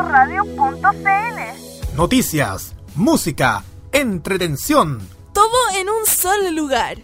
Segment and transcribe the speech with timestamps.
[0.00, 1.94] modoradio.cl.
[1.94, 5.06] Noticias, música, entretención.
[5.34, 6.96] Todo en un solo lugar.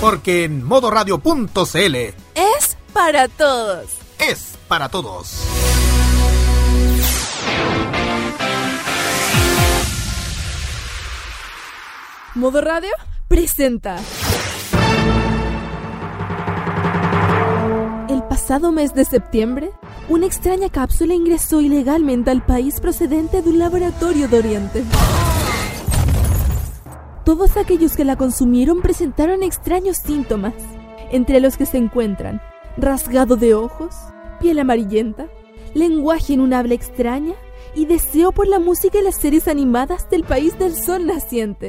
[0.00, 3.90] Porque en modoradio.cl es para todos.
[4.18, 5.36] Es para todos.
[12.34, 12.90] Modo Radio
[13.28, 13.98] presenta.
[18.08, 19.70] El pasado mes de septiembre,
[20.08, 24.84] una extraña cápsula ingresó ilegalmente al país procedente de un laboratorio de Oriente.
[27.24, 30.54] Todos aquellos que la consumieron presentaron extraños síntomas,
[31.10, 32.40] entre los que se encuentran
[32.76, 33.94] rasgado de ojos,
[34.40, 35.28] piel amarillenta,
[35.74, 37.34] lenguaje en un habla extraña
[37.74, 41.68] y deseo por la música y las series animadas del país del sol naciente.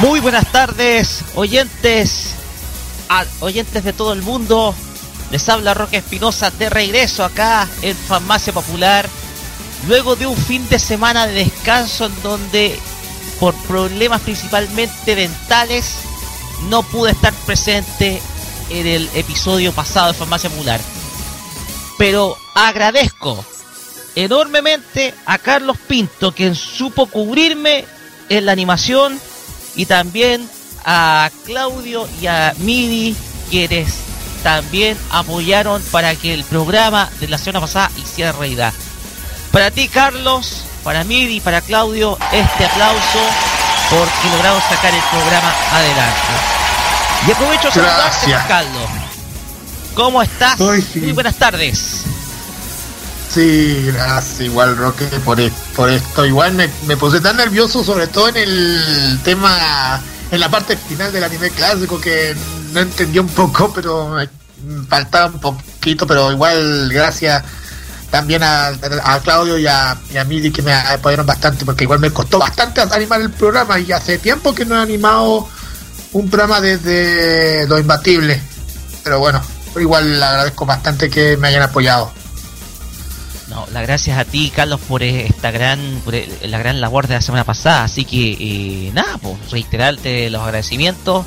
[0.00, 2.30] Muy buenas tardes, oyentes,
[3.40, 4.74] oyentes de todo el mundo.
[5.30, 9.06] Les habla Roque Espinosa de regreso acá en Farmacia Popular.
[9.86, 12.78] Luego de un fin de semana de descanso en donde
[13.38, 15.96] por problemas principalmente dentales
[16.70, 18.22] no pude estar presente
[18.70, 20.80] en el episodio pasado de Farmacia Popular.
[21.98, 23.44] Pero agradezco
[24.14, 27.84] enormemente a Carlos Pinto quien supo cubrirme
[28.30, 29.20] en la animación
[29.80, 30.46] y también
[30.84, 33.16] a Claudio y a Midi,
[33.48, 33.94] quienes
[34.42, 38.74] también apoyaron para que el programa de la semana pasada hiciera realidad.
[39.50, 43.20] Para ti, Carlos, para Midi y para Claudio, este aplauso
[43.88, 46.28] porque logramos sacar el programa adelante.
[47.26, 48.90] Y aprovecho a saludarte, Carlos.
[49.94, 50.60] ¿Cómo estás?
[50.60, 52.04] Muy buenas tardes.
[53.32, 56.26] Sí, gracias, igual Roque, por, e-, por esto.
[56.26, 60.00] Igual me, puse tan nervioso, sobre todo en el tema,
[60.32, 62.34] en la parte final del anime clásico, que
[62.72, 64.28] no entendí un poco, pero me
[64.88, 67.44] faltaba un poquito, pero igual gracias
[68.10, 68.72] también a,
[69.22, 72.80] Claudio y a, y a Midi que me apoyaron bastante, porque igual me costó bastante
[72.80, 75.48] animar el programa y hace tiempo que no he animado
[76.12, 78.42] un programa desde Lo Imbatible.
[79.04, 79.40] Pero bueno,
[79.76, 82.19] igual agradezco bastante que me hayan apoyado.
[83.50, 87.20] No, las gracias a ti, Carlos, por esta gran, por la gran labor de la
[87.20, 87.82] semana pasada.
[87.82, 91.26] Así que, eh, nada, pues reiterarte los agradecimientos.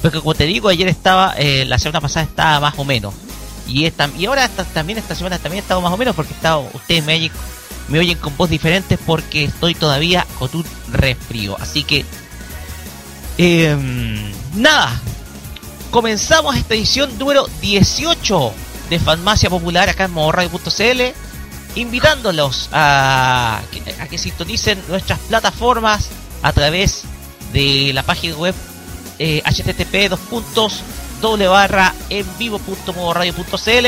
[0.00, 3.12] Porque como te digo, ayer estaba, eh, la semana pasada estaba más o menos.
[3.66, 6.70] Y esta, y ahora también esta semana también he estado más o menos porque estado,
[6.72, 7.32] ustedes me oyen,
[7.88, 11.56] me oyen con voz diferentes porque estoy todavía con un resfrío.
[11.60, 12.04] Así que,
[13.38, 15.00] em, nada,
[15.90, 18.52] comenzamos esta edición número 18
[18.88, 21.25] de Farmacia Popular acá en modoradio.cl
[21.76, 23.62] invitándolos a,
[24.10, 26.08] que sintonicen nuestras plataformas
[26.42, 27.04] a través
[27.52, 28.54] de la página web
[29.18, 30.80] eh, http dos puntos
[31.20, 33.86] doble barra en vivo.modoradio.cl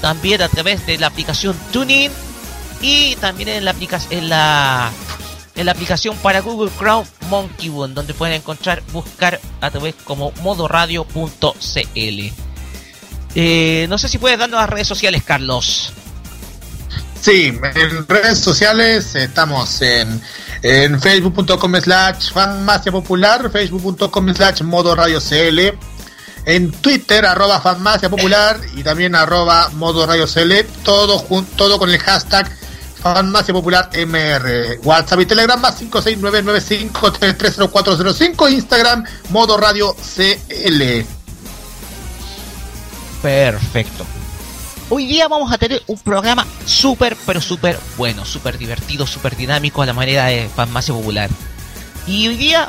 [0.00, 2.10] también a través de la aplicación TuneIn
[2.80, 4.90] y también en la aplicación en la
[5.54, 10.32] en la aplicación para Google Chrome Monkey One donde pueden encontrar buscar a través como
[10.42, 12.32] modoradio.cl
[13.36, 15.92] eh, no sé si puedes darnos las redes sociales Carlos
[17.24, 20.20] Sí, en redes sociales estamos en,
[20.60, 25.58] en facebook.com slash fanmacia popular, facebook.com slash modo radio CL,
[26.44, 31.24] en Twitter arroba fanmacia popular y también arroba modo radio CL, todo,
[31.56, 32.46] todo con el hashtag
[33.02, 34.80] fanmacia popular MR.
[34.82, 41.06] WhatsApp y Telegram más 56995330405, Instagram modo radio CL.
[43.22, 44.04] Perfecto.
[44.96, 49.82] Hoy día vamos a tener un programa súper, pero súper bueno, súper divertido, súper dinámico
[49.82, 51.28] a la manera de Farmacia Popular.
[52.06, 52.68] Y hoy día,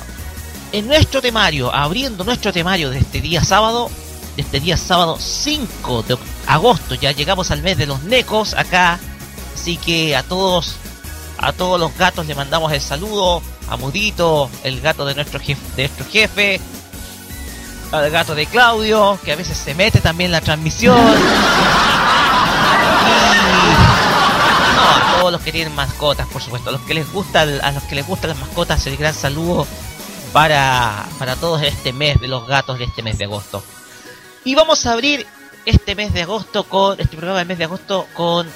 [0.72, 3.92] en nuestro temario, abriendo nuestro temario de este día sábado,
[4.36, 6.18] de este día sábado 5 de
[6.48, 8.98] agosto, ya llegamos al mes de los necos acá.
[9.54, 10.78] Así que a todos,
[11.38, 13.44] a todos los gatos le mandamos el saludo.
[13.70, 16.60] A Mudito, el gato de nuestro jefe, de nuestro jefe
[17.92, 20.98] al gato de Claudio, que a veces se mete también en la transmisión.
[24.86, 27.84] A todos los que tienen mascotas, por supuesto, a los que les gusta, a los
[27.84, 29.68] que les gustan las mascotas, el gran saludo
[30.32, 33.64] para, para todos este mes de los gatos de este mes de agosto.
[34.44, 35.26] Y vamos a abrir
[35.66, 38.48] este mes de agosto con este programa del mes de agosto con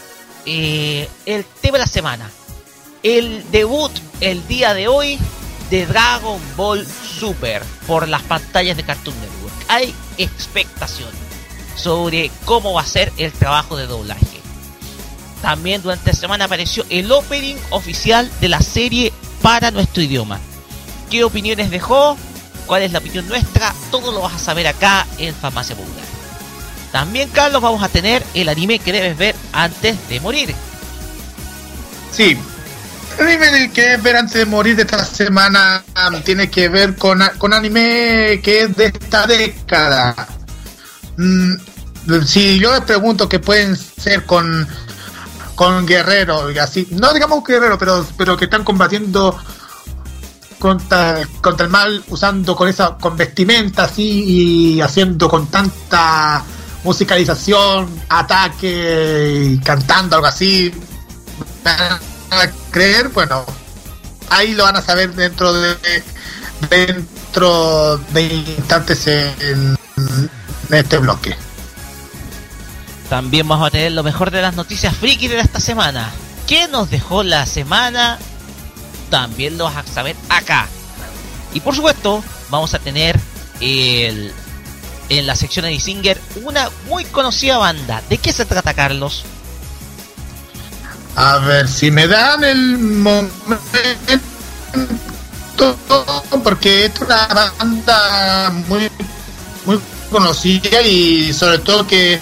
[0.45, 2.29] eh, el tema de la semana.
[3.01, 5.17] El debut el día de hoy
[5.69, 9.53] de Dragon Ball Super por las pantallas de Cartoon Network.
[9.67, 11.09] Hay expectación
[11.75, 14.38] sobre cómo va a ser el trabajo de doblaje.
[15.41, 20.39] También durante la semana apareció el opening oficial de la serie para nuestro idioma.
[21.09, 22.17] ¿Qué opiniones dejó?
[22.65, 23.73] ¿Cuál es la opinión nuestra?
[23.89, 26.05] Todo lo vas a saber acá en Farmacia Popular.
[26.91, 30.53] También, Carlos, vamos a tener el anime que debes ver antes de morir.
[32.11, 32.37] Sí,
[33.17, 36.95] el anime que debes ver antes de morir de esta semana um, tiene que ver
[36.95, 40.27] con, con anime que es de esta década.
[41.17, 41.55] Mm,
[42.25, 44.67] si yo les pregunto que pueden ser con
[45.59, 49.37] con guerreros y así, no digamos guerreros, pero pero que están combatiendo
[50.57, 54.23] contra, contra el mal usando con esa con vestimenta así
[54.77, 56.41] y haciendo con tanta
[56.85, 60.73] musicalización, ataque y cantando algo así.
[61.65, 63.43] a creer, bueno,
[64.29, 65.75] ahí lo van a saber dentro de
[66.69, 71.35] dentro de instantes en, en este bloque.
[73.09, 76.11] También vamos a tener lo mejor de las noticias friki de esta semana.
[76.47, 78.19] ¿Qué nos dejó la semana?
[79.09, 80.67] También lo vas a saber acá.
[81.53, 83.19] Y por supuesto, vamos a tener
[83.59, 84.31] el,
[85.09, 88.03] en la sección de Singer una muy conocida banda.
[88.09, 89.23] ¿De qué se trata, Carlos?
[91.15, 93.59] A ver, si me dan el momento,
[96.43, 98.89] porque es una banda muy,
[99.65, 99.79] muy
[100.11, 102.19] conocida y sobre todo que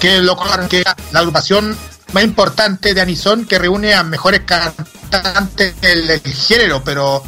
[0.00, 0.36] que lo
[0.68, 0.82] que
[1.12, 1.76] la agrupación
[2.12, 7.22] más importante de Anison que reúne a mejores cantantes del, género, pero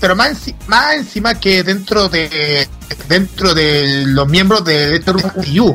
[0.00, 0.36] pero más,
[0.66, 2.68] más encima que dentro de
[3.08, 5.72] dentro de los miembros de este grupo IU.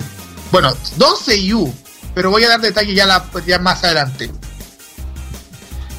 [0.51, 1.73] Bueno, 12 IU,
[2.13, 4.31] pero voy a dar la, ya más adelante.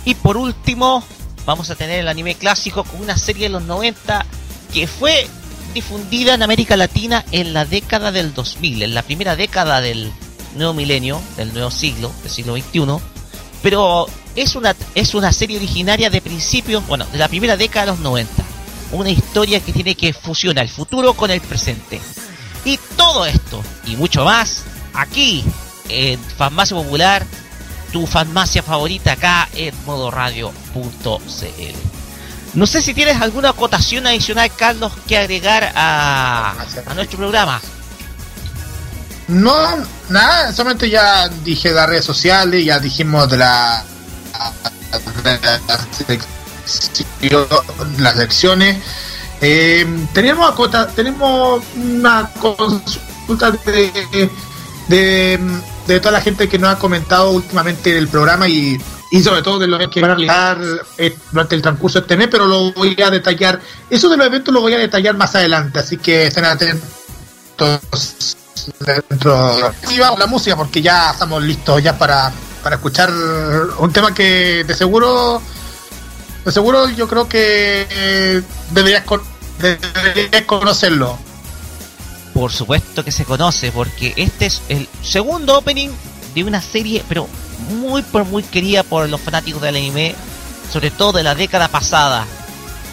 [0.05, 1.03] Y por último,
[1.47, 4.25] vamos a tener el anime clásico con una serie de los 90
[4.73, 5.27] que fue
[5.77, 10.11] difundida en América Latina en la década del 2000, en la primera década del
[10.55, 12.87] nuevo milenio, del nuevo siglo, del siglo XXI,
[13.63, 14.07] pero
[14.37, 18.01] es una, es una serie originaria de principios, bueno, de la primera década de los
[18.01, 18.33] 90.
[18.93, 22.01] Una historia que tiene que fusionar el futuro con el presente.
[22.65, 24.63] Y todo esto, y mucho más,
[24.95, 25.45] aquí,
[25.91, 27.27] en Farmacia Popular,
[27.93, 32.06] tu farmacia favorita acá en modoradio.cl.
[32.57, 36.55] No sé si tienes alguna acotación adicional, Carlos, que agregar a,
[36.87, 37.61] a nuestro programa.
[39.29, 39.55] No,
[40.09, 43.85] nada, solamente ya dije las redes sociales, ya dijimos de la,
[47.99, 48.83] las lecciones.
[49.43, 54.31] Eh, tenemos acota, tenemos una consulta de,
[54.89, 58.81] de, de toda la gente que nos ha comentado últimamente el programa y
[59.11, 60.59] y sobre todo de lo que van a realizar
[60.99, 63.61] eh, durante el transcurso de este mes, pero lo voy a detallar.
[63.89, 68.37] Eso de los eventos lo voy a detallar más adelante, así que estén atentos
[68.81, 69.73] dentro.
[69.91, 72.33] Y vamos la música porque ya estamos listos ya para,
[72.63, 73.13] para escuchar
[73.79, 75.41] un tema que de seguro,
[76.45, 79.05] de seguro yo creo que deberías,
[79.59, 81.19] deberías conocerlo.
[82.35, 85.91] Por supuesto que se conoce, porque este es el segundo opening
[86.37, 87.27] de una serie, pero
[87.81, 90.15] muy por muy querida por los fanáticos del anime,
[90.71, 92.27] sobre todo de la década pasada.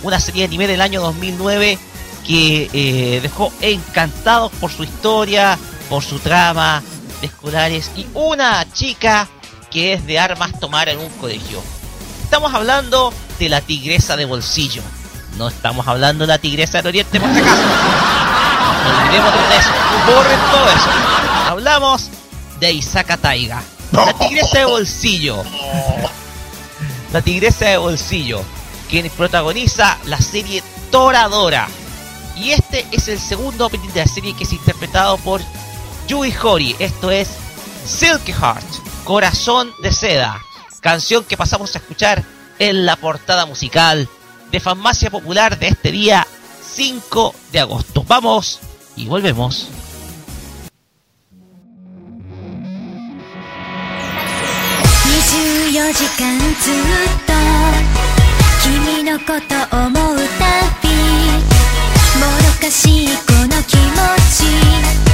[0.01, 1.77] Una serie de anime del año 2009
[2.25, 5.59] que eh, dejó encantados por su historia,
[5.89, 6.81] por su trama
[7.19, 9.27] de escolares y una chica
[9.69, 11.61] que es de armas tomar en un colegio.
[12.23, 14.81] Estamos hablando de la tigresa de bolsillo.
[15.37, 17.61] No estamos hablando de la tigresa del oriente por si acaso.
[17.61, 19.69] No olvidemos de eso.
[20.07, 20.89] Borren todo eso.
[21.49, 22.09] Hablamos
[22.67, 25.43] de Isaka Taiga la tigresa de bolsillo.
[27.11, 28.41] La tigresa de bolsillo.
[28.89, 31.67] Quien protagoniza la serie Toradora.
[32.35, 35.41] Y este es el segundo opening de la serie que es interpretado por
[36.07, 36.75] Yui Hori.
[36.79, 37.29] Esto es
[37.85, 38.65] Silky Heart,
[39.03, 40.41] Corazón de Seda.
[40.79, 42.23] Canción que pasamos a escuchar
[42.59, 44.09] en la portada musical
[44.51, 46.25] de Farmacia Popular de este día
[46.73, 48.03] 5 de agosto.
[48.07, 48.59] Vamos
[48.95, 49.69] y volvemos.
[55.83, 56.73] 24時間ずっ
[57.27, 57.33] と
[58.63, 60.43] 君のこと思うた
[60.81, 60.87] び
[62.17, 63.91] もどかしいこの気持
[64.31, 65.12] ち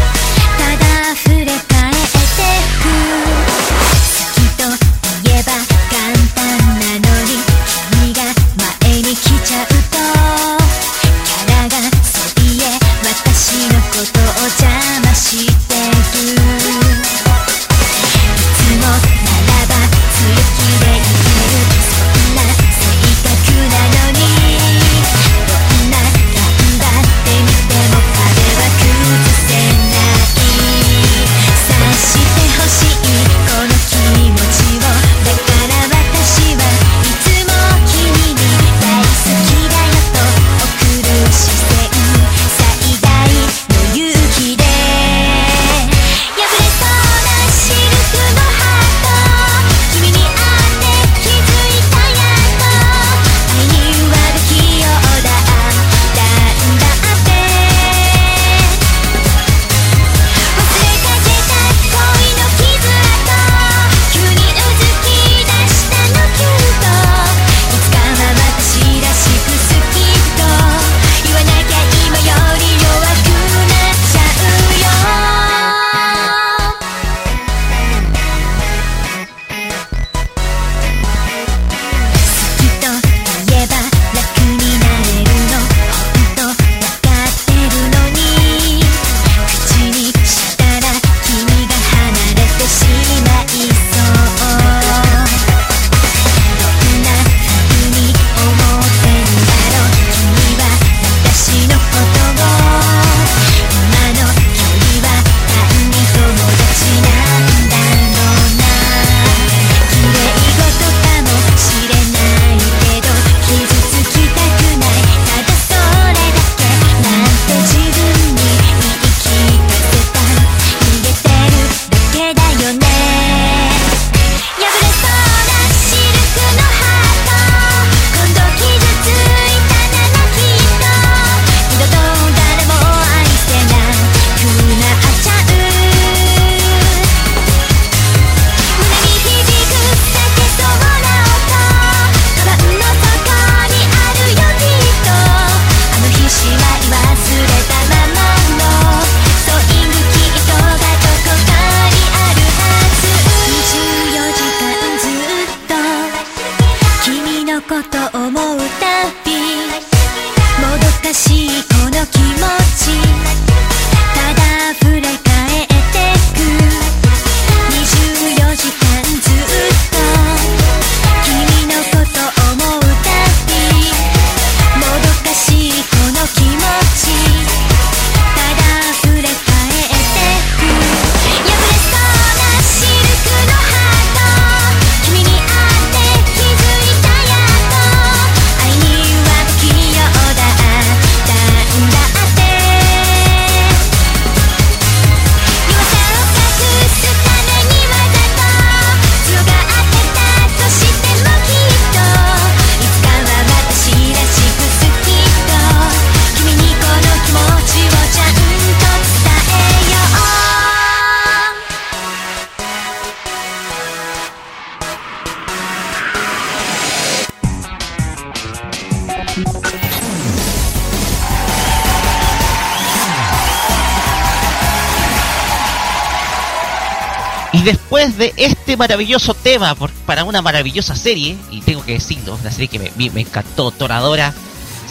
[228.20, 232.68] de este maravilloso tema por- para una maravillosa serie, y tengo que decirlo, una serie
[232.68, 234.34] que me, encantó, Toradora,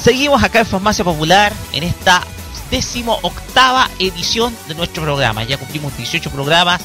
[0.02, 2.22] seguimos acá en Farmacia Popular en esta
[2.70, 5.44] décimo octava edición de nuestro programa.
[5.44, 6.80] Ya cumplimos 18 programas,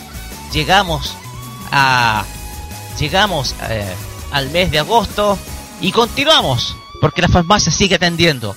[0.54, 1.14] llegamos
[1.72, 2.24] a
[3.00, 3.94] llegamos eh,
[4.32, 5.38] al mes de agosto
[5.82, 8.56] y continuamos porque la farmacia sigue atendiendo.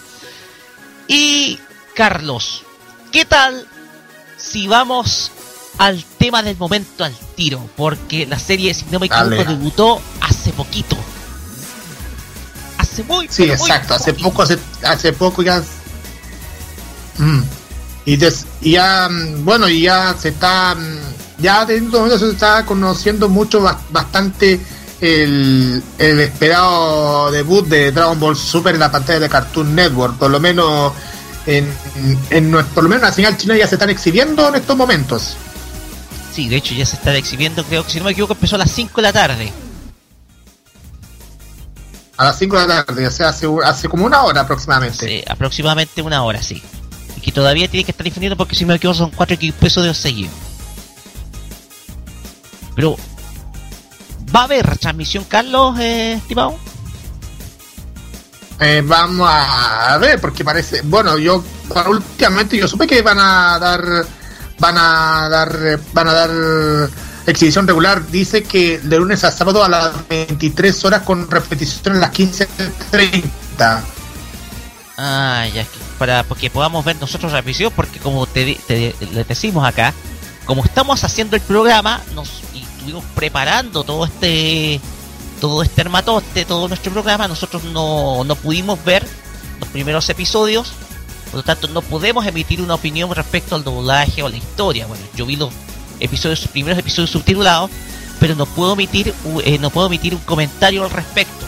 [1.08, 1.58] Y
[1.94, 2.62] Carlos,
[3.12, 3.66] ¿qué tal
[4.36, 5.30] si vamos
[5.78, 7.68] al tema del momento al tiro?
[7.76, 10.96] Porque la serie, si no me equivoco, debutó hace poquito.
[12.78, 13.94] Hace muy Sí, muy exacto.
[13.94, 14.28] Hace poquito.
[14.30, 15.62] poco, hace, hace poco ya.
[17.18, 17.40] Mm.
[18.04, 20.74] Y, des- y ya, mm, bueno, y ya se está.
[20.74, 20.98] mm,
[21.38, 24.58] Ya de estos momentos se está conociendo mucho, bas- bastante
[25.02, 30.16] el, el esperado debut de Dragon Ball Super en la pantalla de Cartoon Network.
[30.16, 30.92] Por lo menos
[31.46, 31.70] en,
[32.30, 34.74] en nuestro, por lo menos en la señal china ya se están exhibiendo en estos
[34.78, 35.36] momentos.
[36.36, 38.58] Sí, de hecho ya se está exhibiendo, creo que si no me equivoco empezó a
[38.58, 39.50] las 5 de la tarde.
[42.18, 45.08] A las 5 de la tarde, o sea, hace, hace como una hora aproximadamente.
[45.08, 46.62] Sí, aproximadamente una hora, sí.
[47.16, 49.96] Y que todavía tiene que estar difundiendo porque si no me equivoco son 4 episodios
[49.96, 50.34] seguidos.
[52.74, 52.98] Pero,
[54.34, 56.58] ¿va a haber transmisión, Carlos, eh, estimado?
[58.60, 61.42] Eh, vamos a ver, porque parece, bueno, yo
[61.88, 64.04] últimamente yo supe que van a dar,
[64.58, 66.30] van a dar, eh, van a dar
[67.26, 68.06] exhibición regular.
[68.08, 73.80] Dice que de lunes a sábado a las 23 horas con repetición a las 15.30.
[74.98, 79.28] Ah, ya, que para porque podamos ver nosotros la visión, porque como te, te- les
[79.28, 79.92] decimos acá,
[80.46, 84.80] como estamos haciendo el programa, nos y estuvimos preparando todo este
[85.40, 89.06] todo este armatoste, todo nuestro programa, nosotros no, no pudimos ver
[89.60, 90.72] los primeros episodios,
[91.26, 94.86] por lo tanto no podemos emitir una opinión respecto al doblaje o a la historia.
[94.86, 95.52] Bueno, yo vi los
[96.00, 97.70] episodios, primeros episodios subtitulados,
[98.20, 99.14] pero no puedo emitir
[99.44, 101.46] eh, no puedo emitir un comentario al respecto.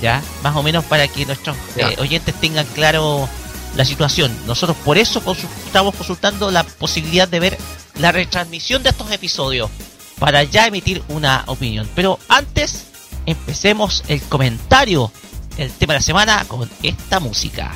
[0.00, 0.22] ¿ya?
[0.42, 3.28] Más o menos para que nuestros eh, oyentes tengan claro
[3.76, 4.36] la situación.
[4.46, 5.22] Nosotros por eso
[5.66, 7.58] estamos consultando la posibilidad de ver
[7.98, 9.70] la retransmisión de estos episodios
[10.18, 11.88] para ya emitir una opinión.
[11.94, 12.84] Pero antes,
[13.26, 15.12] empecemos el comentario,
[15.56, 17.72] el tema de la semana con esta música.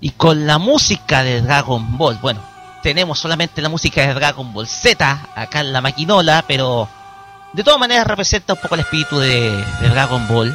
[0.00, 2.53] Y con la música de Dragon Ball, bueno,
[2.84, 6.86] tenemos solamente la música de Dragon Ball Z acá en la maquinola, pero
[7.54, 10.54] de todas maneras representa un poco el espíritu de, Dragon Ball.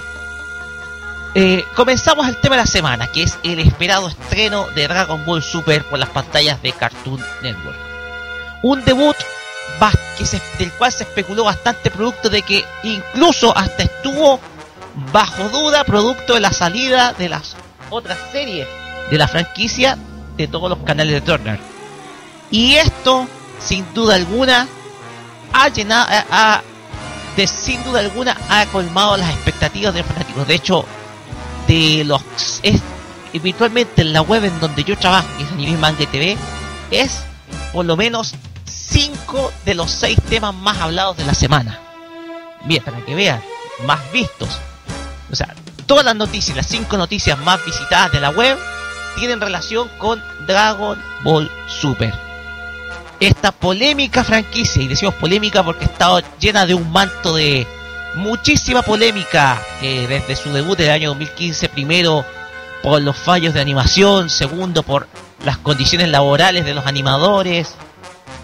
[1.34, 5.42] Eh, comenzamos el tema de la semana, que es el esperado estreno de Dragon Ball
[5.42, 7.78] Super por las pantallas de Cartoon Network.
[8.62, 9.18] Un debut
[10.60, 14.40] del cual se especuló bastante producto de que incluso hasta estuvo
[15.12, 17.56] bajo duda producto de la salida de las
[17.90, 18.68] otras series
[19.10, 19.98] de la franquicia
[20.38, 21.79] de todos los canales de Turner.
[22.52, 23.28] Y esto,
[23.60, 24.68] sin duda alguna,
[25.54, 26.62] ha llenado, ha-
[27.36, 30.48] de, sin duda alguna, ha colmado las expectativas de los fanáticos.
[30.48, 30.86] De hecho,
[31.68, 32.22] de los
[32.64, 32.82] es
[33.42, 36.36] virtualmente en la web en donde yo trabajo, que es Anime Manga TV,
[36.90, 37.20] es
[37.72, 38.34] por lo menos
[38.66, 41.80] 5 de los 6 temas más hablados de la semana.
[42.66, 43.42] Bien, para que vean,
[43.86, 44.50] más vistos.
[45.32, 45.54] O sea,
[45.86, 48.58] todas las noticias, las 5 noticias más visitadas de la web
[49.16, 52.14] tienen relación con Dragon Ball Super.
[53.20, 57.68] Esta polémica franquicia, y decimos polémica porque ha estado llena de un manto de
[58.16, 62.26] muchísima polémica eh, desde su debut del año 2015, primero
[62.82, 65.08] por los fallos de animación, segundo por
[65.44, 67.76] las condiciones laborales de los animadores,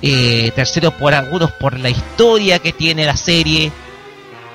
[0.01, 3.71] eh, tercero por algunos por la historia que tiene la serie,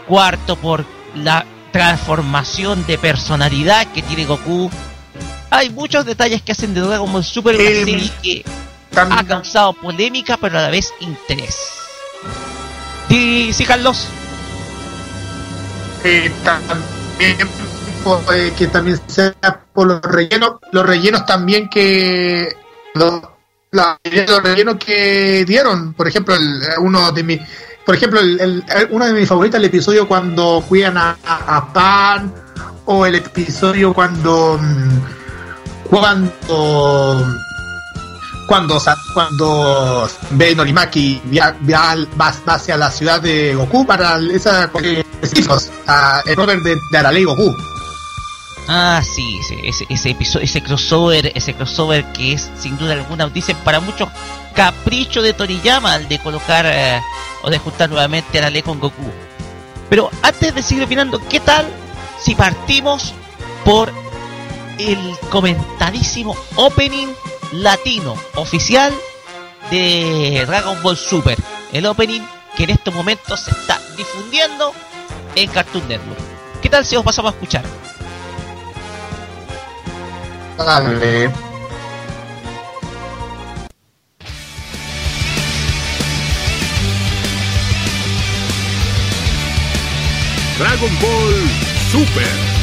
[0.07, 4.71] cuarto por la transformación de personalidad que tiene Goku.
[5.51, 8.45] Hay muchos detalles que hacen de Dragon Ball Super una Eh, serie que
[8.97, 11.57] Ha causado polémica pero a la vez interés.
[13.09, 14.09] Sí, sí, Carlos.
[16.05, 17.49] eh, también
[18.03, 19.35] puede que también sea
[19.73, 22.57] por los rellenos, los rellenos también que
[22.95, 23.21] los,
[23.71, 27.41] los rellenos que dieron, por ejemplo, el- uno de mis
[27.85, 31.57] por ejemplo, el, el- el- uno de mis favoritos el episodio cuando cuidan a, a-
[31.57, 32.33] a Pan
[32.87, 35.01] o el episodio cuando mm,
[35.91, 37.27] cuando
[38.51, 38.83] cuando
[39.15, 45.05] cuando ve Norimaki via- via- va, hacia la ciudad de Goku para esa eh,
[45.37, 45.71] hijos,
[46.27, 47.57] el brother de, de Arale Goku.
[48.67, 53.57] Ah, sí, ese, ese, episodio, ese crossover, ese crossover que es sin duda alguna, dicen
[53.63, 54.09] para muchos
[54.53, 57.01] capricho de Toriyama el de colocar eh,
[57.43, 59.13] o de juntar nuevamente a Arale con Goku.
[59.89, 61.67] Pero antes de seguir opinando, ¿qué tal
[62.21, 63.15] si partimos
[63.65, 63.93] por
[64.77, 64.99] el
[65.31, 67.07] comentadísimo opening
[67.53, 68.93] latino oficial
[69.71, 71.39] de Dragon Ball Super?
[71.73, 72.23] El opening
[72.57, 74.73] que en estos momentos se está difundiendo
[75.35, 76.21] en Cartoon Network.
[76.61, 77.65] ¿Qué tal si os pasamos a escuchar?
[80.59, 81.31] Dale.
[90.59, 91.51] Dragon Ball
[91.91, 92.60] Super.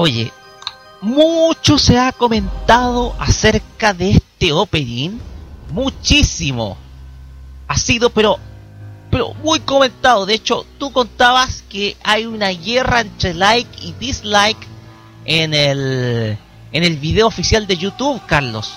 [0.00, 0.32] Oye,
[1.00, 5.18] mucho se ha comentado acerca de este opening.
[5.72, 6.76] Muchísimo.
[7.66, 8.38] Ha sido, pero,
[9.10, 10.24] pero muy comentado.
[10.24, 14.68] De hecho, tú contabas que hay una guerra entre like y dislike
[15.24, 16.38] en el,
[16.70, 18.72] en el video oficial de YouTube, Carlos.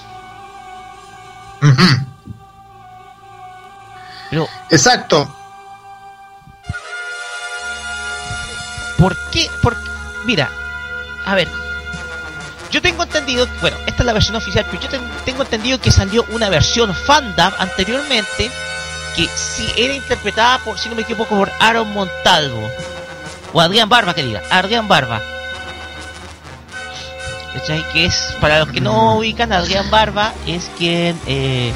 [4.32, 5.32] Pero, Exacto.
[8.98, 9.48] ¿por qué?
[9.62, 9.78] Por,
[10.26, 10.50] mira,
[11.26, 11.48] a ver.
[12.72, 15.92] Yo tengo entendido, bueno, esta es la versión oficial, pero yo ten- tengo entendido que
[15.92, 18.50] salió una versión fandom anteriormente
[19.16, 22.70] que sí era interpretada por, si no me equivoco, por Aaron Montalvo.
[23.52, 25.22] O Adrián Barba, que diga, Adrián Barba.
[27.54, 27.84] ¿Cachai?
[27.92, 31.74] Que es, para los que no ubican, Adrián Barba es quien, eh,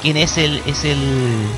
[0.00, 1.48] quien es el, es el,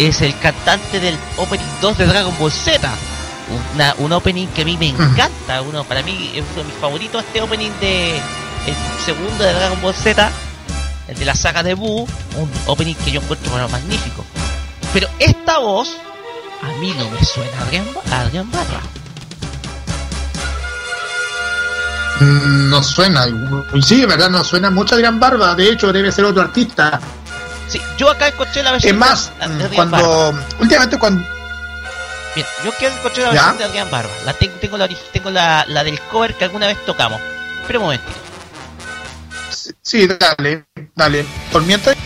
[0.00, 2.90] es el cantante del opening 2 de Dragon Ball Z.
[3.74, 6.78] Una- un opening que a mí me encanta, uno para mí es uno de mis
[6.80, 10.30] favoritos este opening de el segundo de Dragon Ball Z,
[11.08, 14.24] el de la saga de Buu, un opening que yo encuentro bueno, magnífico.
[14.92, 15.96] Pero esta voz
[16.62, 18.80] a mí no me suena a Adrián, a Adrián Barra.
[22.20, 23.26] Mm, No suena.
[23.84, 25.54] Sí, de verdad, no suena mucho a Adrián Barba.
[25.54, 27.00] De hecho, debe ser otro artista.
[27.68, 29.74] Sí, yo acá encontré la versión Es más, de, Barba.
[29.74, 30.34] cuando.
[30.60, 31.24] Últimamente, cuando.
[32.34, 33.34] Mira, yo que encontré la ¿Ya?
[33.34, 34.10] versión de Adrián Barba.
[34.24, 37.20] La tengo, tengo la tengo la, la del cover que alguna vez tocamos.
[37.66, 38.12] Pero un momentito.
[39.82, 40.64] Sí, dale,
[40.94, 41.24] dale.
[41.52, 41.96] Por mientras.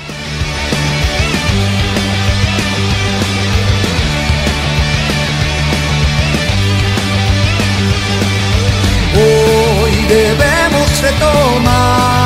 [10.08, 12.16] debemos retomar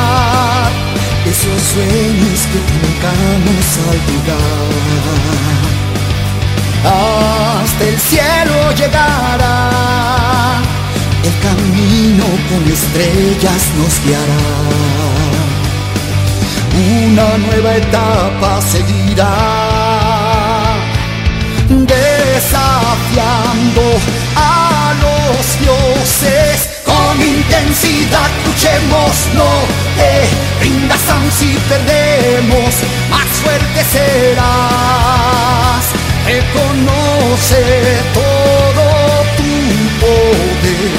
[1.25, 5.60] esos sueños que truncamos al dudar.
[6.83, 10.62] Hasta el cielo llegará,
[11.23, 14.45] el camino con estrellas nos guiará.
[16.73, 19.37] Una nueva etapa seguirá,
[21.69, 23.83] desafiando
[24.37, 26.71] a los dioses.
[26.85, 29.51] Con intensidad luchemos, no
[29.97, 30.31] te
[30.64, 32.75] rindas aun si perdemos,
[37.40, 38.85] Reconoce todo
[39.37, 39.50] tu
[40.00, 40.92] poder,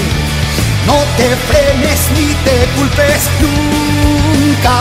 [0.87, 4.77] no te frenes ni te culpes nunca.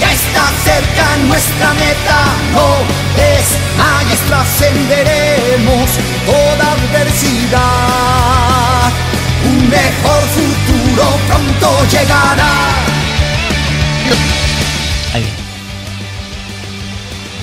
[0.00, 2.18] Ya está cerca nuestra meta,
[2.52, 2.68] no
[3.16, 5.88] desmayes, trascenderemos
[6.26, 7.60] toda adversidad.
[9.44, 12.54] Un mejor futuro pronto llegará.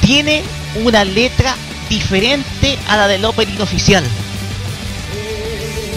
[0.01, 0.43] Tiene
[0.84, 1.56] una letra
[1.89, 4.04] diferente a la del opening oficial.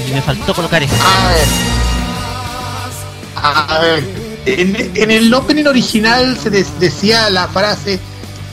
[0.09, 0.97] Y me faltó colocar esto.
[1.05, 1.47] A ver.
[3.37, 4.05] A ver.
[4.47, 8.01] En, en el opening original se des- decía la frase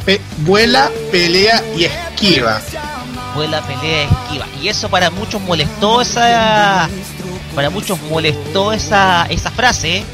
[0.05, 2.59] pe- vuela, pelea y esquiva.
[3.33, 4.45] Vuela, pelea, esquiva.
[4.61, 6.89] Y eso para muchos molestó esa.
[7.55, 9.97] Para muchos molestó esa, esa frase.
[9.97, 10.05] ¿eh?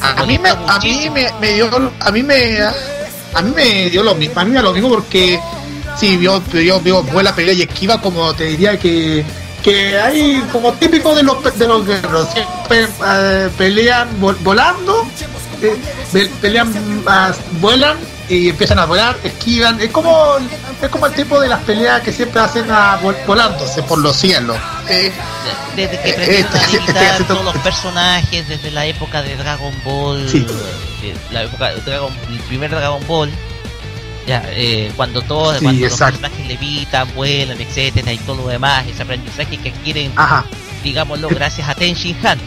[0.00, 2.58] A mí me, a mí me, me dio a mí me
[3.34, 5.38] a mí me dio lo mismo, a mí me da lo mismo porque
[5.98, 9.24] sí, yo, yo, yo vuela, pelea y esquiva como te diría que
[9.62, 15.06] que hay como típico de los de los guerreros siempre eh, pelean vol- volando
[15.62, 15.76] eh,
[16.12, 16.72] pe- pelean
[17.06, 17.96] ah, vuelan
[18.28, 20.36] y empiezan a volar esquivan es como
[20.80, 24.16] es como el tipo de las peleas que siempre hacen a, vol- volándose por los
[24.16, 24.56] cielos
[24.88, 25.12] Eh,
[25.76, 30.28] Desde que Eh, este- limitar este- todos los personajes, desde la época de Dragon Ball,
[30.28, 30.46] Sí.
[31.02, 33.30] eh, la época de Dragon, el primer Dragon Ball,
[34.26, 38.86] ya, eh, cuando todos, Sí, cuando los personajes levitan, vuelan, etcétera, y todo lo demás,
[38.86, 40.44] ese aprendizaje que quieren ajá
[40.84, 42.38] digámoslo, gracias a Ten Shin Han.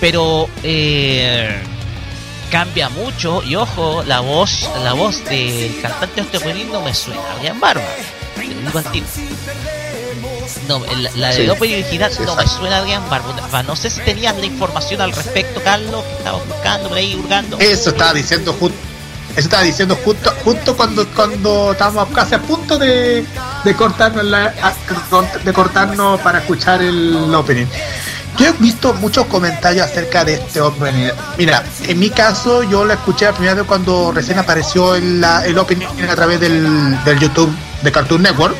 [0.00, 1.60] Pero eh,
[2.50, 6.94] cambia mucho y ojo, la voz, la voz del cantante de este opening no me
[6.94, 7.82] suena a Brian Barba.
[10.68, 11.50] No, el- la del Sí.
[11.50, 13.62] opening original Sí, no me suena a Brian Barba.
[13.62, 17.58] No sé si tenías la información al respecto, Carlos, que estabas buscando por ahí, hurgando.
[17.58, 18.76] Eso estaba diciendo justo.
[19.32, 23.24] Eso estaba diciendo justo, justo cuando cuando estábamos casi a punto de,
[23.64, 24.54] de cortarnos la,
[25.44, 27.66] de cortarnos para escuchar el opening.
[28.38, 31.10] Yo he visto muchos comentarios acerca de este opening.
[31.38, 35.44] Mira, en mi caso yo la escuché la primera vez cuando recién apareció el, la-
[35.46, 38.56] el opening a través del, del YouTube de Cartoon Network,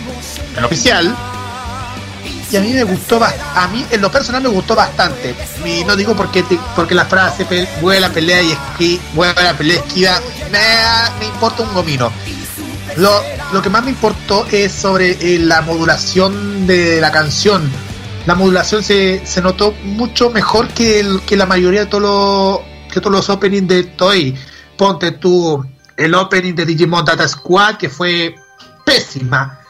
[0.57, 1.17] el oficial.
[2.53, 5.35] Y a mí me gustó, a mí en lo personal me gustó bastante.
[5.65, 6.45] Y no digo porque
[6.77, 10.21] porque la frase pe- vuela, pelea y esqui, vuela, pelea, esquiva,
[10.53, 10.61] me,
[11.19, 12.13] me importa un gomino.
[12.97, 13.11] Lo,
[13.53, 17.69] lo que más me importó es sobre eh, la modulación de la canción.
[18.27, 22.61] La modulación se, se notó mucho mejor que, que la mayoría de todos los,
[22.93, 24.35] que todos los openings de Toei.
[24.79, 25.65] Ponte tú
[25.97, 28.35] el opening de Digimon Data Squad, que fue
[28.85, 29.61] pésima.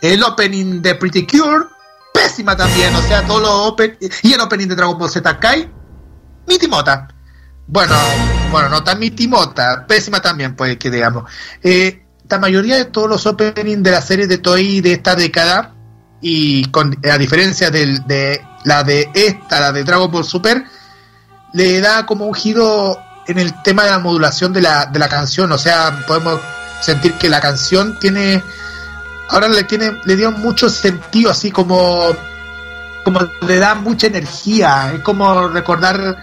[0.00, 1.66] El opening de Pretty Cure,
[2.12, 2.94] pésima también.
[2.94, 5.70] O sea, todos los open y el opening de Dragon Ball Z Kai,
[6.46, 7.08] mi timota.
[7.66, 7.94] Bueno,
[8.50, 11.30] bueno, no tan mi timota, pésima también, pues que digamos.
[11.62, 15.74] Eh, la mayoría de todos los openings de las series de Toei de esta década,
[16.22, 20.64] y con a diferencia de la de esta, la de Dragon Ball Super,
[21.52, 25.08] le da como un giro en el tema de la modulación de la, de la
[25.08, 25.50] canción.
[25.50, 26.40] O sea, podemos
[26.80, 28.42] sentir que la canción tiene
[29.28, 32.10] ahora le tiene le dio mucho sentido así como
[33.04, 36.18] como le da mucha energía es como recordar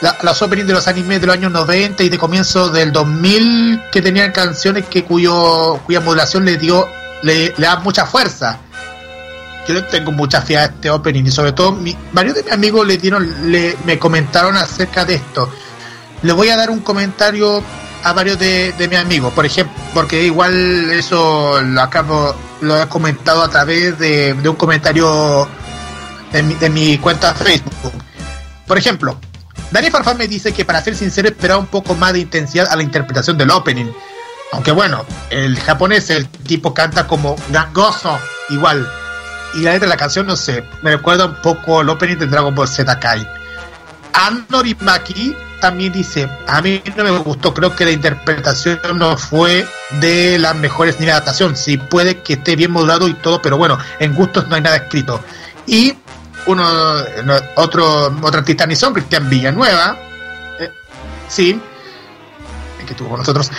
[0.00, 3.82] la, las openings de los animes de los años 90 y de comienzo del 2000
[3.92, 6.88] que tenían canciones que cuyo cuya modulación le dio
[7.22, 8.58] le da mucha fuerza
[9.68, 12.86] yo tengo mucha fe a este opening y sobre todo mi- varios de mis amigos
[12.86, 15.48] le dieron le, me comentaron acerca de esto
[16.22, 17.62] le voy a dar un comentario
[18.04, 22.88] a varios de, de mis amigos, por ejemplo, porque igual eso lo acabo, lo he
[22.88, 25.48] comentado a través de, de un comentario
[26.32, 27.92] de mi, de mi cuenta Facebook.
[28.66, 29.18] Por ejemplo,
[29.70, 32.74] Dani Farfán me dice que para ser sincero esperaba un poco más de intensidad a
[32.76, 33.92] la interpretación del opening.
[34.50, 38.18] Aunque bueno, el japonés, el tipo canta como gangoso,
[38.50, 38.88] igual.
[39.54, 42.26] Y la letra de la canción, no sé, me recuerda un poco el opening de
[42.26, 43.26] Dragon Ball Z Kai.
[44.14, 49.66] Anorimaki también dice, a mí no me gustó, creo que la interpretación no fue
[50.00, 53.56] de las mejores ni la adaptación, sí puede que esté bien modulado y todo, pero
[53.56, 55.20] bueno, en gustos no hay nada escrito.
[55.66, 55.94] Y
[56.46, 56.64] uno,
[57.24, 59.96] no, otro, otra artista ni son, Cristian Villanueva,
[60.58, 60.72] eh,
[61.28, 61.60] sí,
[62.84, 63.50] que estuvo con nosotros.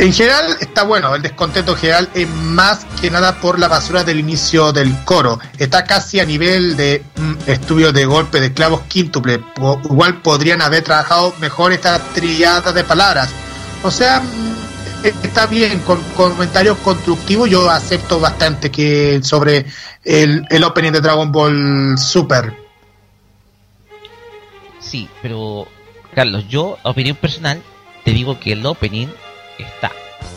[0.00, 4.18] En general está bueno, el descontento general es más que nada por la basura del
[4.18, 5.38] inicio del coro.
[5.58, 9.40] Está casi a nivel de mm, estudio de golpe de clavos quíntuple.
[9.40, 13.28] Po- igual podrían haber trabajado mejor esta triada de palabras.
[13.82, 19.66] O sea, mm, eh, está bien, con comentarios constructivos yo acepto bastante que sobre
[20.02, 22.56] el, el opening de Dragon Ball Super.
[24.78, 25.68] Sí, pero
[26.14, 27.62] Carlos, yo, opinión personal,
[28.02, 29.08] te digo que el opening
[29.60, 29.92] está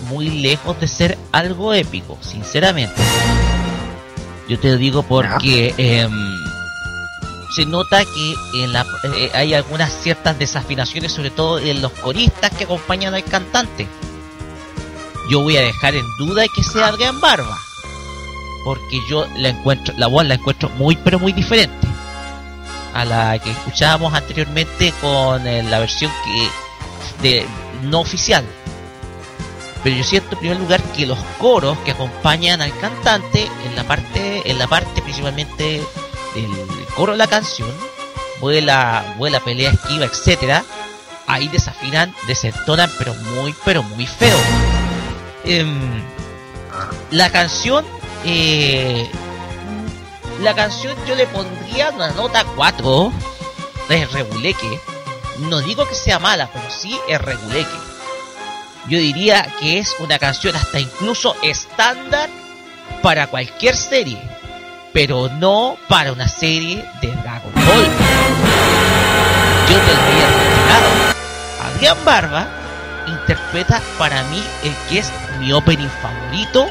[0.08, 3.02] muy lejos de ser algo épico, sinceramente.
[4.50, 6.36] Yo te lo digo porque em,
[7.56, 12.52] se nota que en la, eh, hay algunas ciertas desafinaciones, sobre todo en los coristas
[12.52, 13.88] que acompañan al cantante.
[15.30, 17.58] Yo voy a dejar en duda que sea Adrián Barba,
[18.66, 21.88] porque yo la encuentro, la voz la encuentro muy, pero muy diferente
[22.94, 27.46] a la que escuchábamos anteriormente con eh, la versión que de
[27.84, 28.46] no oficial.
[29.84, 33.84] Pero yo siento en primer lugar que los coros que acompañan al cantante en la
[33.84, 35.82] parte, en la parte principalmente
[36.34, 37.70] del coro de la canción,
[38.40, 40.64] vuela, vuela, pelea, esquiva, etcétera,
[41.28, 44.38] ahí desafinan, desentonan, pero muy, pero muy feo.
[45.44, 46.02] Em,
[47.12, 47.86] la canción,
[48.24, 49.10] eh,
[50.42, 53.12] la canción yo le pondría una nota 4
[53.90, 54.80] de reguleque.
[55.40, 57.93] No digo que sea mala, pero sí es reguleque.
[58.88, 62.30] Yo diría que es una canción hasta incluso estándar
[63.02, 64.20] para cualquier serie,
[64.92, 67.88] pero no para una serie de Dragon Ball.
[69.70, 71.14] Yo te lo había mencionado.
[71.64, 72.48] Adrián Barba
[73.08, 76.68] interpreta para mí el que es mi opening favorito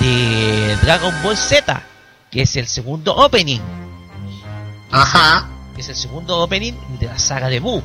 [0.00, 1.82] de Dragon Ball Z,
[2.30, 3.60] que es el segundo opening,
[4.90, 5.48] Ajá.
[5.74, 7.82] que es el segundo opening de la saga de Buu.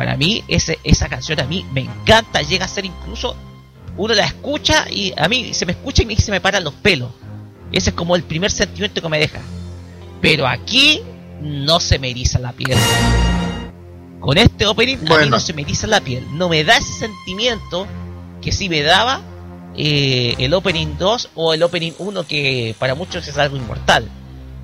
[0.00, 3.36] Para mí, ese, esa canción a mí me encanta, llega a ser incluso,
[3.98, 6.72] uno la escucha y a mí se me escucha y me- se me paran los
[6.72, 7.10] pelos.
[7.70, 9.40] Ese es como el primer sentimiento que me deja.
[10.22, 11.02] Pero aquí
[11.42, 12.78] no se me eriza la piel.
[14.20, 15.26] Con este opening a mí Bueno.
[15.32, 16.26] no se me eriza la piel.
[16.32, 17.86] No me da ese sentimiento
[18.40, 19.20] que sí me daba
[19.76, 24.08] eh, el opening 2 o el opening 1 que para muchos es algo inmortal.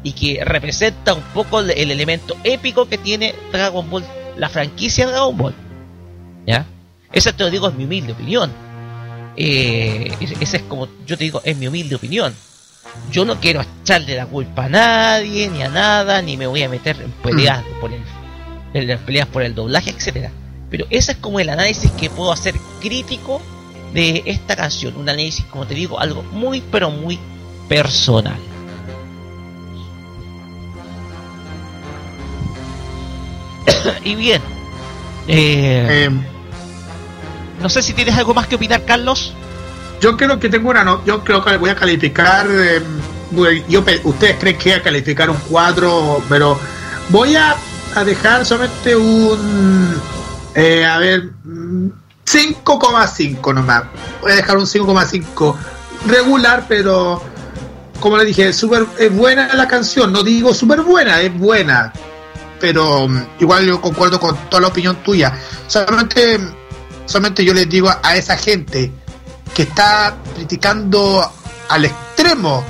[0.02, 4.04] Y que representa un poco el, el elemento épico que tiene Dragon Ball,
[4.36, 5.54] la franquicia Dragon Ball.
[6.46, 6.66] ¿Ya?
[7.12, 8.52] Esa te lo digo es mi humilde opinión.
[9.36, 12.34] Eh, ese es como yo te digo, es mi humilde opinión.
[13.10, 16.68] Yo no quiero echarle la culpa a nadie, ni a nada, ni me voy a
[16.68, 18.02] meter en peleas por el,
[18.72, 20.30] en las peleas por el doblaje, etcétera.
[20.70, 23.42] Pero ese es como el análisis que puedo hacer crítico
[23.92, 24.96] de esta canción.
[24.96, 27.18] Un análisis, como te digo, algo muy, pero muy
[27.68, 28.38] personal.
[34.04, 34.42] y bien,
[35.28, 36.10] eh, Eh,
[37.60, 39.32] no sé si tienes algo más que opinar, Carlos.
[40.00, 42.82] yo creo que tengo una no, yo creo que voy a calificar eh,
[43.68, 46.58] yo ustedes creen que voy a calificar un 4 pero
[47.08, 47.56] voy a,
[47.94, 50.00] a dejar solamente un
[50.54, 51.88] eh, a ver mm,
[52.26, 53.84] 5,5 nomás.
[54.20, 55.54] Voy a dejar un 5,5
[56.06, 57.22] regular pero
[58.00, 60.12] como le dije super, es buena la canción.
[60.12, 61.92] No digo súper buena es buena
[62.60, 65.32] pero mm, igual yo concuerdo con toda la opinión tuya
[65.66, 66.38] solamente
[67.06, 68.90] solamente yo les digo a esa gente
[69.54, 71.32] que está criticando
[71.68, 72.62] al extremo,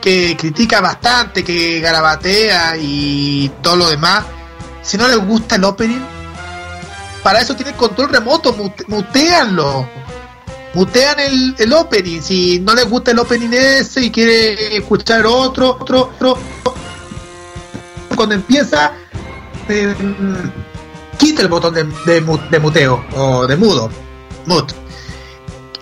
[0.00, 4.24] que critica bastante, que garabatea y todo lo demás,
[4.82, 6.00] si no les gusta el opening,
[7.22, 9.88] para eso tienen control remoto, mute- muteanlo.
[10.74, 15.76] Mutean el, el opening, si no les gusta el opening ese y quiere escuchar otro,
[15.80, 16.36] otro, otro,
[18.16, 18.92] cuando empieza,
[19.68, 19.94] eh,
[21.18, 23.90] quita el botón de, de mu- de muteo o de mudo,
[24.46, 24.74] mute.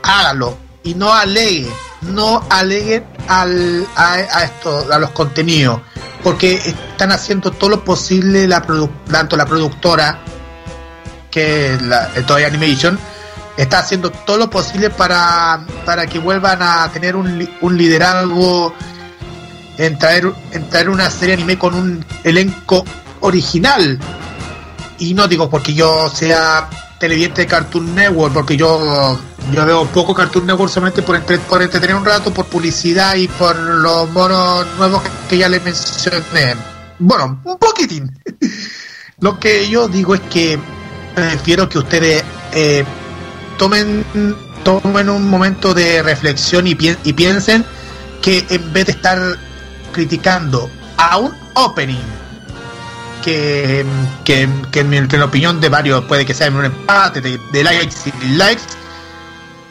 [0.02, 1.70] Hágalo y no alegue,
[2.02, 5.80] no aleguen al, a, a esto, a los contenidos,
[6.22, 8.64] porque están haciendo todo lo posible la
[9.10, 10.18] tanto la productora
[11.30, 12.98] que la Toei Animation
[13.56, 18.74] está haciendo todo lo posible para, para que vuelvan a tener un, un liderazgo
[19.78, 22.84] en traer, en traer una serie anime con un elenco
[23.20, 23.98] original
[24.98, 29.18] y no digo porque yo sea televidente de Cartoon Network, porque yo,
[29.52, 33.26] yo veo poco Cartoon Network solamente por, entre- por entretener un rato, por publicidad y
[33.26, 36.54] por los monos nuevos que ya les mencioné.
[37.00, 38.16] Bueno, un poquitín.
[39.20, 40.58] Lo que yo digo es que
[41.14, 42.84] prefiero que ustedes eh,
[43.58, 44.04] tomen,
[44.64, 47.64] tomen un momento de reflexión y, pien- y piensen
[48.20, 49.18] que en vez de estar
[49.92, 52.02] criticando a un opening.
[53.22, 53.86] Que,
[54.24, 57.38] que, que en, mi, en la opinión de varios puede que sea un empate de,
[57.52, 58.62] de likes y likes.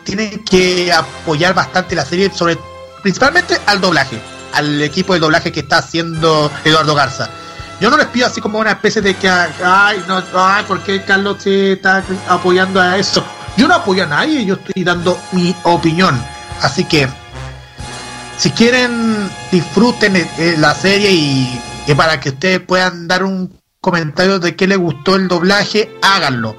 [0.05, 2.57] Tienen que apoyar bastante la serie, sobre
[3.03, 4.21] principalmente al doblaje,
[4.53, 7.29] al equipo de doblaje que está haciendo Eduardo Garza.
[7.81, 11.03] Yo no les pido así como una especie de que, ay, no, ay, ¿por qué
[11.03, 13.23] Carlos se está apoyando a eso?
[13.57, 16.23] Yo no apoyo a nadie, yo estoy dando mi opinión.
[16.61, 17.09] Así que,
[18.41, 21.61] si quieren, disfruten eh, la serie y,
[21.95, 26.55] para que ustedes puedan dar un comentario de qué les gustó el doblaje, háganlo.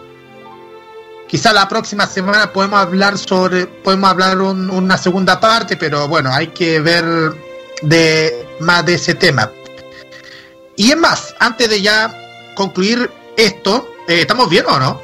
[1.27, 6.33] Quizá la próxima semana podemos hablar sobre, podemos hablar un- una segunda parte, pero bueno,
[6.33, 7.05] hay que ver
[7.83, 9.51] de más de ese tema.
[10.77, 12.15] Y es más, antes de ya
[12.55, 15.01] concluir esto, eh, ¿estamos bien o no?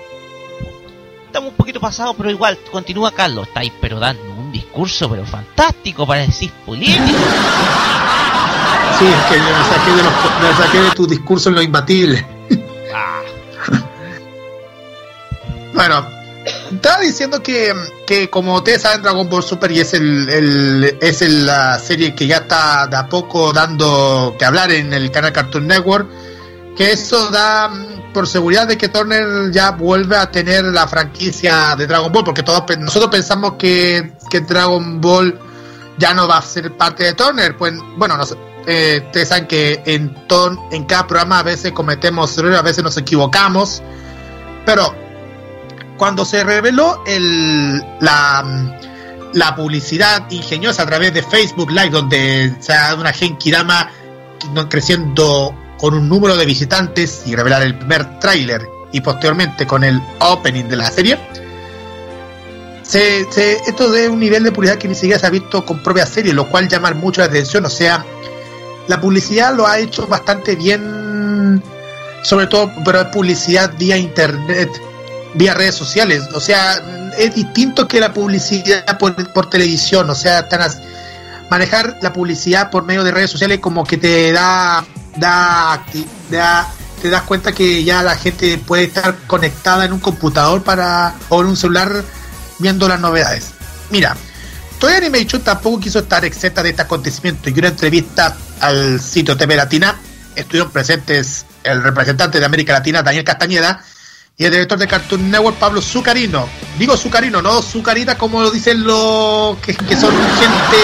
[1.27, 3.49] Estamos un poquito pasados, pero igual, continúa Carlos.
[3.49, 4.23] Estáis pero dando
[5.11, 7.19] pero fantástico para decir político.
[8.99, 12.27] Sí, es que me saqué de, los- me saqué de tu discurso en lo imbatible.
[12.95, 13.21] Ah,
[15.75, 16.05] Bueno,
[16.73, 17.73] estaba diciendo que,
[18.07, 22.15] que como ustedes saben, Dragon Ball Super y es el, el- es el- la serie
[22.15, 26.09] que ya está de a poco dando que hablar en el canal Cartoon Network,
[26.77, 27.71] que eso da
[28.19, 32.43] por seguridad de que Turner ya vuelve a tener la franquicia de Dragon Ball, porque
[32.43, 35.39] todos nosotros pensamos que, que Dragon Ball
[35.99, 38.19] ya no va a ser parte de Turner, pues bueno,
[38.67, 40.17] eh, ustedes saben que en,
[40.87, 43.85] cada programa a veces cometemos errores, a veces nos equivocamos,
[44.67, 44.93] pero
[45.97, 48.75] cuando se reveló el, la,
[49.33, 53.93] la publicidad ingeniosa a través de Facebook Live, donde se ha dado una Genkidama
[54.69, 60.01] creciendo con un número de visitantes y revelar el primer tráiler y posteriormente con el
[60.21, 61.19] opening de la serie,
[62.83, 65.83] se, se- esto de un nivel de publicidad que ni siquiera se ha visto con
[65.83, 67.65] propia serie, lo cual llama mucho la atención.
[67.67, 68.05] O sea,
[68.87, 71.63] la publicidad lo ha hecho bastante bien,
[72.23, 74.71] sobre todo, pero es publicidad vía internet,
[75.35, 76.23] vía redes sociales.
[76.35, 80.09] O sea, es distinto que la publicidad por, por televisión.
[80.09, 80.81] O sea, están as-
[81.51, 84.85] manejar la publicidad por medio de redes sociales como que te da,
[85.17, 85.85] da,
[87.01, 91.41] te das cuenta que ya la gente puede estar conectada en un computador para o
[91.41, 92.05] en un celular
[92.59, 93.51] viendo las novedades.
[93.91, 94.17] Mira,
[94.79, 99.57] Toy Animation tampoco quiso estar exenta de este acontecimiento y una entrevista al sitio TV
[99.57, 99.97] Latina
[100.37, 103.85] estuvieron presentes el representante de América Latina, Daniel Castañeda,
[104.37, 106.49] y el director de Cartoon Network, Pablo Zucarino.
[106.79, 110.79] Digo Zucarino, no Zucarita como lo dicen los que, son gente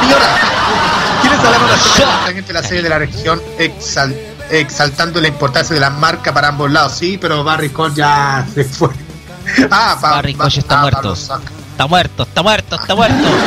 [0.00, 0.40] millonada.
[1.20, 4.16] ¿Quieres hablar acerca de la serie de la región exal-
[4.50, 6.94] exaltando la importancia de la marca para ambos lados?
[6.96, 8.90] Sí, pero Barry Cole ya se fue.
[9.70, 10.98] Ah, Pa- Barry Koch está ah, muerto.
[11.00, 11.40] Pablo Zuc-
[11.72, 13.28] está muerto, está muerto, está muerto.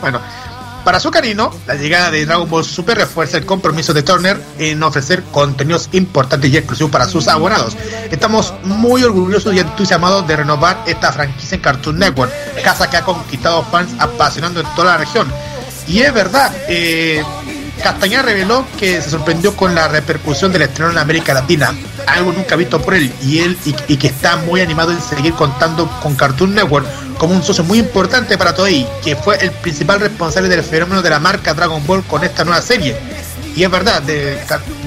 [0.00, 0.20] Bueno,
[0.84, 5.22] para Zucarino, la llegada de Dragon Ball Super refuerza el compromiso de Turner en ofrecer
[5.30, 7.76] contenidos importantes y exclusivos para sus abonados.
[8.10, 13.02] Estamos muy orgullosos y entusiasmados de renovar esta franquicia en Cartoon Network, casa que ha
[13.02, 15.30] conquistado fans apasionando en toda la región.
[15.86, 17.22] Y es verdad, eh,
[17.82, 21.74] Castañeda reveló que se sorprendió con la repercusión del estreno en América Latina,
[22.06, 25.88] algo nunca visto por él, y él y, que está muy animado en seguir contando
[26.02, 26.86] con Cartoon Network
[27.18, 31.10] como un socio muy importante para Toei, que fue el principal responsable del fenómeno de
[31.10, 32.96] la marca Dragon Ball con esta nueva serie.
[33.54, 34.02] Y es verdad,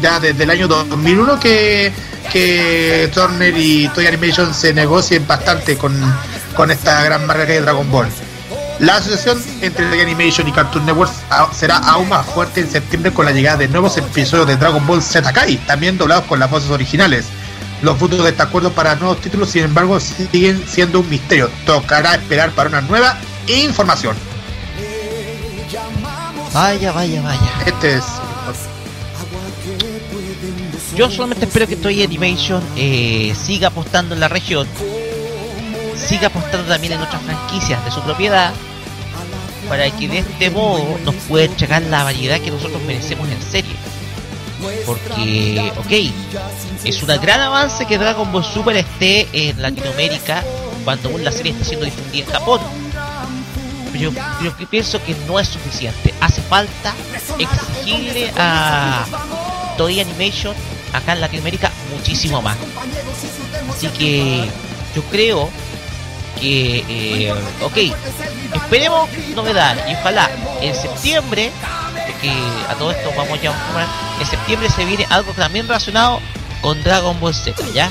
[0.01, 1.91] ya desde el año 2001 que,
[2.31, 5.93] que Turner y Toy Animation se negocien bastante con,
[6.55, 8.07] con esta gran marca que es Dragon Ball.
[8.79, 11.11] La asociación entre Toei Animation y Cartoon Network
[11.53, 15.01] será aún más fuerte en septiembre con la llegada de nuevos episodios de Dragon Ball
[15.01, 17.25] Z Kai, también doblados con las voces originales.
[17.81, 21.49] Los frutos de este acuerdo para nuevos títulos, sin embargo, siguen siendo un misterio.
[21.65, 23.17] Tocará esperar para una nueva
[23.47, 24.15] información.
[26.53, 27.51] Vaya, vaya, vaya.
[27.65, 28.05] Este es.
[30.95, 34.67] Yo solamente espero que Toy Animation eh, siga apostando en la región,
[35.97, 38.51] siga apostando también en otras franquicias de su propiedad,
[39.69, 43.75] para que de este modo nos pueda entregar la variedad que nosotros merecemos en serie.
[44.85, 50.43] Porque, ok, es un gran avance que Dragon Ball Super esté en Latinoamérica
[50.85, 52.61] cuando aún la serie está siendo difundida en Japón.
[53.91, 56.13] Pero yo, que pienso que no es suficiente.
[56.21, 56.93] Hace falta
[57.37, 59.05] exigirle a
[59.77, 60.55] Toei Animation
[60.93, 62.57] acá en Latinoamérica muchísimo más.
[63.69, 64.49] Así que
[64.95, 65.49] yo creo
[66.39, 67.77] que, eh, ok,
[68.55, 70.29] esperemos novedad y ojalá
[70.61, 71.51] en septiembre,
[72.21, 72.31] que
[72.69, 76.19] a todo esto vamos ya a en septiembre se viene algo también relacionado
[76.61, 77.89] con Dragon Ball Z, ¿ya?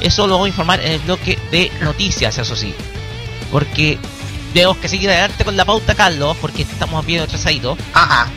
[0.00, 2.74] Eso lo vamos a informar en el bloque de noticias, eso sí.
[3.50, 3.98] Porque
[4.52, 7.78] tenemos que seguir adelante con la pauta, Carlos, porque estamos bien atrasaditos.
[7.92, 8.30] Ajá.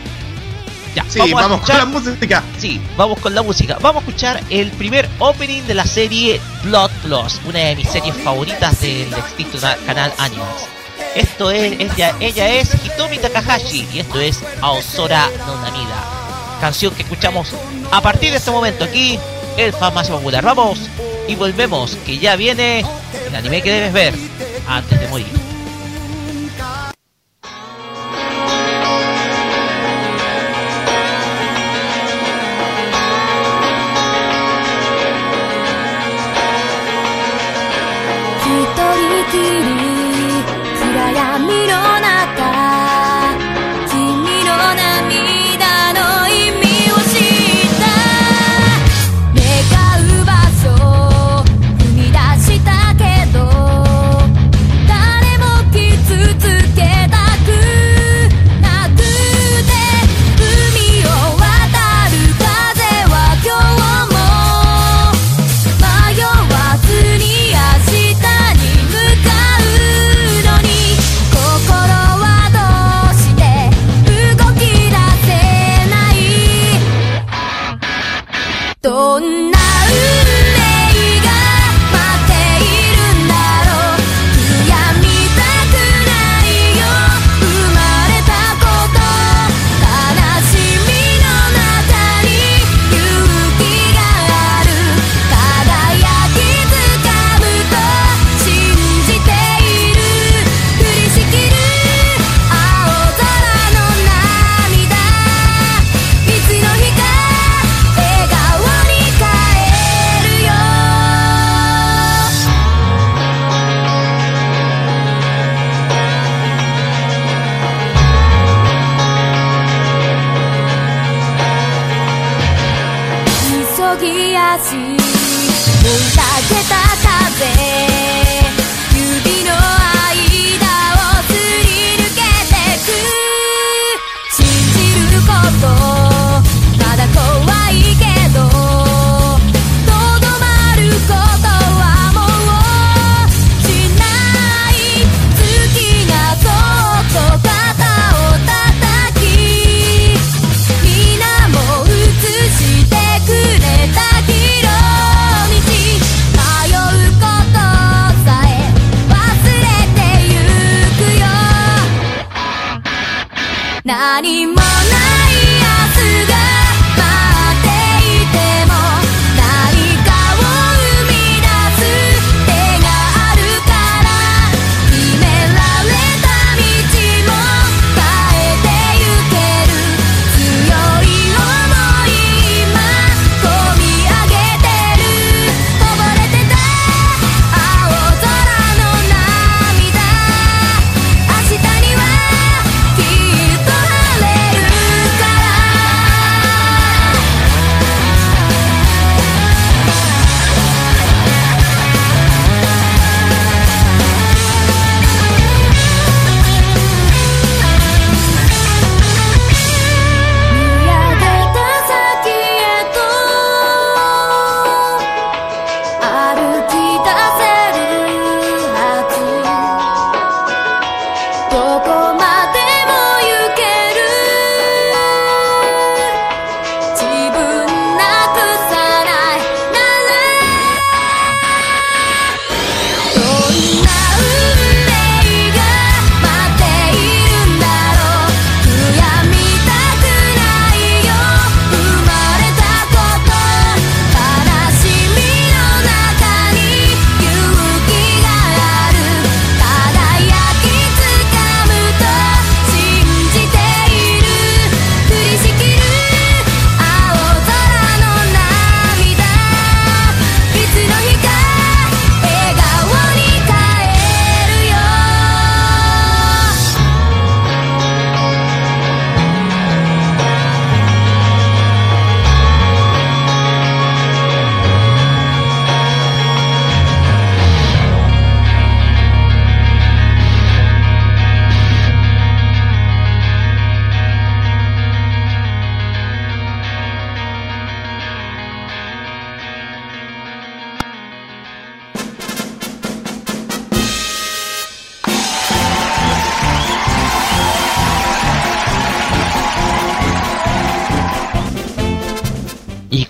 [1.07, 2.43] Sí, vamos, con la música.
[2.57, 3.77] Sí, vamos con la música.
[3.81, 8.15] Vamos a escuchar el primer opening de la serie Blood Plus, una de mis series
[8.17, 10.67] favoritas del extinto canal Animax.
[11.15, 16.05] Esto es, ella, ella es Hitomi Takahashi y esto es Aosora Nonamida.
[16.61, 17.53] Canción que escuchamos
[17.91, 19.17] a partir de este momento aquí,
[19.57, 20.43] el fan más popular.
[20.43, 20.79] Vamos
[21.27, 22.85] y volvemos, que ya viene
[23.27, 24.13] el anime que debes ver
[24.67, 25.38] antes de morir.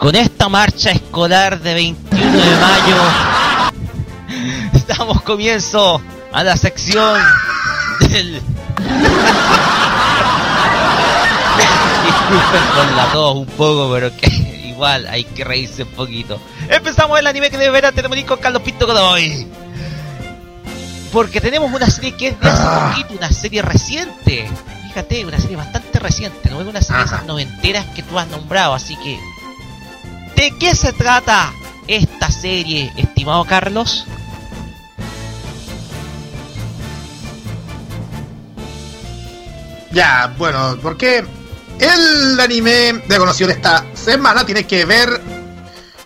[0.10, 2.96] Con esta marcha escolar de 21 de mayo,
[4.88, 6.02] damos comienzo
[6.34, 7.22] a la sección
[8.00, 8.42] del...
[12.06, 14.30] Disculpen con la tos un poco, pero que
[14.66, 16.42] igual hay que reírse un poquito.
[16.68, 19.46] Empezamos el anime que de veras tenemos con Carlos Pinto Godoy.
[21.14, 22.90] Porque tenemos una serie que es de hace Ah.
[22.90, 24.50] poquito, una serie reciente.
[24.88, 28.28] Fíjate, una serie bastante reciente, no es una serie de esas noventeras que tú has
[28.28, 29.20] nombrado, así que...
[30.40, 31.54] ¿De qué se trata
[31.86, 34.06] esta serie, estimado Carlos?
[39.92, 41.26] Ya, bueno, porque
[41.78, 45.22] el anime de conocido de esta semana tiene que ver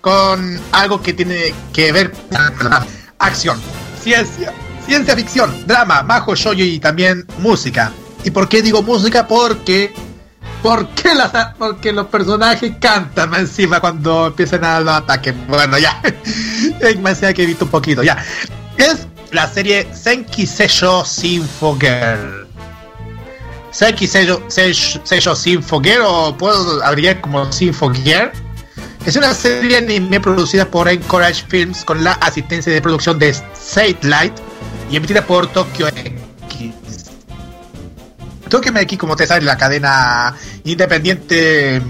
[0.01, 2.73] con algo que tiene que ver con
[3.19, 3.61] acción,
[4.01, 4.51] ciencia,
[4.83, 7.91] ciencia ficción, drama, majo, shoyo y también música.
[8.23, 9.27] ¿Y por qué digo música?
[9.27, 9.93] Porque
[10.63, 15.35] porque las porque los personajes cantan encima cuando empiezan a los ataques.
[15.47, 16.01] Bueno, ya.
[17.01, 18.17] Más que he visto un poquito, ya.
[18.77, 22.47] Es la serie Senki Seisho Sinfo Girl.
[23.71, 28.31] Senki Seisho, Seisho, Sinfo o puedo abreviar como Sinfo Girl.
[29.05, 34.35] Es una serie anime producida por Encourage Films con la asistencia de producción de Satellite
[34.89, 36.23] y emitida por Tokyo X.
[38.53, 41.81] Tokyo MX, como te sabes, la cadena independiente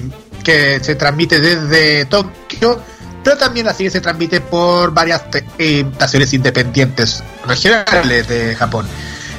[0.43, 2.81] que se transmite desde Tokio,
[3.23, 5.23] pero también serie se transmite por varias
[5.57, 8.85] eh, estaciones independientes regionales de Japón.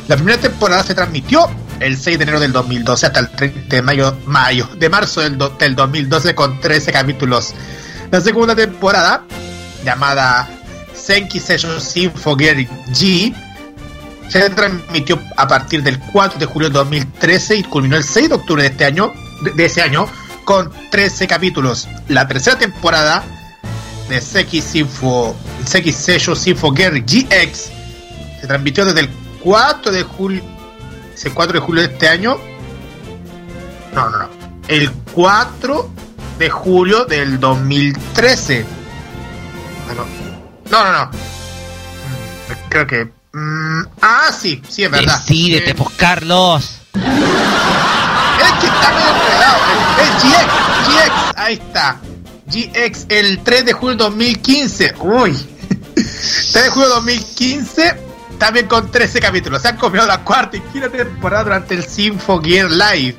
[0.08, 1.48] La primera temporada se transmitió
[1.80, 5.36] el 6 de enero del 2012 hasta el 30 de mayo, mayo de marzo del,
[5.36, 7.52] do- del 2012 con 13 capítulos.
[8.10, 9.24] La segunda temporada,
[9.84, 10.48] llamada
[10.94, 13.34] Senki Session Symphogear G,
[14.28, 18.34] se transmitió a partir del 4 de julio de 2013 y culminó el 6 de
[18.34, 19.12] octubre de este año,
[19.44, 20.06] de, de ese año,
[20.44, 21.88] con 13 capítulos.
[22.08, 23.22] La tercera temporada
[24.08, 25.34] de Seki Sinfo,
[25.66, 27.70] Seki Seisho Sinfo Girl GX
[28.40, 29.08] se transmitió desde el
[29.40, 30.42] 4 de julio,
[31.14, 32.36] ¿es el 4 de julio de este año?
[33.94, 34.28] No, no, no.
[34.68, 35.90] El 4
[36.38, 38.66] de julio del 2013.
[39.88, 40.04] Ah, no.
[40.70, 41.04] No, no, no.
[41.06, 43.04] Mm, Creo que.
[43.32, 45.18] mm, ah, sí, sí, es verdad.
[45.26, 46.80] Decídete, Eh, pues Carlos.
[50.00, 50.52] Es GX,
[50.88, 52.00] GX, ahí está.
[52.46, 54.94] GX el 3 de julio 2015.
[55.00, 55.36] Uy.
[55.94, 57.96] 3 de julio 2015.
[58.38, 59.62] También con 13 capítulos.
[59.62, 63.16] Se han comido la cuarta y quinta temporada durante el Sinfo Gear Live.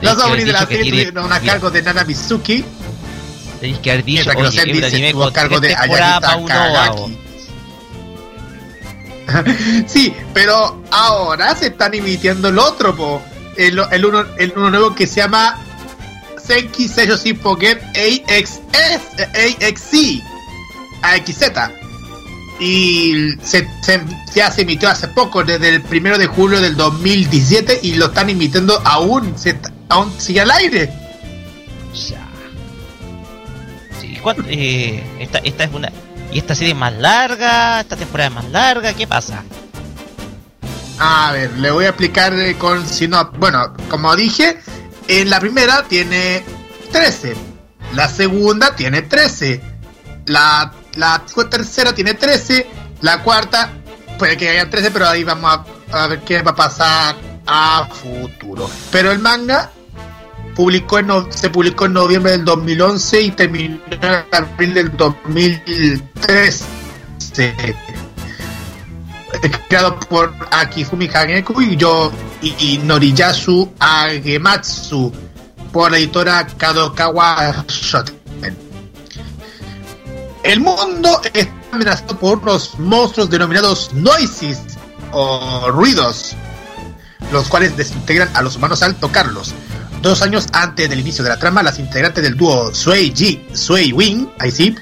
[0.00, 2.64] Los openings de la serie tuvieron a cargo de Nana Mizuki.
[3.60, 6.38] Tenéis que haber dicho, que anime estuvo a cargo de Ayakita.
[6.46, 7.18] Kagaki.
[9.86, 13.22] sí, pero ahora se están emitiendo el otro, po.
[13.56, 15.58] El, uno, el uno nuevo que se llama
[16.42, 18.60] Senki Seisho Sinpogen AXS,
[19.34, 20.22] AXC,
[21.02, 21.42] AXZ.
[22.60, 24.00] Y se, se-
[24.32, 28.80] se emitió hace poco, desde el primero de julio del 2017, y lo están emitiendo
[28.84, 30.90] aún, se, aún sigue al aire.
[32.10, 32.26] Ya.
[34.00, 35.90] Sí, ¿cuánto- eh, esta, esta es una.
[36.32, 37.80] ¿Y esta serie es más larga?
[37.80, 38.92] ¿Esta temporada es más larga?
[38.94, 39.42] ¿Qué pasa?
[40.98, 43.30] A ver, le voy a explicar con si no.
[43.38, 44.58] Bueno, como dije,
[45.08, 46.44] en la primera tiene
[46.92, 47.34] 13.
[47.94, 49.60] La segunda tiene 13.
[50.26, 52.66] La, la tercera tiene 13.
[53.00, 53.70] La cuarta
[54.18, 55.50] puede que haya 13, pero ahí vamos
[55.92, 57.16] a, a ver qué va a pasar
[57.46, 58.70] a futuro.
[58.90, 59.70] Pero el manga
[60.54, 66.64] publicó en no- se publicó en noviembre del 2011 y terminó en abril del 2013
[69.50, 75.12] creado por Akifumi Hageku y yo y, Noriyasu Agematsu
[75.72, 78.24] por la editora Kadokawa Shoten.
[80.42, 84.60] El mundo está amenazado por unos monstruos denominados noises
[85.12, 86.36] o ruidos,
[87.32, 89.54] los cuales desintegran a los humanos al tocarlos.
[90.02, 93.90] Dos años antes del inicio de la trama, las integrantes del dúo Suei Ji, Suei
[93.92, 94.76] Wing, ahí sí,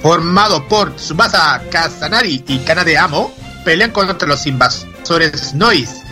[0.00, 3.34] formado por Tsubasa Kazanari y Kanade Amo,
[3.64, 6.02] pelean contra los invasores Noise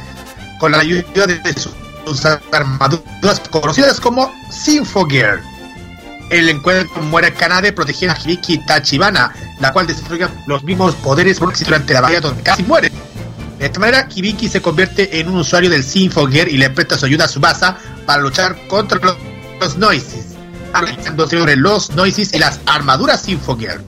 [0.58, 5.40] con la ayuda de sus armaduras conocidas como Symphogear.
[6.30, 11.92] El encuentro muere Kanade protegiendo a Hibiki Tachibana, la cual destruye los mismos poderes durante
[11.92, 12.90] la batalla donde casi muere.
[13.58, 17.06] De esta manera, Hibiki se convierte en un usuario del Symphogear y le presta su
[17.06, 17.76] ayuda a Tsubasa
[18.06, 19.16] para luchar contra los,
[19.60, 20.34] los Noises,
[20.72, 23.80] analizando sobre los Noises y las armaduras Symphogear.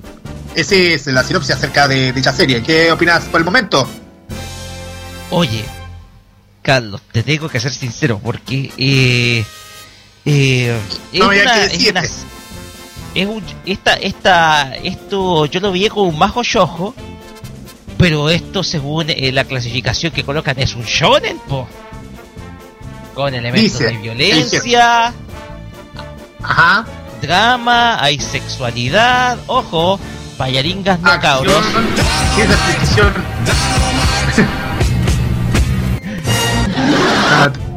[0.54, 2.62] Esa es la sinopsis acerca de dicha serie.
[2.62, 3.88] ¿Qué opinas por el momento?
[5.30, 5.64] Oye,
[6.62, 9.44] Carlos, te tengo que ser sincero porque eh,
[10.24, 10.78] eh,
[11.12, 16.42] No, una, es, una, es un, esta, esta, esto yo lo vi con un majo
[16.42, 16.94] yojo,
[17.98, 21.66] pero esto según eh, la clasificación que colocan es un shonen, po.
[23.14, 25.12] Con elementos Dice, de violencia,
[26.42, 26.84] Ajá.
[27.22, 30.00] drama, hay sexualidad, ojo,
[30.36, 31.64] payaringas no cabros.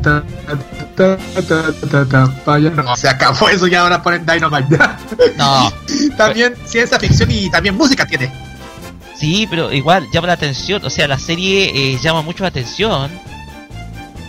[0.08, 1.14] Ta,
[2.46, 2.70] vaya.
[2.72, 4.78] No, se acabó eso ya ahora ponen Dynamite.
[5.38, 5.72] No,
[6.18, 8.32] también ciencia ficción y también música tiene.
[9.16, 13.12] sí, pero igual llama la atención, o sea, la serie eh, llama mucho la atención.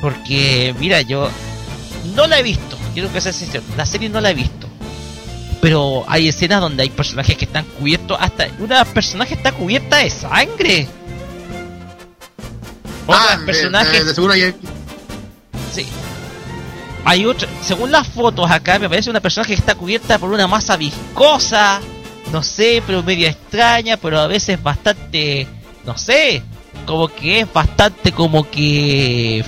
[0.01, 1.29] Porque, mira, yo
[2.15, 4.68] no la he visto, quiero que sea sincero, la serie no la he visto.
[5.61, 10.11] Pero hay escenas donde hay personajes que están cubiertos, hasta una personaje está cubierta de
[10.11, 10.89] sangre.
[13.07, 14.55] Otras Ah, personajes de, de seguro hay-
[15.73, 15.87] Sí.
[17.05, 20.47] Hay otra, según las fotos acá, me parece una persona que está cubierta por una
[20.47, 21.81] masa viscosa,
[22.33, 25.47] no sé, pero media extraña, pero a veces bastante,
[25.87, 26.43] no sé,
[26.87, 29.43] como que es bastante como que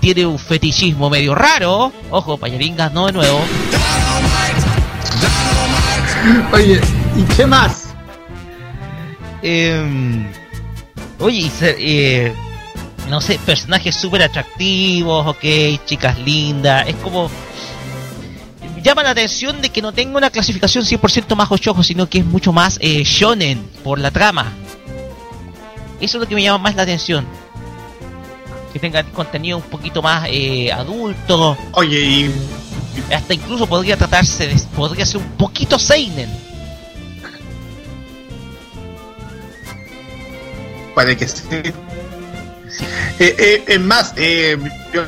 [0.00, 1.92] tiene un fetichismo medio raro.
[2.10, 3.40] Ojo, payaringas no de nuevo.
[6.52, 6.80] Oye,
[7.16, 7.88] ¿y qué más?
[9.42, 10.26] Em,
[11.20, 12.32] oye, eh,
[13.08, 17.30] no sé, personajes súper atractivos, ok, chicas lindas, es como...
[18.82, 22.24] Llama la atención de que no tenga una clasificación 100% más ochojo, sino que es
[22.24, 24.52] mucho más eh, shonen por la trama.
[26.00, 27.26] Eso es lo que me llama más la atención.
[28.72, 32.34] Que tenga contenido un poquito más eh, adulto, Oye, y
[33.12, 34.56] hasta incluso podría tratarse de...
[34.74, 36.28] podría ser un poquito seinen.
[40.98, 41.44] puede que sí.
[43.20, 44.58] Eh, eh, es más, eh,
[44.92, 45.02] yo,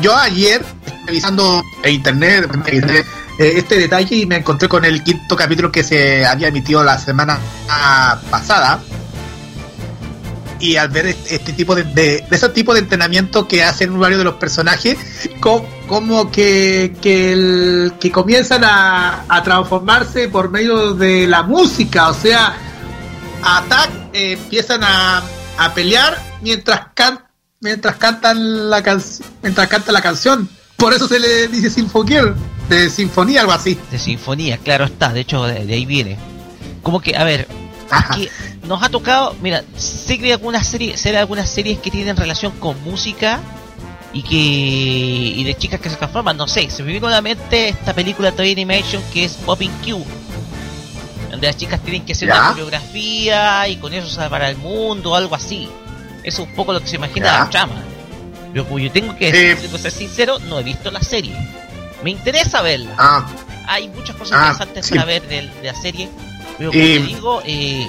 [0.00, 0.64] yo ayer,
[1.06, 2.48] revisando en internet,
[3.38, 7.40] este detalle y me encontré con el quinto capítulo que se había emitido la semana
[8.30, 8.80] pasada.
[10.60, 14.18] Y al ver este, tipo de, de, de ese tipo de entrenamiento que hacen varios
[14.18, 14.96] de los personajes,
[15.40, 22.08] co- como que, que, el- que comienzan a, a transformarse por medio de la música,
[22.08, 22.56] o sea,
[23.42, 25.22] Attack eh, empiezan a,
[25.58, 27.20] a pelear mientras can,
[27.60, 30.48] mientras cantan la canción, mientras cantan la canción.
[30.76, 32.34] Por eso se le dice Sinfoquier,
[32.68, 33.78] de sinfonía, algo así.
[33.90, 36.16] de sinfonía, claro está, de hecho de, de ahí viene.
[36.82, 37.48] Como que, a ver,
[37.90, 38.16] Ajá.
[38.68, 42.52] Nos ha tocado, mira, sé que algunas series, sé de algunas series que tienen relación
[42.58, 43.40] con música
[44.12, 47.20] y que y de chicas que se transforman, no sé, se me vino a la
[47.22, 50.04] mente esta película de animation que es Popping Q.
[51.30, 52.34] Donde las chicas tienen que hacer Ya.
[52.40, 55.68] una coreografía y con eso salvar el mundo o algo así.
[56.24, 57.38] Eso es un poco lo que se imagina Ya.
[57.44, 57.82] la trama.
[58.52, 61.34] Pero como yo tengo que decir, ser sincero, no he visto la serie.
[62.02, 63.26] Me interesa verla Ah,
[63.66, 64.92] hay muchas cosas Ah, interesantes sí.
[64.94, 66.08] para ver de, de la serie,
[66.56, 67.86] pero como Eh, te digo, eh,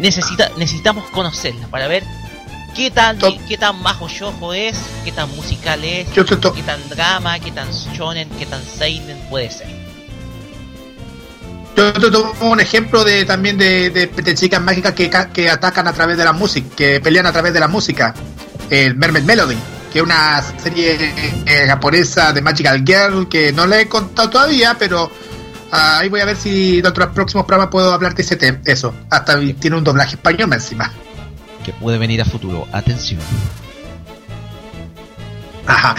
[0.00, 2.02] necesita, necesitamos conocerla para ver
[2.74, 7.38] qué tan qué tan majo yojo es, qué tan musical es, yo qué tan drama,
[7.38, 9.68] qué tan shonen, qué tan seinen puede ser.
[11.76, 15.86] Yo te tomo un ejemplo de también de, de- de chicas mágicas que, que atacan
[15.88, 18.14] a través de la música, que pelean a través de la música.
[18.68, 19.56] El Mermaid Melody,
[19.92, 20.96] que es una serie
[21.46, 25.10] eh, japonesa de Magical Girl que no le he contado todavía, pero
[25.72, 28.58] ah, ahí voy a ver si en otros próximos programas puedo hablar de ese tema.
[28.64, 30.90] Eso, hasta tiene un doblaje español encima.
[31.64, 32.66] Que puede venir a futuro.
[32.72, 33.20] Atención.
[35.66, 35.94] Ajá.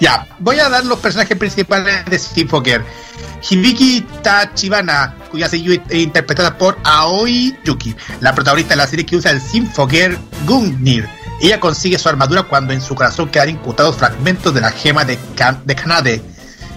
[0.00, 2.84] Ya, voy a dar los personajes principales de Sinfoker.
[3.48, 9.16] Hibiki Tachibana, cuya seiyuu es interpretada por Aoi Yuki, la protagonista de la serie que
[9.16, 10.16] usa el Sinfoker
[10.46, 11.08] Gungnir.
[11.40, 15.18] Ella consigue su armadura cuando en su corazón quedan incrustados fragmentos de la gema de,
[15.36, 16.22] Kan- de Kanade.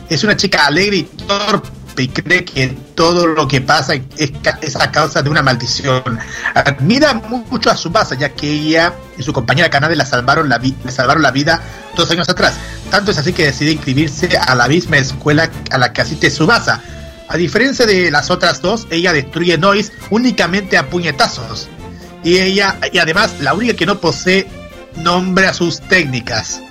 [0.10, 4.92] Es una chica alegre y torpe y cree que todo lo que pasa es, a
[4.92, 6.20] causa de una maldición.
[6.54, 10.92] Admira mucho a Subasa, ya que ella y su compañera Kanade la salvaron la, le
[10.92, 11.62] salvaron la vida
[11.96, 12.56] dos años atrás.
[12.90, 16.82] Tanto es así que decide inscribirse a la misma escuela a la que asiste Subasa.
[17.28, 21.68] A diferencia de las otras dos, ella destruye Noise únicamente a puñetazos.
[22.24, 24.48] Y ella, y además, la única que no posee
[24.98, 26.62] nombre a sus técnicas.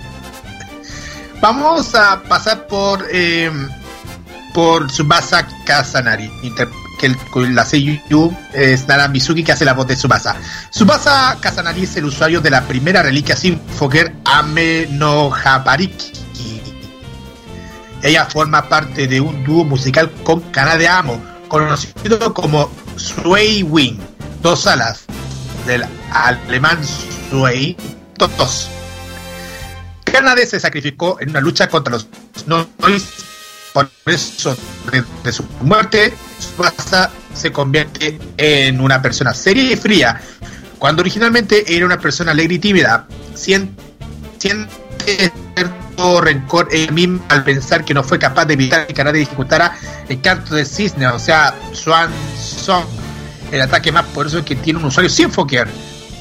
[1.40, 3.50] Vamos a pasar por eh,
[4.54, 6.30] por Tsubasa Kazanari,
[6.98, 10.36] que el, la seiyuu es Nara Mizuki que hace la voz de Tsubasa.
[10.70, 15.32] Tsubasa Kazanari es el usuario de la primera reliquia Sinfoker Ame no.
[18.02, 23.98] Ella forma parte de un dúo musical con Kanade Amo, conocido como Sway Wing,
[24.40, 25.04] dos alas
[25.66, 26.78] del alemán
[27.30, 27.76] Sway,
[28.16, 28.68] dos.
[30.04, 32.06] Kanade se sacrificó en una lucha contra los
[32.46, 33.23] Noise.
[33.74, 34.56] Por eso,
[35.24, 40.20] de, su muerte, Tsubasa se convierte en una persona seria y fría.
[40.78, 43.82] Cuando originalmente era una persona alegre y tímida, siente,
[44.38, 49.22] siente cierto rencor en mí al pensar que no fue capaz de evitar que Kanade
[49.22, 49.76] ejecutara
[50.08, 52.84] el canto de cisne, o sea, Swan Song,
[53.50, 55.66] el ataque más poderoso que tiene un usuario sin Fokker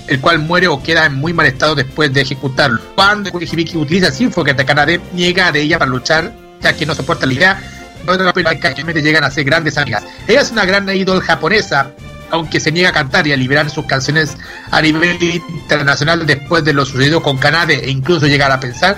[0.07, 2.81] el cual muere o queda en muy mal estado después de ejecutarlo.
[2.95, 7.33] Cuando Hibiki utiliza Sinfoker de Kanade, niega de ella para luchar, que no soporta la
[7.33, 7.61] idea.
[8.07, 10.03] Otra que llegan a ser grandes amigas.
[10.27, 11.91] Ella es una gran ídol japonesa,
[12.31, 14.37] aunque se niega a cantar y a liberar sus canciones
[14.71, 18.97] a nivel internacional después de lo sucedido con Kanade e incluso llegar a pensar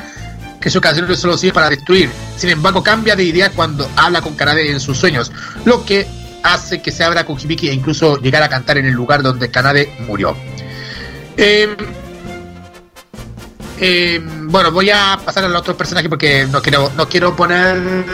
[0.59, 2.09] que sus canciones solo sirven para destruir.
[2.38, 5.32] Sin embargo, cambia de idea cuando habla con Kanade en sus sueños,
[5.63, 6.07] lo que
[6.43, 9.51] hace que se abra con Hibiki e incluso llegar a cantar en el lugar donde
[9.51, 10.36] Kanade murió.
[11.38, 11.76] Eh,
[13.80, 18.05] eh, bueno, voy a pasar al otro personaje porque no quiero no quiero poner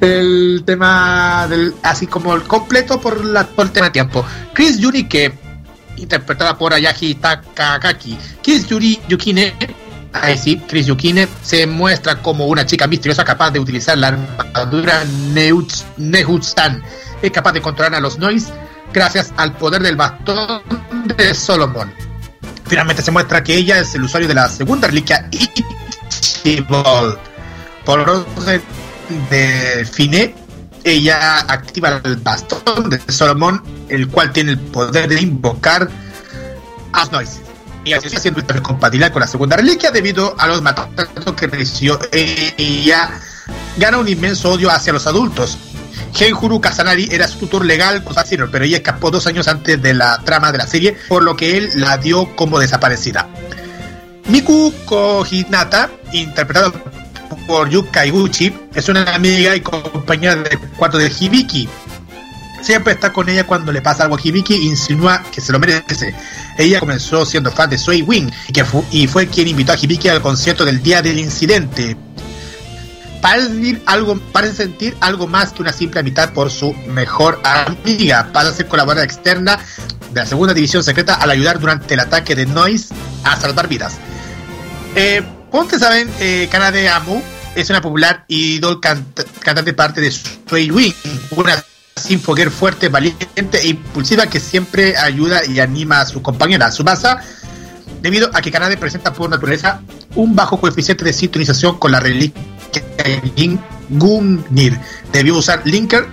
[0.00, 4.24] el tema del así como el completo por, la, por el tema de tiempo.
[4.52, 5.32] Chris Yuri, que
[5.96, 8.18] interpretada por Ayahi Takakaki.
[8.42, 9.54] Chris Yuri Yukine,
[10.12, 15.04] ahí sí, Chris Yukine, se muestra como una chica misteriosa capaz de utilizar la armadura
[15.96, 16.82] Nehutsan.
[17.22, 18.52] Es capaz de controlar a los Noise
[18.92, 20.62] gracias al poder del bastón
[21.16, 22.05] de Solomon.
[22.68, 27.18] Finalmente se muestra que ella es el usuario de la segunda reliquia Ichibol.
[27.84, 28.62] Por orden
[29.30, 30.34] de Fine,
[30.82, 35.88] ella activa el bastón de Solomon, el cual tiene el poder de invocar
[36.92, 37.40] Asnoise.
[37.84, 42.00] Y así está siendo compatible con la segunda reliquia debido a los matados que recibió.
[42.10, 43.10] Ella
[43.76, 45.56] gana un inmenso odio hacia los adultos,
[46.12, 49.94] Genjuru Kazanari era su tutor legal con Sasiro, pero ella escapó dos años antes de
[49.94, 53.28] la trama de la serie, por lo que él la dio como desaparecida.
[54.28, 56.72] Miku Kohinata, interpretado
[57.46, 61.68] por Yuka Iguchi, es una amiga y compañera de cuarto de Hibiki.
[62.62, 65.60] Siempre está con ella cuando le pasa algo a Hibiki e insinúa que se lo
[65.60, 66.14] merece.
[66.58, 68.30] Ella comenzó siendo fan de Sui Wing
[68.90, 71.96] y fue quien invitó a Hibiki al concierto del día del incidente,
[73.34, 78.30] sentir algo, parece sentir algo más que una simple amistad por su mejor amiga.
[78.32, 79.58] Pasa a ser colaboradora externa
[80.12, 83.96] de la segunda división secreta al ayudar durante el ataque de Noise a salvar vidas.
[84.94, 87.22] Eh, como ustedes saben, eh, Kanade Amu
[87.54, 90.92] es una popular idol cantante parte de Stray Wing,
[91.30, 91.62] una
[91.96, 96.70] sinfoguer fuerte, valiente e impulsiva que siempre ayuda y anima a su compañera.
[96.70, 97.08] Su base
[98.02, 99.80] debido a que Kanade presenta por naturaleza
[100.14, 102.00] un bajo coeficiente de sintonización con la
[102.98, 103.58] reliquia
[103.88, 104.78] Gungnir.
[105.12, 106.06] Debió usar Linker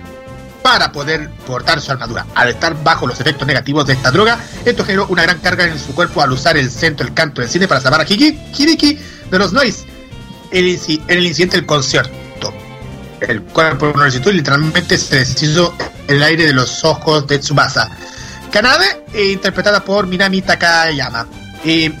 [0.62, 2.26] para poder portar su armadura.
[2.34, 5.78] Al estar bajo los efectos negativos de esta droga, esto generó una gran carga en
[5.78, 8.98] su cuerpo al usar el centro del canto del cine para salvar a Hiki, Hibiki
[9.30, 9.84] de los Noise
[10.50, 10.64] en
[11.08, 12.54] el, incidente del concierto.
[13.20, 15.74] El cuerpo no resistió y literalmente se deshizo
[16.08, 17.90] el aire de los ojos de Tsubasa.
[18.50, 21.26] Kanade, eh, interpretada por Minami Takayama.
[21.64, 21.92] Eh,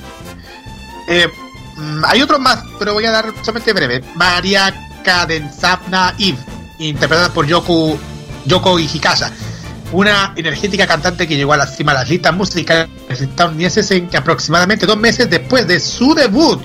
[2.06, 4.02] hay otros más, pero voy a dar solamente breve.
[4.14, 6.38] María Kadenzapna Eve,
[6.78, 7.98] interpretada por Yoko,
[8.46, 9.32] Yoko Hikasa,
[9.92, 14.16] una energética cantante que llegó a la cima de las listas musicales estadounidenses en que
[14.16, 16.60] aproximadamente dos meses después de su debut.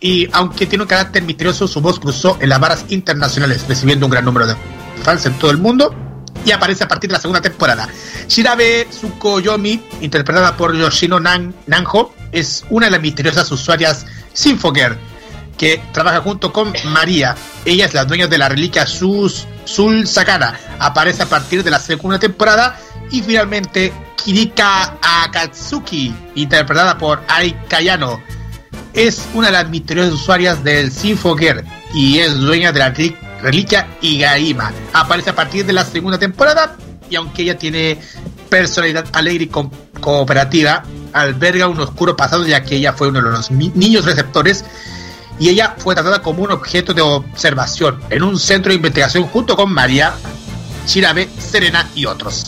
[0.00, 4.10] Y aunque tiene un carácter misterioso, su voz cruzó en las varas internacionales, recibiendo un
[4.10, 4.54] gran número de
[5.02, 5.94] fans en todo el mundo
[6.44, 7.88] y aparece a partir de la segunda temporada.
[8.28, 14.96] Shirabe Tsukoyomi, interpretada por Yoshino Nan Nanjo, es una de las misteriosas usuarias Sinfoger,
[15.56, 17.34] que trabaja junto con María.
[17.64, 20.58] Ella es la dueña de la reliquia Sus, Sul Sakana.
[20.78, 22.78] Aparece a partir de la segunda temporada.
[23.10, 28.22] Y finalmente, Kirika Akatsuki, interpretada por Ai Kayano,
[28.92, 31.64] es una de las misteriosas usuarias del Sinfoger
[31.94, 32.94] y es dueña de la
[33.42, 34.72] reliquia Igaima.
[34.92, 36.76] Aparece a partir de la segunda temporada
[37.08, 37.98] y aunque ella tiene
[38.48, 43.50] personalidad alegre y cooperativa, alberga un oscuro pasado ya que ella fue uno de los
[43.50, 44.64] niños receptores
[45.38, 49.56] y ella fue tratada como un objeto de observación en un centro de investigación junto
[49.56, 50.14] con María,
[50.86, 52.46] Chirabe, Serena y otros.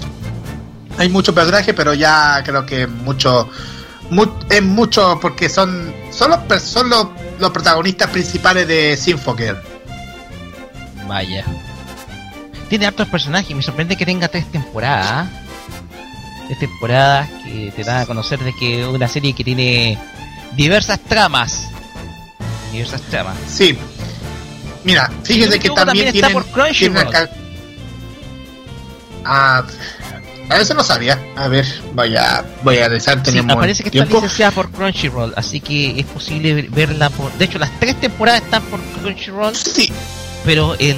[0.99, 3.49] Hay mucho personaje, pero ya creo que mucho,
[4.51, 7.07] es mucho porque son, son, los, son los,
[7.39, 9.63] los protagonistas principales de Sinfoker.
[11.07, 11.45] Vaya.
[12.69, 15.29] Tiene hartos personajes, me sorprende que tenga tres temporadas.
[16.59, 19.99] Temporadas que te dan a conocer de que es una serie que tiene
[20.57, 21.69] diversas tramas.
[22.73, 23.37] Diversas tramas.
[23.49, 23.77] Sí.
[24.85, 26.29] Mira, fíjese que también, está
[27.09, 27.31] acá-
[29.25, 29.63] Ah,
[30.49, 31.17] A eso no sabía.
[31.37, 33.21] A ver, voy a, voy a analizar.
[33.25, 34.17] Sí, parece que está tiempo.
[34.17, 37.33] licenciada por Crunchyroll, así que es posible ver- verla por...
[37.35, 39.93] De hecho, las tres temporadas están por Crunchyroll, Sí,
[40.45, 40.97] pero el,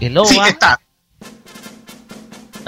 [0.00, 0.28] el OVA...
[0.28, 0.80] sí, está.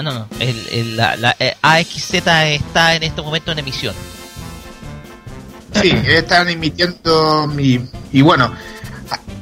[0.03, 3.93] No, no, el, el- la, la, eh, AXZ está en este momento en emisión.
[5.81, 7.79] Sí, están emitiendo mi.
[8.11, 8.53] Y bueno.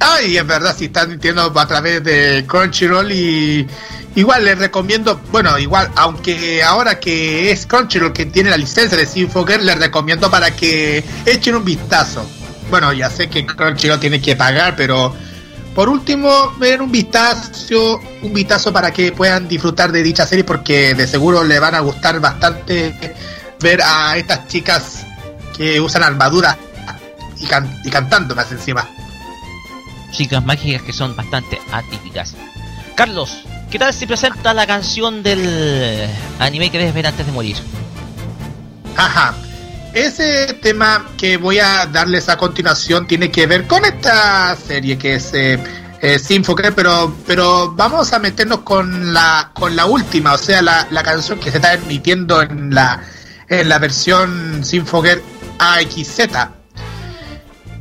[0.02, 3.68] Ay, es verdad, si están emitiendo a través de Crunchyroll y.
[4.16, 9.06] Igual les recomiendo, bueno, igual, aunque ahora que es Crunchyroll que tiene la licencia de
[9.06, 12.28] Sinfoger, les recomiendo para que echen un vistazo.
[12.72, 15.14] Bueno, ya sé que Crunchyroll tiene que pagar, pero
[15.76, 20.94] por último, ver un vistazo, un vistazo para que puedan disfrutar de dicha serie porque
[20.96, 22.94] de seguro le van a gustar bastante
[23.62, 25.06] ver a estas chicas
[25.56, 26.58] que usan armadura
[27.38, 28.88] y, can- y cantando más encima.
[30.12, 32.34] Chicas mágicas que son bastante atípicas.
[32.96, 36.10] Carlos, ¿qué tal si presenta la canción del
[36.40, 37.58] anime que debes ver antes de morir?
[38.98, 39.34] Ajá.
[39.94, 45.16] Ese tema que voy a darles a continuación tiene que ver con esta serie que
[45.16, 45.60] es eh,
[46.02, 46.18] eh,
[46.76, 51.40] pero pero vamos a meternos con la con la última, o sea, la, la canción
[51.40, 53.04] que se está emitiendo en la
[53.48, 55.22] en la versión Sinfocre
[55.58, 56.20] AXZ.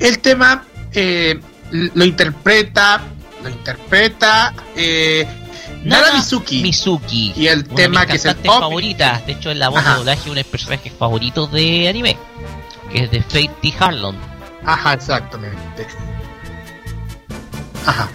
[0.00, 1.38] El tema eh,
[1.70, 3.02] lo interpreta
[3.42, 5.26] lo interpreta eh,
[5.84, 6.62] Nara Mizuki.
[6.62, 7.32] Mizuki.
[7.36, 8.60] Y el una tema que es el cantantes pop.
[8.60, 9.26] favoritas.
[9.26, 9.90] De hecho, es la voz Ajá.
[9.92, 12.16] de doblaje de uno de mis personajes favoritos de anime.
[12.92, 13.74] Que es de Fate T.
[13.78, 14.16] Harlon.
[14.64, 15.86] Ajá, exactamente.
[17.86, 18.08] Ajá,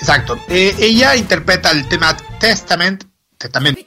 [0.00, 0.38] exacto.
[0.48, 3.04] Eh, ella interpreta el tema Testament,
[3.36, 3.84] Testamento,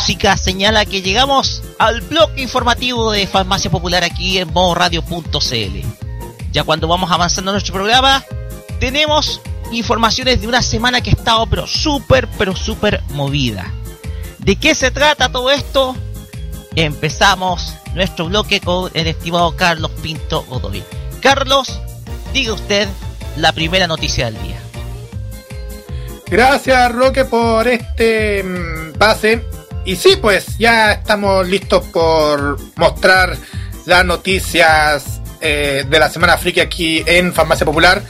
[0.00, 5.78] música señala que llegamos al bloque informativo de Farmacia Popular aquí en modoradio.cl.
[6.52, 8.24] Ya cuando vamos avanzando nuestro programa,
[8.78, 9.42] tenemos
[9.72, 13.70] informaciones de una semana que ha estado pero súper, pero súper movida.
[14.38, 15.94] ¿De qué se trata todo esto?
[16.76, 20.82] Empezamos nuestro bloque con el estimado Carlos Pinto Godoy.
[21.20, 21.78] Carlos,
[22.32, 22.88] diga usted
[23.36, 24.62] la primera noticia del día.
[26.30, 29.49] Gracias, Roque, por este mm, pase.
[29.90, 33.36] Y sí, pues ya estamos listos por mostrar
[33.86, 38.00] las noticias eh, de la Semana Friki aquí en Farmacia Popular.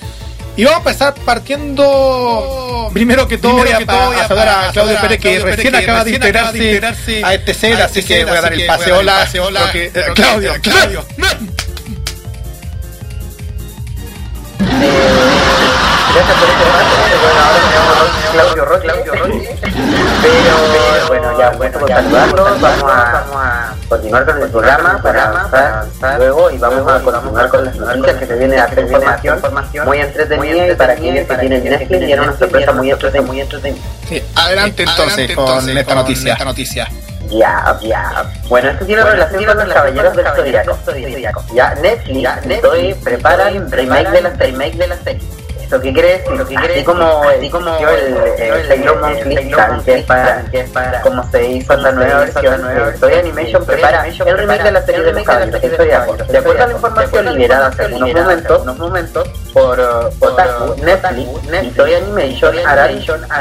[0.59, 4.49] Y vamos a empezar partiendo primero que todo, Primero a, que todo, voy a- saludar
[4.49, 7.35] a a Claudio Pérez que Pérez, recién que acaba de recién acaba de integrarse a
[7.35, 8.76] este set, a así este que set, voy a dar así el que voy a
[8.76, 9.18] pase dar el hola.
[9.24, 10.14] pase hola.
[10.14, 11.07] Claudio, Claudio.
[18.33, 18.87] Claudio Roque.
[18.87, 19.59] Claudio Roque.
[20.23, 22.61] Pero bueno, ya, bueno, por saludarlos.
[22.61, 27.77] Vamos a continuar con el programa para avanzar luego y vamos a continuar con las
[27.77, 29.41] noticias que se viene a hacer información
[29.87, 33.27] muy entretenida y para aquellos que tienen Netflix y era una sorpresa muy entretenida.
[33.27, 33.83] Muy entretenida.
[34.09, 36.37] Sí, adelante entonces con esta noticia.
[36.45, 36.89] noticia.
[37.31, 38.25] Ya, ya.
[38.49, 40.27] Bueno, esto tiene relación con los caballeros del
[40.85, 41.45] Zodíaco.
[41.55, 45.23] Ya, Netflix, Netflix prepara el remake de la remake de la serie.
[45.71, 46.47] ¿Esto qué quiere decir?
[46.49, 50.61] ¿Qué quiere así como, así como el, el Sailor Moon Crystal, que es para, que
[50.62, 54.64] es para, como se hizo en la nueva versión, eh, Toy Animation prepara el remake
[54.64, 56.16] de la serie de los caballeros del Zodíaco.
[56.16, 61.29] De acuerdo a la información liberada hace unos momentos, unos momentos por uh, Otaku, Netflix
[61.62, 62.91] y Toy Animation harán,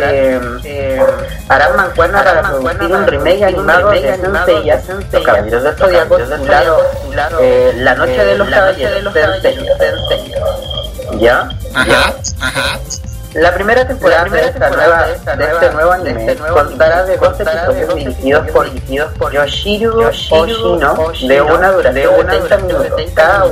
[0.03, 1.01] eh, eh,
[1.47, 6.81] harán mancuerna para producir un remake animado de Senseiya, los caballeros titulado
[7.41, 10.58] eh, La noche de los caballeros Senseiya.
[11.19, 11.49] ¿Ya?
[11.73, 12.79] Ajá, ajá.
[13.33, 18.47] La primera temporada de esta nueva de este nuevo anime contará de dos episodios dirigidos
[18.49, 18.69] por
[19.19, 23.01] por Yoshiru Oshino de una duración de 30 minutos.
[23.13, 23.45] cada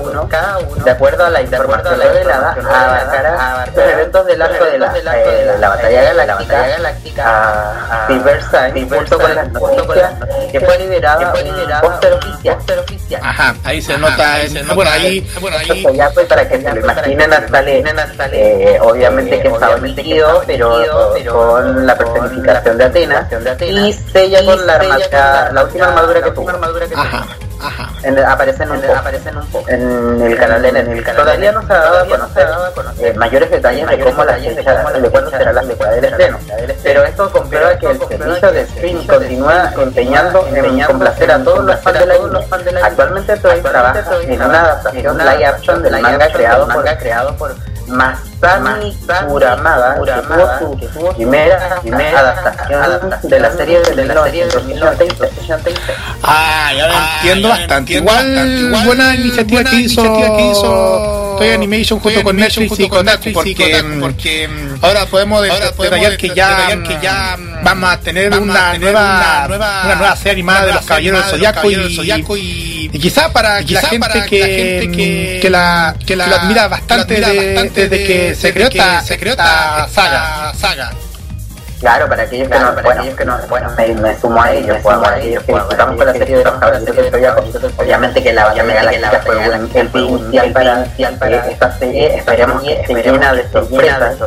[0.57, 5.55] uno de acuerdo a la información revelada abarcará los eventos del arco de la, eh,
[5.59, 10.13] la batalla galáctica a Silver Sign junto con las noticias
[10.51, 13.21] que fue liberada un póster oficial.
[13.21, 14.33] Ajá, ahí se nota.
[14.33, 15.31] ahí se nota, bueno, ahí.
[15.39, 17.61] Bueno, ahí fue para que se lo imaginen hasta
[18.27, 20.79] le, eh, obviamente que líquido, pero,
[21.31, 23.31] con la personificación de Atenas.
[23.61, 26.49] Y sella con la, armadura, la última armadura que tuvo.
[26.95, 27.25] Ajá,
[27.61, 27.89] ajá.
[28.03, 31.15] En- aparecen un poco, aparecen un poco en el canal de Netflix.
[31.15, 32.47] Todavía no se ha dado a conocer
[32.99, 36.39] eh, mayores detalles de cómo la fecha, de cuándo será la fecha del estreno.
[36.83, 41.79] Pero esto comprueba que el servicio de streaming continúa empeñando en complacer a todos los
[41.81, 41.99] fans
[42.65, 46.27] de la Actualmente Toei trabaja en una adaptación live action del manga
[46.97, 47.55] creado por
[47.87, 48.95] Masami
[49.27, 55.77] Kuramada, que tuvo su primera adaptación de la serie de la serie de 1986.
[56.23, 57.93] Ah, ya lo Ah, entiendo ya lo bastante.
[57.93, 58.59] entiendo Igual, bastante.
[58.61, 60.67] Igual, buena iniciativa buena que hizo, iniciativa que hizo
[61.37, 64.47] Toy Animation junto Toy con Animation Netflix junto y con Netflix y porque, mm, porque,
[64.47, 68.29] mm, ahora podemos de- ahora podemos que ya, mm, que ya, mm, vamos a tener
[68.29, 71.95] vamos a una tener nueva, una nueva- una nueva serie animada de los Caballeros del
[71.95, 75.39] Zodiaco y, y- y quizá para que la quizá gente para que, la gente que-
[75.41, 78.35] que la que la- lo admira bastante, que lo admira de- bastante desde que de-
[78.35, 79.43] se desde creó que esta, se creó esta
[79.87, 80.53] esta saga.
[80.59, 80.91] saga.
[81.87, 84.97] Claro, para aquellos que no, bueno, que no, bueno, me, me sumo a ellos, pues,
[84.97, 87.43] para aquellos que disfrutamos con la serie de los Zodiaco.
[87.77, 90.85] Obviamente que la batalla galáctica fue un, el pie inicial para,
[91.17, 92.17] para esta serie.
[92.17, 94.17] Esperemos que esté llena de sorpresas,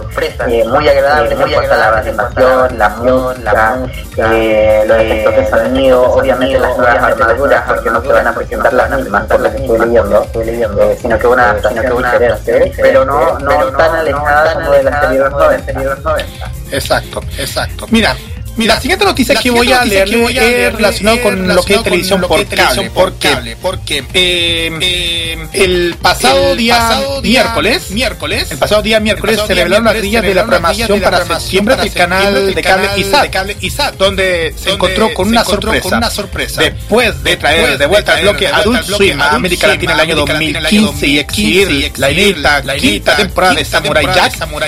[0.49, 6.13] eh, muy agradables en cuanto a la animación, la música, eh, los efectos de sonido,
[6.13, 9.63] obviamente las nuevas armaduras, porque no se van a presentar las mismas por las que
[9.63, 13.37] estoy leyendo, eh, sino que una adaptación diferente, pero no,
[13.77, 16.60] tan alejada como de la serie de los 90.
[16.71, 17.87] Exacto, exacto.
[17.91, 18.17] Mira,
[18.61, 21.49] mira, la siguiente noticia La que voy a leer voy a es relacionado es con
[21.49, 22.91] lo que es relacionado televisión con lo por que es televisión cable.
[22.91, 28.59] por Porque cable, porque eh, eh, el pasado el día pasado día miércoles, miércoles el
[28.59, 31.93] pasado día miércoles pasado se revelaron las miércoles grillas de la programación para septiembre del
[31.93, 36.61] canal de cable ISAT, de cable ISAT, donde se encontró con una sorpresa.
[36.61, 40.01] Después de traer de vuelta de al bloque Adult Swim a América Latina a el
[40.01, 43.65] año América Latina el año 2015 y 2015 exhibir la inédita la quinta temporada de
[43.65, 44.07] Samurai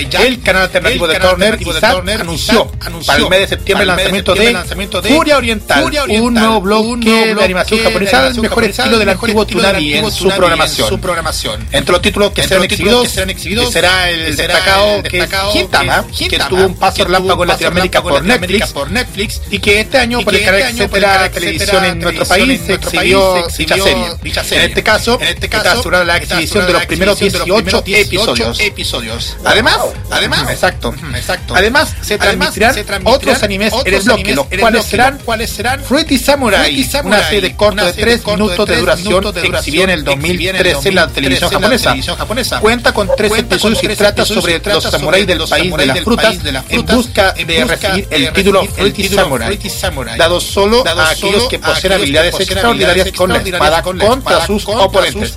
[0.09, 2.71] Jack, el canal alternativo el de Turner ISAT anunció
[3.07, 6.35] para el mes de septiembre de lanzamiento de lanzamiento de Furia Oriental, Furia un Oriental,
[6.45, 9.15] nuevo un nuevo de animación bloque japonesa, de el animación mejor japonesa, estilo del el
[9.15, 10.89] mejor antiguo estilo del Tsunami en antiguo su Tsunami en programación.
[10.89, 11.69] su programación.
[11.73, 16.39] Entre los títulos que serán exhibidos, que serán exhibidos, será el destacado que Gintama, que
[16.49, 20.21] tuvo un paso relámpago un en Latinoamérica por Netflix, por Netflix y que este año
[20.21, 22.49] y por que el canal este por el etcétera canal televisión etcétera en nuestro televisión
[22.49, 24.05] país en se nuestro exhibió país se dicha exhibió serie.
[24.23, 24.65] dicha En serie.
[24.67, 27.23] este caso, En este está caso, asegurada la está exhibición de los asegurada la primeros
[27.23, 29.37] exhibición de los 18 primeros 18 episodios.
[29.45, 29.79] Además,
[30.11, 30.95] además, exacto.
[31.15, 31.55] Exacto.
[31.57, 32.19] Además, se Además,
[32.55, 36.19] transmitirán se transmitirán otros animes animes en el bloque, los cuales serán cuáles serán Fruity
[36.19, 38.81] Samurai, Fruity Samurai, una serie corta una de serie 3 corta de minutos de tres
[38.81, 42.17] duración, minutos de exhibida en el duración, exhibida en el 2013 en la 2013 televisión
[42.17, 42.61] japonesa.
[42.61, 46.01] Cuenta con tres Cuenta con episodios y trata sobre los samuráis del país de las
[46.01, 51.49] frutas de en busca de recibir de el título Fruity Samurai, dado solo a aquellos
[51.49, 55.37] que poseen habilidades extraordinarias con la espada contra sus oponentes.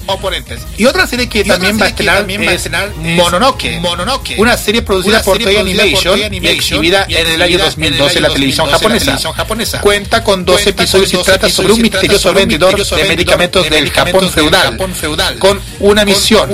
[0.77, 2.69] Y otra serie que también va a estrenar es
[3.15, 8.29] Mononoke, una serie producida por Toei Animation y exhibida en el año exhibida 2012 la
[8.29, 9.81] televisión 2012 en la japonesa.
[9.81, 13.69] Cuenta con dos Cuenta episodios con y trata sobre un misterioso vendedor de medicamentos de
[13.69, 16.49] del Japón feudal, con una misión,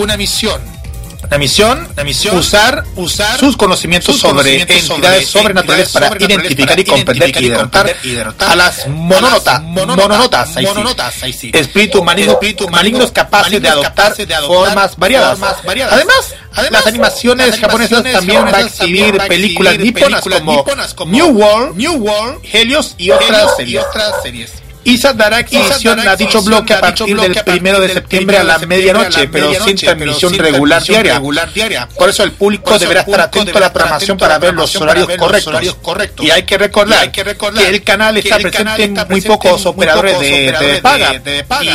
[1.31, 6.07] la misión, la misión, usar, usar sus conocimientos sus sobre conocimientos entidades sobre sobrenaturales para
[6.09, 9.63] sobrenaturales identificar y para comprender y y derrotar y derrotar a las a mononotas, las
[9.63, 10.67] mononotas, ahí sí.
[10.67, 11.51] mononotas, ahí sí.
[11.53, 15.39] espíritus malignos, Espíritus malignos capaces de malignos adoptar capaces de adoptar formas variadas.
[15.39, 15.93] formas variadas.
[15.93, 19.27] Además, Además, las animaciones las japonesas animaciones también va a japonesas exhibir también va a
[19.27, 23.53] películas exhibir niponas películas como, niponas como New World, New World, Helios y Helios otras
[23.53, 23.85] y series.
[23.85, 24.51] otras series.
[24.83, 29.27] ISA dará exhibición a dicho bloque a partir del primero de septiembre a la medianoche,
[29.27, 31.87] pero sin transmisión regular diaria.
[31.97, 36.25] Por eso el público deberá estar atento a la programación para ver los horarios correctos.
[36.25, 41.21] Y hay que recordar, que el canal está presente en muy pocos operadores de, paga.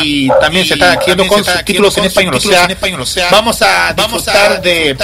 [0.02, 2.34] Y también se está adquiriendo con subtítulos en español.
[3.00, 4.96] O sea, vamos a disfrutar de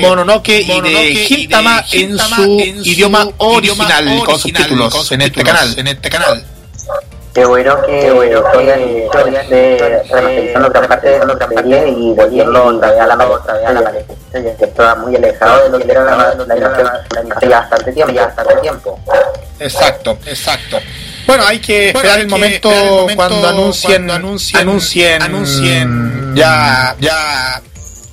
[0.00, 5.42] Mononoke y de Gintama en su idioma original con subtítulos con en este
[6.10, 6.44] canal.
[7.38, 9.08] Qué bueno que Qué bueno que de
[10.10, 13.72] remasterizando gran parte de nuestra serie y volviendo otra vez a la otra vez a
[13.74, 13.92] la
[14.32, 17.92] serie, que estaba muy alejado de lo que era la la animación hace ya bastante
[17.92, 18.98] tiempo, ya bastante tiempo.
[19.60, 20.78] Exacto, exacto.
[21.28, 24.14] Bueno, hay que Bueno, esperar hay el que momento, esperar el momento cuando anuncien, cuando
[24.28, 27.62] anuncien- anuncien, anuncien ya, Ya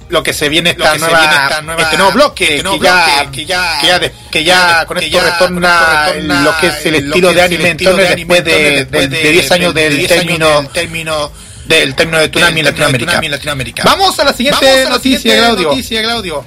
[0.09, 2.43] lo que se viene lo esta que se nueva, viene esta nueva- este nuevo bloque,
[2.57, 5.79] este nuevo que, ya, que ya- que ya, de- que ya con esto ya retorna,
[5.79, 8.51] con esto retorna lo que es el lo estilo de anime de después anime de,
[8.51, 11.31] Turner después de, de- de 10 años de- de del 10 años término del término
[11.65, 13.83] del término de Tsunami en Latinoamérica.
[13.85, 15.69] Vamos a la siguiente Vamos a la noticia, siguiente Claudio.
[15.69, 16.45] noticia, Claudio.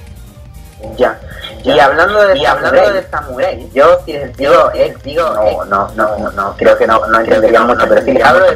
[0.97, 1.19] Ya.
[1.65, 6.17] Y hablando de hablando de Samurai, yo si les digo X, digo no, no, no,
[6.17, 7.19] no, no, creo que no, no
[7.65, 8.55] mucho, pero si les hablo de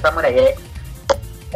[0.00, 0.34] Samurai,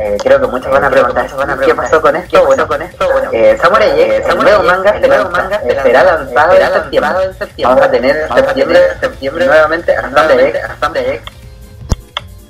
[0.00, 1.26] eh, creo que muchos van a preguntar,
[1.58, 2.44] ¿qué pasó con esto?
[2.46, 6.52] Bueno, con esto, bueno, eh, Samurai X, el nuevo manga, el nuevo manga será lanzado
[6.52, 7.12] en septiembre.
[7.64, 11.22] Vamos a tener en septiembre, septiembre nuevamente a Samurai X,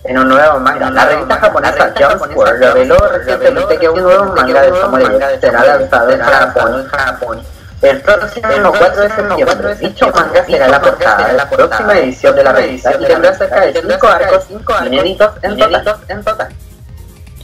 [0.05, 0.91] en un nuevo manga.
[0.91, 5.65] La revista japonesa Jump World reveló recientemente que un nuevo manga de Samurai X será
[5.65, 7.43] lanzado en Japón.
[7.81, 12.45] El próximo 4 de septiembre, dicho manga será la portada de la próxima edición de
[12.45, 14.47] la revista y tendrá cerca de 5 arcos
[14.85, 16.53] inéditos en total.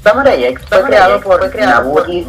[0.04, 2.26] Samurai X fue creado por Nabuki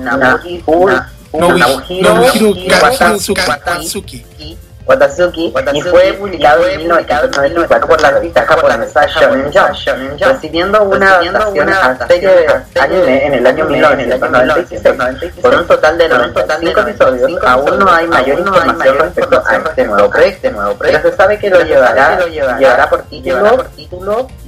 [3.65, 4.57] Katsuki.
[4.87, 11.69] Watasuki y fue publicado en 1994 por la revista japonesa Shonen Jump, recibiendo una adaptación
[11.69, 15.33] a serie de anime en el año 1996.
[15.41, 20.09] Por un total de 95 episodios, aún no hay mayor información respecto a este nuevo
[20.09, 23.65] proyecto, pero se sabe que lo llevará, llevará por título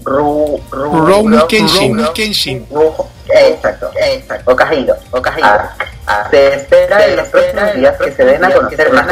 [0.08, 1.98] Ru, Ru, Rurouni Ru- Kenshin.
[1.98, 2.66] Ru- Kenshin.
[2.72, 4.52] Ru- Exacto, exacto.
[4.54, 5.48] Okajiro, Okajiro.
[6.32, 9.06] Se espera en los próximos días que se den a conocer más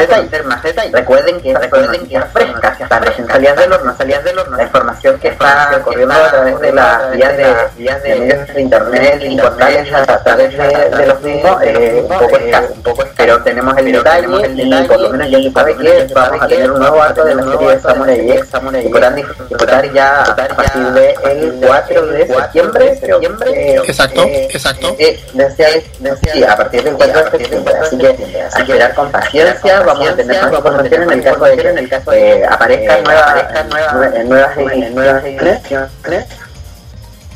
[0.63, 0.93] detalles.
[0.93, 4.55] Recuerden que recuerden que es fresca, hasta recién salías del horno, salías del horno.
[4.55, 8.61] La información que está corriendo a través de las vías de, vías de medios de
[8.61, 13.15] internet y portales a través de, los mismos eh, un poco escaso, un poco escaso.
[13.17, 16.71] Pero tenemos el detalle y por lo menos ya se sabe que vamos a tener
[16.71, 20.81] un nuevo arco de la serie de Samurai X y podrán disfrutar ya a partir
[20.91, 24.95] del 4 de septiembre, septiembre Exacto, eh, exacto.
[24.99, 25.67] eh, decía,
[25.99, 30.09] decía, sí, a partir del 4 de septiembre, así que que esperar con paciencia, vamos
[30.09, 33.65] a tener más información en el caso de que en el caso de aparezcan nuevas
[33.67, 34.57] nuevas nuevas
[34.93, 36.25] nuevas ediciones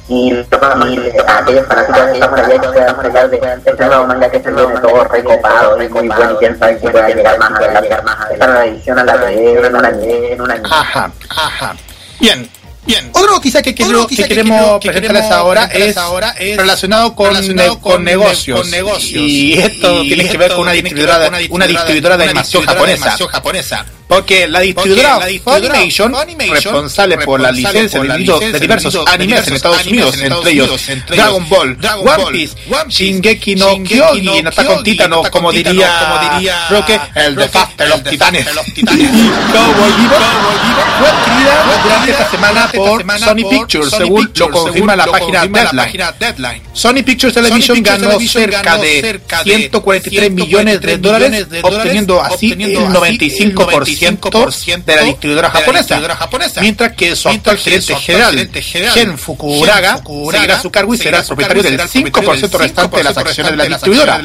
[0.09, 4.79] y, a aquellos fanáticos Samurai X puedan hablar de este nuevo manga que se viene
[4.79, 8.99] todo recopado y muy bueno y quién sabe si pueda llegar más esta nueva edición
[8.99, 11.75] a la en un año en un año Ajá, ajá.
[12.19, 12.49] Bien.
[12.89, 13.09] Bien.
[13.13, 17.75] Otra noticia que, noticia queremos que presentarles ahora, presentarles es ahora es relacionado con, relacionado
[17.75, 18.59] ne- con con ne- negocios.
[18.61, 19.21] con negocios.
[19.23, 22.65] Y esto Y tiene que ver con una distribuidora, una distribuidora de una animación distribuidora
[22.65, 23.03] de japonesa.
[23.03, 23.85] animación japonesa.
[24.09, 26.15] Porque la distribuidora Funimation,
[26.49, 29.85] responsable por la licencia por de, la videos- licencia de de diversos animes en Estados
[29.85, 32.55] Unidos, en entre ellos Dragon Ball, One Piece,
[32.87, 37.49] Shingeki no Kyogi, y Attack on Titan, como diría, Roque, el de
[37.87, 38.47] los titanes.
[38.49, 40.49] Cowboy Bebop
[40.97, 46.63] fue adquirida durante esta semana por Sony Pictures, según lo confirma la página Deadline.
[46.73, 52.53] Sony Pictures Television ganó cerca de cerca de 143 millones de 143 dólares, obteniendo así
[52.53, 59.17] el así 95% 5% de la distribuidora japonesa, mientras que su actual gerente general, Gen
[59.17, 60.01] Fukuraga,
[60.31, 63.65] seguirá su cargo y será propietario del 5% restante de las acciones de la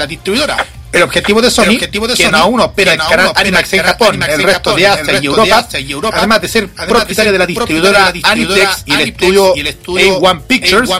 [0.07, 0.67] distribuidora.
[0.95, 1.77] El objetivo de Sony,
[2.15, 6.41] quien aún opera el canal Animax en Japón, el resto de Asia y Europa, además
[6.41, 10.91] de ser propietario de la distribuidora Aniplex y el estudio A1 Pictures,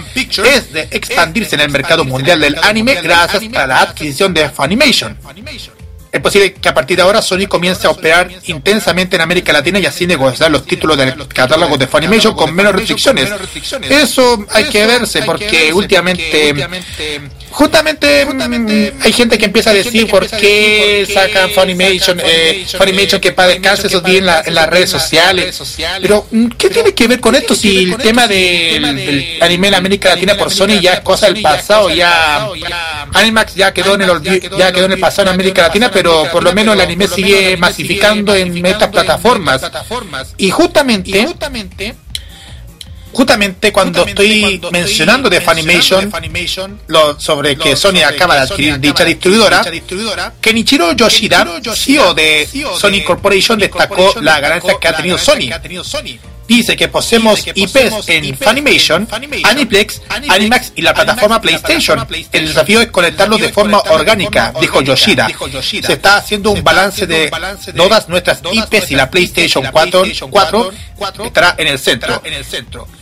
[0.45, 5.17] es de expandirse en el mercado mundial del anime gracias a la adquisición de Funimation.
[6.15, 9.81] Es posible que a partir de ahora Sony comience a operar intensamente en América Latina
[9.81, 13.29] y así negociar los títulos del catálogo de Funimation con menos restricciones.
[13.91, 16.55] Eso hay que verse porque últimamente
[17.55, 23.31] justamente mm, hay gente que empieza a decir por qué sacan Funimation, eh, Funimation que
[23.33, 25.57] para descanse esos días en, la- en las redes sociales.
[26.03, 29.75] Pero, mm, ¿qué tiene que ver con esto si el tema del, del anime en
[29.75, 32.49] América Latina por Sony ya es cosa del pasado, ya
[33.13, 34.21] Animax ya quedó en el
[34.59, 37.57] ya quedó en el pasado en América Latina, pero por lo menos el anime sigue
[37.57, 39.61] masificando en estas plataformas.
[40.39, 41.21] Y justamente
[43.15, 50.35] justamente cuando estoy mencionando de Funimation, lo, sobre que Sony acaba de adquirir dicha distribuidora,
[50.41, 56.19] Kenichiro Yoshida, CEO de Sony Corporation, destacó la ganancia que ha tenido Sony.
[56.47, 59.09] Dice que poseemos IPs en Funimation,
[59.45, 62.07] Aniplex, Animax y la plataforma PlayStation.
[62.33, 65.29] El desafío es conectarlos de forma orgánica, dijo Yoshida.
[65.83, 67.31] Se está haciendo un balance de
[67.77, 70.05] todas nuestras IPs y la PlayStation 4,
[70.97, 72.23] 4 estará en el centro.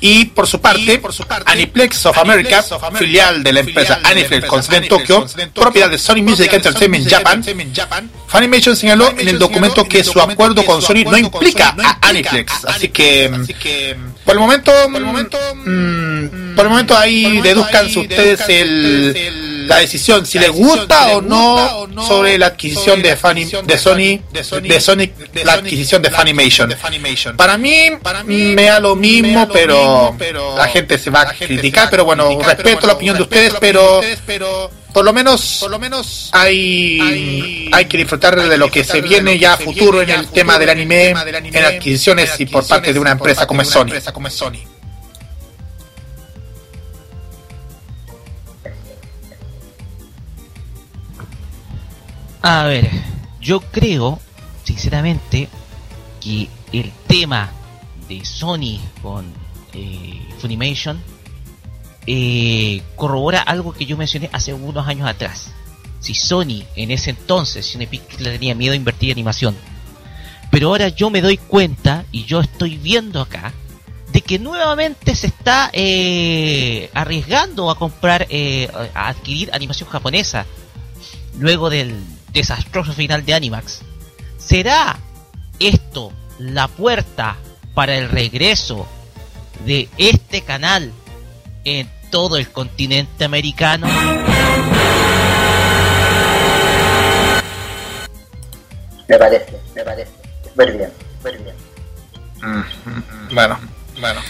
[0.01, 1.01] Y por su parte,
[1.47, 2.64] Aniplex of America,
[2.94, 7.43] filial de la empresa Aniplex con en Tokio, propiedad de Sony Music Entertainment Japan,
[8.27, 12.64] Funimation señaló en el documento que su acuerdo con Sony no implica a Aniplex.
[12.64, 13.31] Así que,
[14.24, 14.72] por el momento,
[15.64, 21.89] mm, por el momento ahí deduzcan ustedes el, la decisión, si les gusta o no
[22.06, 25.10] sobre la adquisición de, de Sony, de Sony,
[25.44, 26.68] la adquisición de Funimation.
[27.36, 27.90] Para mí,
[28.26, 30.16] me da lo mismo, pero
[30.56, 34.01] la gente se va a criticar, pero bueno, respeto la opinión de ustedes, pero
[34.93, 39.39] por lo menos, por lo menos hay, hay que disfrutar de lo que se viene
[39.39, 43.12] ya a futuro en el tema del anime, en adquisiciones y por parte de una
[43.12, 44.62] empresa como es Sony.
[52.43, 52.90] A ver,
[53.40, 54.19] yo creo,
[54.64, 55.48] sinceramente,
[56.20, 57.52] que el tema
[58.09, 59.32] de Sony con
[59.73, 61.01] eh, Funimation
[62.05, 65.52] eh, corrobora algo que yo mencioné hace unos años atrás.
[66.01, 69.56] Si Sony en ese entonces, Pictures le tenía miedo a invertir en animación,
[70.51, 73.52] pero ahora yo me doy cuenta y yo estoy viendo acá
[74.12, 80.44] de que nuevamente se está eh, arriesgando a comprar, eh, a adquirir animación japonesa
[81.39, 81.94] luego del
[82.32, 83.80] desastroso final de Animax.
[84.38, 84.98] ¿Será
[85.59, 87.36] esto la puerta
[87.74, 88.86] para el regreso
[89.64, 90.92] de este canal
[91.64, 93.86] en todo el continente americano?
[99.09, 100.10] Me parece, me parece.
[100.44, 101.54] Súper bien, súper bien.
[103.32, 103.59] Bueno,
[104.00, 104.20] bueno.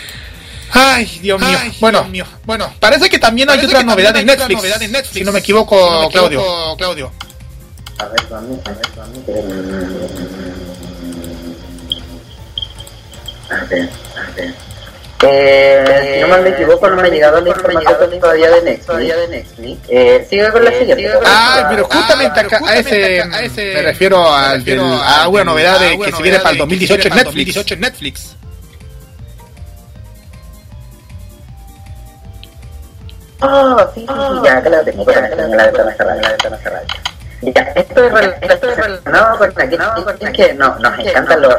[0.74, 1.58] Ay, Dios mío.
[1.80, 2.06] bueno,
[2.44, 4.62] bueno, parece que también hay otra novedad en Netflix.
[5.10, 6.76] Si no me equivoco, Claudio.
[6.76, 7.12] Claudio.
[7.98, 9.18] A ver, vamos, a ver, vamos.
[13.50, 14.54] A ver, a ver.
[15.24, 19.78] Eh, si no mal me equivoco, no me ha llegado la información todavía de Netflix.
[19.88, 21.10] Eh, sigue con la siguiente.
[21.24, 26.10] Ah, pero justamente acá, a ese, me refiero al, del- a una novedad de, que
[26.12, 27.08] se viene para el 2018
[27.74, 28.36] en Netflix.
[33.40, 36.58] Ah, sí, sí, sí, ya, acá la tengo, la tengo, la ventana cerrada, la ventana
[36.58, 36.86] cerrada.
[37.42, 38.12] Ya, esto es
[38.76, 41.54] relacionado con la que es que no, nos encantan los,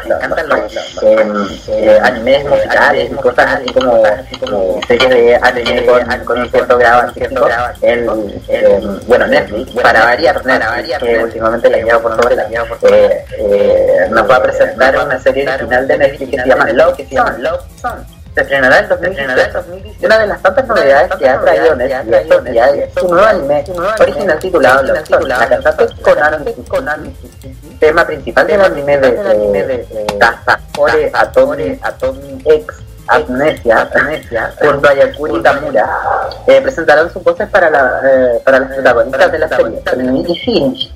[1.04, 4.02] eh, eh, animes musicales y cosas así como,
[4.40, 7.50] como series de anime con, con un cierto grado artístico.
[7.82, 8.10] El,
[8.48, 10.42] el, bueno, Netflix, para variar,
[11.00, 15.88] que últimamente la lleva por sobre la eh, nos va a presentar una serie original
[15.88, 18.13] de Netflix que se llama Love Song.
[18.34, 20.06] Se estrenará en 2017.
[20.06, 23.64] Una de las tantas novedades que ha traído Netflix es un nuevo anime
[24.00, 25.28] original titulado Love Song.
[25.28, 25.88] La cantante
[26.68, 27.16] Konami,
[27.80, 35.44] tema principal del anime de, de Tasakore Atomi, Atomi X Amnesia, Amnesia junto a Yakuri
[35.44, 35.86] Tamura
[36.48, 40.94] eh, presentarán sus voces para, la, eh, para las protagonistas de la serie Trinity Finch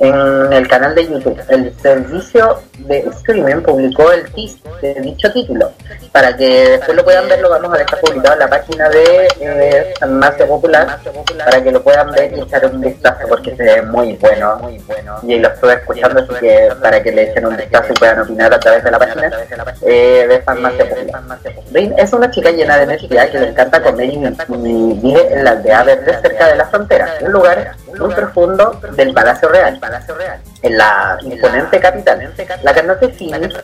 [0.00, 1.40] en el canal de YouTube.
[1.48, 5.72] El servicio de streaming publicó el teaser de dicho título.
[6.14, 9.26] Para que después lo puedan ver, lo vamos a dejar publicado en la página de
[9.40, 11.00] eh, Farmacia Popular
[11.44, 14.60] para que lo puedan ver y echar un vistazo porque se ve muy bueno.
[15.24, 18.54] Y lo estuve escuchando, así que para que le echen un vistazo y puedan opinar
[18.54, 19.30] a través de la página
[19.82, 21.38] eh, de Farmacia Popular.
[21.72, 25.42] Rin es una chica llena de energía que le encanta comer y, y vive en
[25.42, 29.80] la aldea verde cerca de la frontera, un lugar muy profundo del Palacio Real,
[30.64, 32.32] en la imponente capital.
[32.62, 33.54] La Phoenix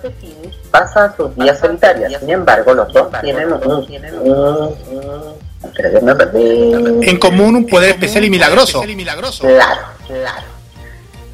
[0.70, 3.86] pasa sus días solitarias, sin embargo los dos tienen un...
[7.02, 8.80] En común un poder especial y milagroso.
[9.46, 10.46] Claro, claro.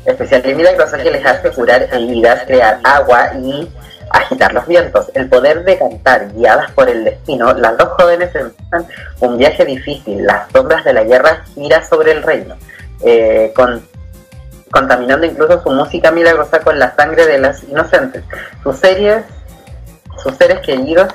[0.05, 3.69] Especial y milagroso que les hace curar heridas, crear agua y
[4.11, 5.11] agitar los vientos.
[5.15, 8.87] El poder de cantar, guiadas por el destino, las dos jóvenes empiezan
[9.21, 10.25] un viaje difícil.
[10.25, 12.55] Las sombras de la guerra giran sobre el reino,
[13.05, 13.83] eh, con-
[14.71, 18.25] contaminando incluso su música milagrosa con la sangre de las inocentes.
[18.63, 19.25] Sus series,
[20.23, 21.09] sus seres queridos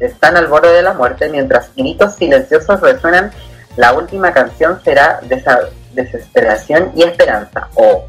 [0.00, 3.32] están al borde de la muerte mientras gritos silenciosos resuenan.
[3.76, 5.20] La última canción será
[5.92, 7.68] desesperación y esperanza.
[7.74, 8.06] O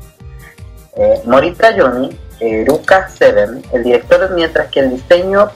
[0.96, 2.18] eh, Morita Yoni,
[2.66, 5.52] Ruka Seven, el director, mientras que el diseño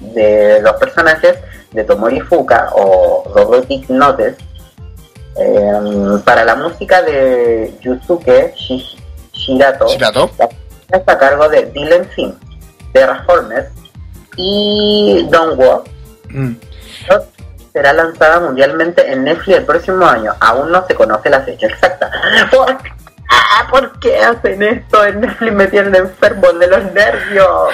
[0.00, 1.38] de los personajes
[1.72, 4.36] de Tomori Fuka o Robotic Notes
[5.38, 8.96] eh, para la música de Yusuke Shi-
[9.32, 10.30] Shirato, Shirato.
[10.90, 12.34] está a cargo de Dylan Finn,
[12.92, 13.68] Terraformers
[14.36, 15.88] y Don't Walk
[16.30, 16.52] Mm.
[17.72, 20.32] será lanzada mundialmente en Netflix el próximo año.
[20.40, 22.10] Aún no se conoce la fecha exacta.
[22.50, 22.70] ¿Por,
[23.30, 25.04] ah, ¿por qué hacen esto?
[25.06, 27.48] En Netflix me tienen enfermo de los nervios.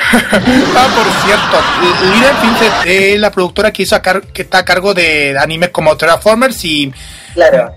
[0.76, 4.64] Ah, por cierto, Lina Vincent es la productora que hizo a car- que está a
[4.64, 6.92] cargo de animes como Transformers y
[7.34, 7.74] Claro.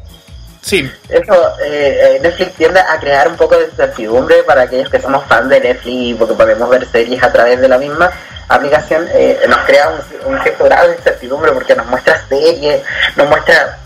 [0.61, 1.33] sí, Eso,
[1.65, 5.49] eh, eh, Netflix tiende a crear un poco de incertidumbre para aquellos que somos fans
[5.49, 8.09] de Netflix porque podemos ver series a través de la misma
[8.47, 9.07] aplicación.
[9.13, 12.81] eh, nos crea un, un cierto grado de incertidumbre porque nos muestra series,
[13.15, 13.77] nos muestra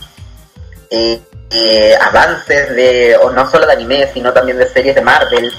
[0.89, 5.52] eh, avances de, o no solo de anime, sino también de series de Marvel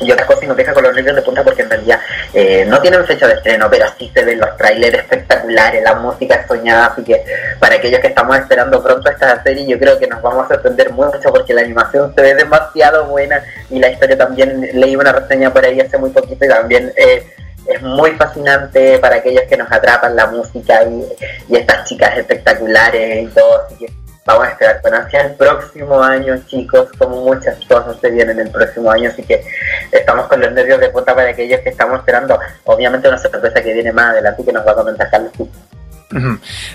[0.00, 2.00] y otras cosas y nos deja con los nervios de punta porque en realidad
[2.32, 6.46] eh, no tienen fecha de estreno, pero sí se ven los trailers espectaculares, la música
[6.46, 7.22] soñada, así que
[7.58, 10.90] para aquellos que estamos esperando pronto esta serie yo creo que nos vamos a sorprender
[10.92, 15.52] mucho porque la animación se ve demasiado buena y la historia también, leí una reseña
[15.52, 17.26] por ahí hace muy poquito y también eh,
[17.66, 21.04] es muy fascinante para aquellos que nos atrapan la música y,
[21.48, 26.02] y estas chicas espectaculares y todo, así que vamos a esperar con ansia el próximo
[26.02, 29.42] año, chicos, como muchas cosas se vienen el próximo año, así que
[29.90, 33.74] estamos con los nervios de punta para aquellos que estamos esperando, obviamente una sorpresa que
[33.74, 35.32] viene más adelante que nos va a comentar Carlos.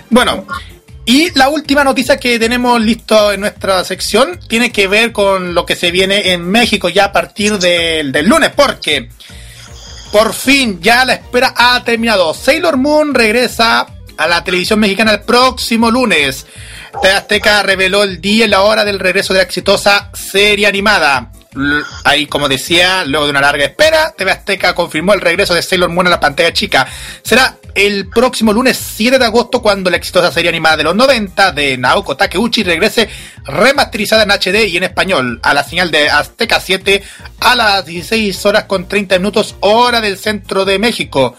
[0.09, 0.45] Bueno,
[1.05, 5.65] y la última noticia que tenemos listo en nuestra sección tiene que ver con lo
[5.65, 9.09] que se viene en México ya a partir del, del lunes, porque
[10.11, 12.33] por fin ya la espera ha terminado.
[12.33, 13.85] Sailor Moon regresa
[14.17, 16.47] a la televisión mexicana el próximo lunes.
[17.01, 21.31] TV Azteca reveló el día y la hora del regreso de la exitosa serie animada.
[22.03, 25.89] Ahí, como decía, luego de una larga espera, TV Azteca confirmó el regreso de Sailor
[25.89, 26.87] Moon a la pantalla chica.
[27.23, 31.51] Será el próximo lunes 7 de agosto cuando la exitosa serie animada de los 90
[31.51, 33.09] de Naoko Takeuchi regrese
[33.43, 37.03] remasterizada en HD y en español a la señal de Azteca 7
[37.41, 41.35] a las 16 horas con 30 minutos hora del centro de México.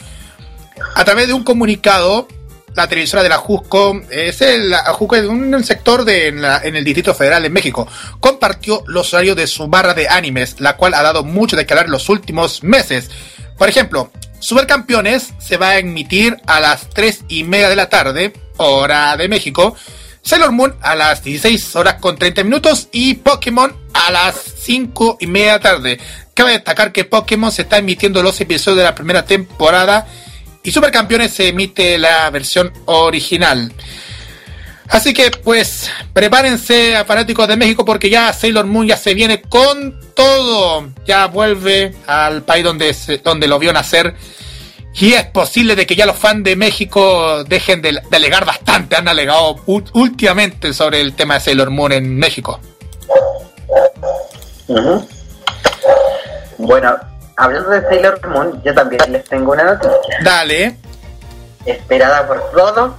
[0.94, 2.28] A través de un comunicado,
[2.76, 6.84] la televisora de la Jusco, es el, la Jusco es un sector de, en, el
[6.84, 7.88] Distrito Federal en México,
[8.20, 11.72] compartió los horarios de su barra de animes, la cual ha dado mucho de que
[11.72, 13.10] hablar en los últimos meses.
[13.56, 18.34] Por ejemplo, Supercampeones se va a emitir a las 3 y media de la tarde,
[18.58, 19.74] hora de México.
[20.20, 25.26] Sailor Moon a las 16 horas con 30 minutos y Pokémon a las 5 y
[25.28, 26.00] media de la tarde.
[26.34, 30.06] Cabe destacar que Pokémon se está emitiendo los episodios de la primera temporada
[30.66, 33.72] y Supercampeones se emite la versión original.
[34.88, 39.42] Así que pues prepárense a fanáticos de México porque ya Sailor Moon ya se viene
[39.42, 40.88] con todo.
[41.06, 44.16] Ya vuelve al país donde, donde lo vio nacer.
[44.94, 48.96] Y es posible de que ya los fans de México dejen de, alegar bastante.
[48.96, 52.58] Han alegado últimamente sobre el tema de Sailor Moon en México.
[56.58, 56.96] Bueno,
[57.36, 60.18] hablando de Sailor Moon, yo también les tengo una noticia.
[60.22, 60.76] Dale.
[61.64, 62.92] esperada por todos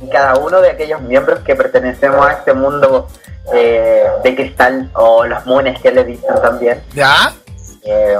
[0.00, 3.08] y cada uno de aquellos miembros que pertenecemos a este mundo
[3.52, 6.82] eh, de cristal o los moones que le dicen también.
[6.94, 7.32] ¿Ya?
[7.82, 8.16] Eh,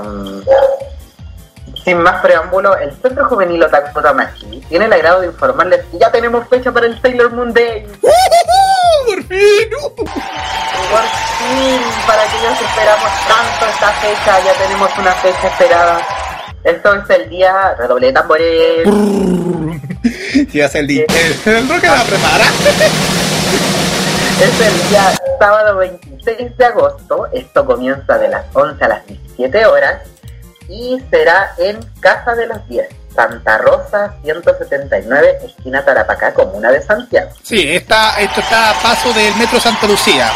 [1.85, 6.11] sin más preámbulo, el Centro Juvenil Otaku Tamashii tiene el agrado de informarles que ya
[6.11, 7.87] tenemos fecha para el Sailor Moon Day.
[9.28, 9.68] ¡Por fin!
[10.90, 16.00] Por fin, para aquellos esperamos tanto esta fecha, ya tenemos una fecha esperada.
[16.64, 18.88] Esto es el día, redoble de tambores,
[20.52, 21.05] Y hace el día.
[21.09, 22.44] El, el Roque la prepara.
[24.40, 29.66] es el día sábado 26 de agosto, esto comienza de las 11 a las 17
[29.66, 30.02] horas
[30.68, 37.30] y será en Casa de los 10, Santa Rosa 179, esquina Tarapacá, comuna de Santiago.
[37.43, 40.30] Sí, está, esto está a paso del Metro Santa Lucía.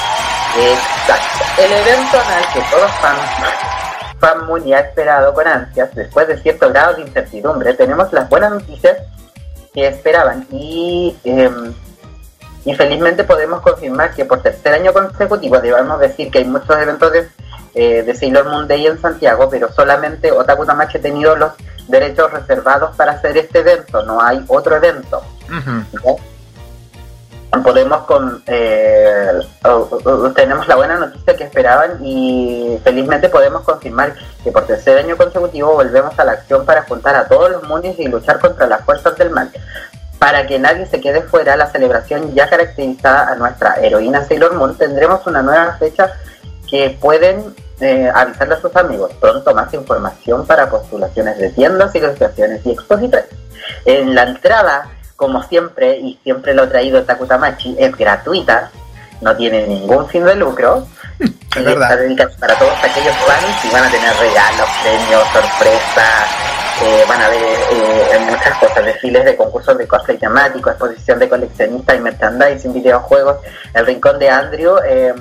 [0.57, 1.45] Exacto.
[1.59, 3.17] El evento anual que todos fan,
[4.19, 8.53] fan muy ha esperado con ansias, después de cierto grado de incertidumbre, tenemos las buenas
[8.53, 8.99] noticias
[9.73, 11.51] que esperaban y, eh,
[12.65, 17.13] y felizmente podemos confirmar que por tercer año consecutivo, debemos decir que hay muchos eventos
[17.13, 17.29] de,
[17.75, 21.53] eh, de Sailor Moon Day en Santiago, pero solamente Otaku Tamachi ha tenido los
[21.89, 25.23] derechos reservados para hacer este evento, no hay otro evento.
[27.63, 29.31] podemos con eh,
[29.65, 34.99] o- o- tenemos la buena noticia que esperaban y felizmente podemos confirmar que por tercer
[34.99, 38.67] año consecutivo volvemos a la acción para juntar a todos los mundos y luchar contra
[38.67, 39.51] las fuerzas del mal.
[40.19, 44.77] Para que nadie se quede fuera, la celebración ya caracterizada a nuestra heroína Sailor Moon,
[44.79, 46.11] tendremos una nueva fecha
[46.71, 49.13] que pueden eh, avisarle a sus amigos.
[49.21, 53.27] Pronto más información para postulaciones de tiendas, ilustraciones y expositores.
[53.85, 58.71] En la entrada, como siempre, y siempre lo ha traído Takutamachi, es gratuita,
[59.21, 60.87] no tiene ningún fin de lucro.
[61.55, 61.83] Es verdad.
[61.83, 66.31] está dedicada para todos aquellos fans y van a tener regalos, premios, sorpresas,
[66.83, 67.43] eh, van a ver
[67.73, 73.37] eh, muchas cosas, desfiles de concursos de cosplay temático, exposición de coleccionistas y merchandising, videojuegos,
[73.75, 75.13] el rincón de Andrew eh,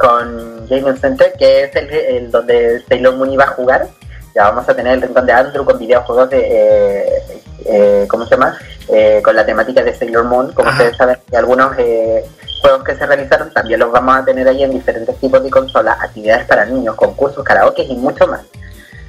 [0.00, 3.88] con Gaming Center, que es el, el donde Sailor Moon iba a jugar.
[4.34, 7.22] Ya vamos a tener el rincón de Andrew con videojuegos de, eh,
[7.64, 8.56] eh, ¿cómo se llama?
[8.88, 10.78] Eh, con la temática de Sailor Moon, como Ajá.
[10.78, 12.24] ustedes saben, y algunos eh,
[12.60, 15.98] juegos que se realizaron también los vamos a tener ahí en diferentes tipos de consolas,
[16.00, 18.42] actividades para niños, concursos, karaoke y mucho más.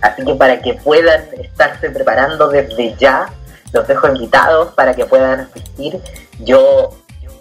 [0.01, 3.29] Así que para que puedan estarse preparando desde ya,
[3.73, 5.99] los dejo invitados para que puedan asistir.
[6.39, 6.91] Yo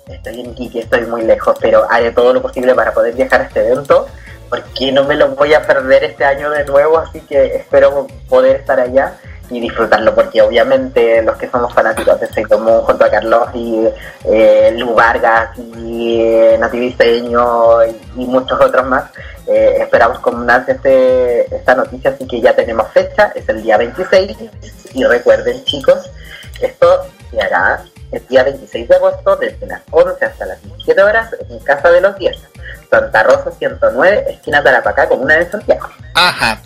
[0.08, 3.44] estoy en Iquique, estoy muy lejos, pero haré todo lo posible para poder viajar a
[3.44, 4.06] este evento,
[4.48, 8.56] porque no me lo voy a perder este año de nuevo, así que espero poder
[8.56, 9.14] estar allá
[9.50, 13.88] y disfrutarlo, porque obviamente los que somos fanáticos de Sailor Moon junto a Carlos y
[14.24, 19.04] eh, Lu Vargas y eh, Nativisteño y, y muchos otros más,
[19.46, 23.78] eh, esperamos con ansia este, esta noticia, así que ya tenemos fecha, es el día
[23.78, 24.36] 26
[24.92, 26.10] y recuerden chicos,
[26.60, 27.82] esto se hará
[28.12, 32.00] el día 26 de agosto desde las 11 hasta las 17 horas en Casa de
[32.00, 32.36] los 10,
[32.90, 35.88] Santa Rosa 109, esquina Tarapacá, comuna de Santiago.
[36.14, 36.60] Ajá.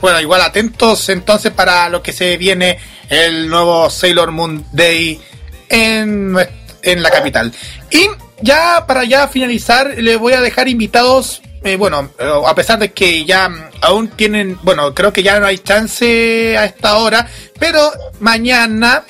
[0.00, 2.78] Bueno, igual atentos entonces para lo que se viene
[3.08, 5.20] el nuevo Sailor Moon Day
[5.68, 6.36] en,
[6.82, 7.52] en la capital.
[7.90, 8.08] Y
[8.40, 11.40] ya para ya finalizar, le voy a dejar invitados.
[11.62, 13.48] eh, bueno, eh, a pesar de que ya
[13.80, 17.28] aún tienen, bueno, creo que ya no hay chance a esta hora,
[17.60, 19.04] pero mañana,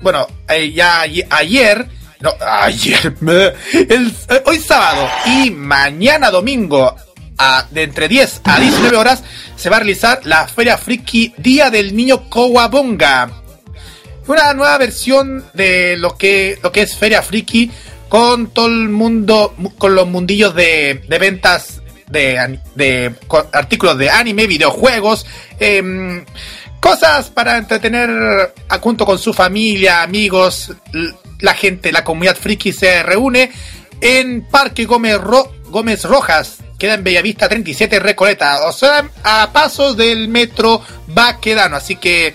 [0.00, 1.86] bueno, eh, ya aye- ayer,
[2.20, 3.14] no, ayer,
[3.72, 6.94] el- eh, hoy sábado y mañana domingo
[7.38, 9.22] a- de entre 10 a 19 horas
[9.56, 13.30] se va a realizar la Feria Friki Día del Niño Kowabonga.
[14.26, 17.70] Una nueva versión de lo que, lo que es Feria Friki
[18.08, 23.14] con todo el mundo, con los mundillos de, de ventas de, de
[23.52, 25.26] artículos de anime, videojuegos,
[25.60, 26.24] em,
[26.80, 28.10] cosas para entretener
[28.68, 30.72] a- junto con su familia, amigos,
[31.40, 33.50] la gente, la comunidad friki se reúne
[34.00, 39.96] en Parque Gómez, Ro- Gómez Rojas, queda en Bellavista 37 Recoleta, o sea, a pasos
[39.96, 42.34] del metro Baquedano, así que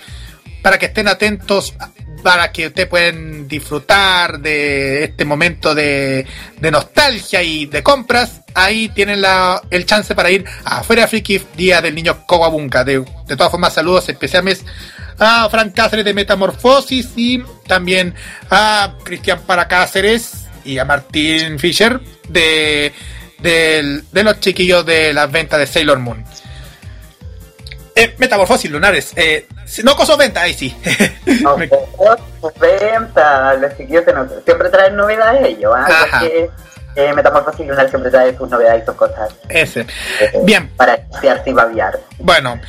[0.62, 1.74] para que estén atentos
[2.22, 6.26] para que ustedes puedan disfrutar de este momento de,
[6.60, 9.22] nostalgia y de compras, ahí tienen
[9.70, 12.84] el chance para ir a Feria Friki Día del Niño Kowabunga.
[12.84, 14.64] De, de todas formas, saludos especiales
[15.18, 18.14] a Frank Cáceres de Metamorfosis y también
[18.50, 22.92] a Cristian Para Cáceres y a Martín Fischer de,
[23.40, 26.24] de los chiquillos de las ventas de Sailor Moon.
[27.94, 29.12] Eh, metamorfosis lunares.
[29.16, 30.76] Eh, si- no cosas venta, ahí sí.
[31.42, 31.68] No, Me-
[32.60, 34.04] ventas, los chiquillos
[34.44, 35.86] siempre traen novedades ellos, ¿ah?
[36.10, 36.50] Porque,
[36.96, 39.34] eh, Metamorfosis Lunar siempre trae sus novedades y sus cosas.
[39.48, 39.80] Ese.
[40.20, 40.68] eh, Bien.
[40.76, 41.98] Para estudiarse y babiar.
[42.18, 42.60] Bueno.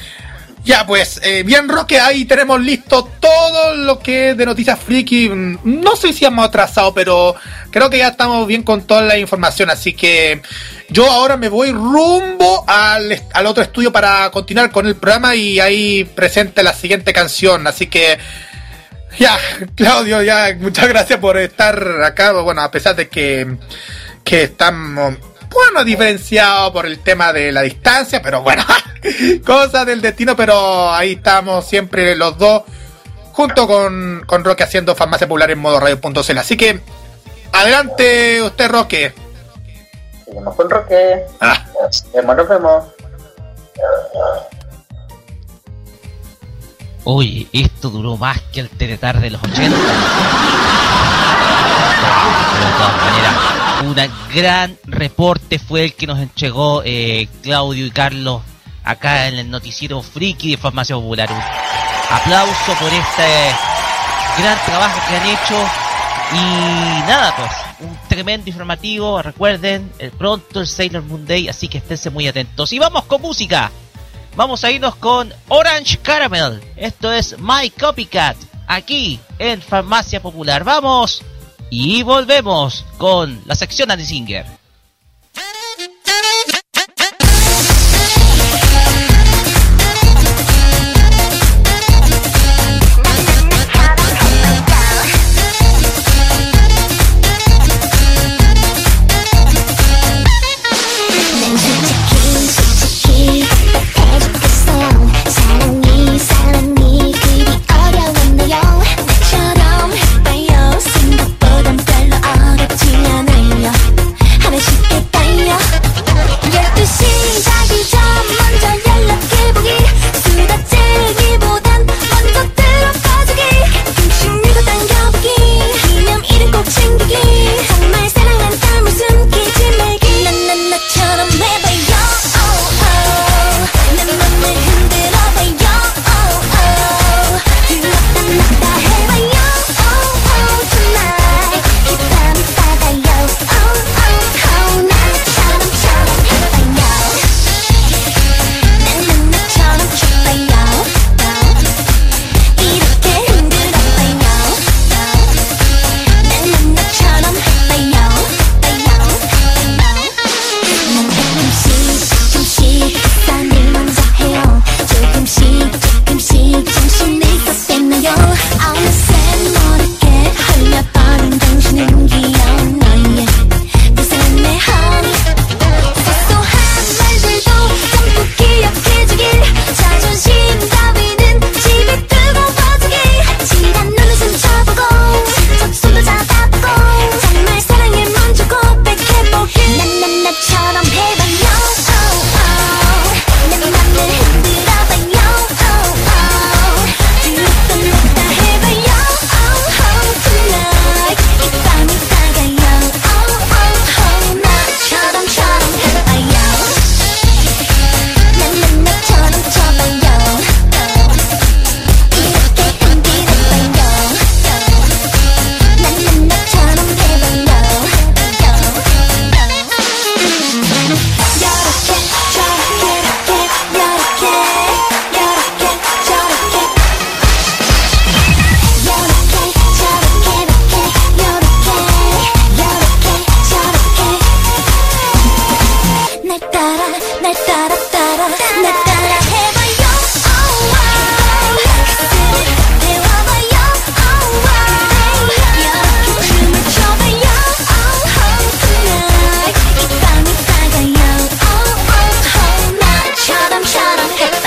[0.66, 5.28] Ya pues, eh, bien Roque, ahí tenemos listo todo lo que de noticias friki.
[5.28, 7.36] Mm, No sé si hemos atrasado, pero
[7.74, 10.42] creo que ya estamos bien con toda la información, así que
[10.90, 15.60] yo ahora me voy rumbo al, al otro estudio para continuar con el programa y
[15.60, 18.20] ahí presente la siguiente canción, así que...
[19.20, 19.38] Ya,
[19.76, 22.32] Claudio, ya, muchas gracias por estar acá.
[22.32, 23.58] Bueno, a pesar de que,
[24.24, 25.16] que estamos,
[25.52, 28.64] bueno, diferenciados por el tema de la distancia, pero bueno,
[29.46, 32.64] cosas del destino, pero ahí estamos siempre los dos,
[33.34, 36.38] junto con, con Roque haciendo farmacia popular en modo radio.cl.
[36.40, 36.82] Así que
[37.54, 39.14] Adelante usted, Roque.
[40.26, 41.24] Seguimos con Roque.
[41.40, 41.64] Ah.
[41.82, 42.84] Nos vemos.
[47.06, 49.64] Oye, esto duró más que el Teletar de los 80.
[49.64, 49.74] De
[52.78, 53.34] todas maneras,
[53.84, 53.96] un
[54.34, 58.42] gran reporte fue el que nos entregó eh, Claudio y Carlos
[58.84, 61.30] acá en el noticiero Friki de Farmacia Popular.
[62.10, 63.56] Aplauso por este
[64.38, 65.70] gran trabajo que han hecho
[66.34, 67.52] y nada, pues,
[67.90, 69.22] un tremendo informativo.
[69.22, 72.74] Recuerden, el pronto el Sailor Moon Day, así que esténse muy atentos.
[72.74, 73.72] Y vamos con música.
[74.36, 76.62] Vamos a irnos con Orange Caramel.
[76.76, 78.36] Esto es My Copycat,
[78.68, 80.64] aquí en Farmacia Popular.
[80.64, 81.22] Vamos
[81.70, 84.63] y volvemos con la sección Andy Singer.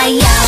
[0.09, 0.46] yeah.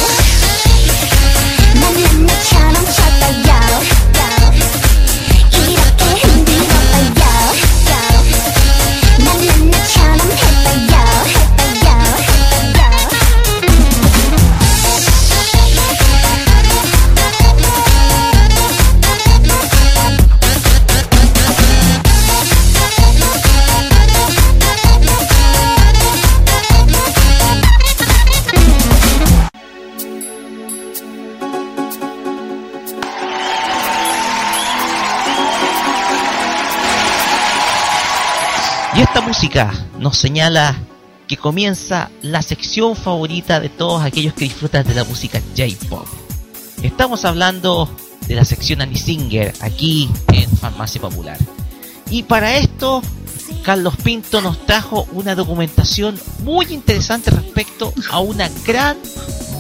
[39.98, 40.76] nos señala
[41.26, 46.06] que comienza la sección favorita de todos aquellos que disfrutan de la música J-Pop.
[46.82, 47.90] Estamos hablando
[48.26, 51.36] de la sección Annie Singer aquí en Farmacia Popular.
[52.10, 53.02] Y para esto,
[53.62, 58.96] Carlos Pinto nos trajo una documentación muy interesante respecto a una gran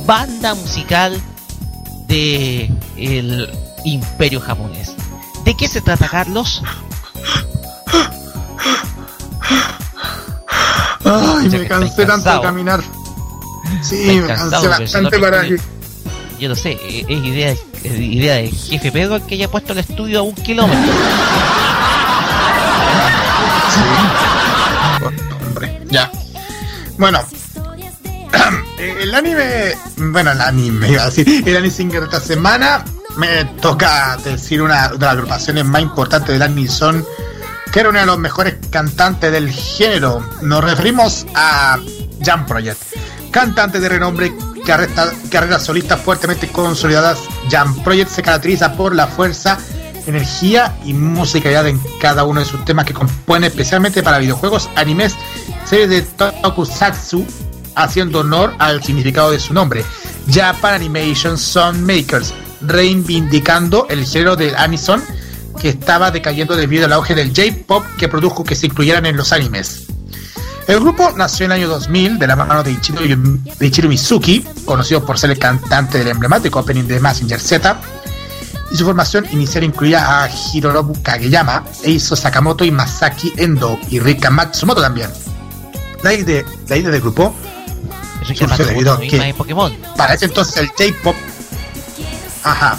[0.06, 1.20] banda musical
[2.06, 2.70] de
[3.84, 4.94] imperio japonés.
[5.44, 6.62] ¿De qué se trata, Carlos?
[11.04, 12.82] Ay, me cansé tanto de caminar.
[13.82, 15.56] Sí, me cansé bastante para aquí.
[16.38, 19.80] Yo lo sé, e-, es idea, es idea de jefe Pedro que haya puesto el
[19.80, 20.92] estudio a un kilómetro.
[25.46, 26.10] Hombre, ya.
[26.96, 27.20] Bueno,
[28.78, 32.84] eh, el anime, bueno, el anime iba a decir, el anime singer esta semana
[33.16, 37.04] me toca decir una de las agrupaciones más importantes del anime son
[37.72, 40.24] que era uno de los mejores cantantes del género.
[40.42, 41.78] Nos referimos a
[42.24, 42.80] Jump Project,
[43.30, 44.32] cantante de renombre,
[44.64, 47.18] carrera, carreras solistas fuertemente consolidadas.
[47.50, 49.58] Jump Project se caracteriza por la fuerza,
[50.06, 55.14] energía y musicalidad en cada uno de sus temas que compone especialmente para videojuegos, animes,
[55.64, 56.02] series de
[56.42, 57.26] tokusatsu,
[57.74, 59.84] haciendo honor al significado de su nombre.
[60.30, 65.02] Japan Animation Song Makers, reivindicando el género del anison
[65.58, 69.32] que estaba decayendo debido al auge del J-pop que produjo que se incluyeran en los
[69.32, 69.86] animes.
[70.66, 74.44] El grupo nació en el año 2000 de la mano de Ichiro, de Ichiro Mizuki,
[74.66, 77.80] conocido por ser el cantante del emblemático opening de Massinger Z,
[78.70, 84.28] y su formación inicial incluía a Hirorobu Kageyama, Eizo Sakamoto y Masaki Endo y Rika
[84.30, 85.08] Matsumoto también.
[86.02, 87.34] La idea, la idea del grupo
[88.58, 89.74] debido a que- Pokémon.
[89.96, 91.16] para ese entonces el J-pop.
[92.44, 92.78] Ajá.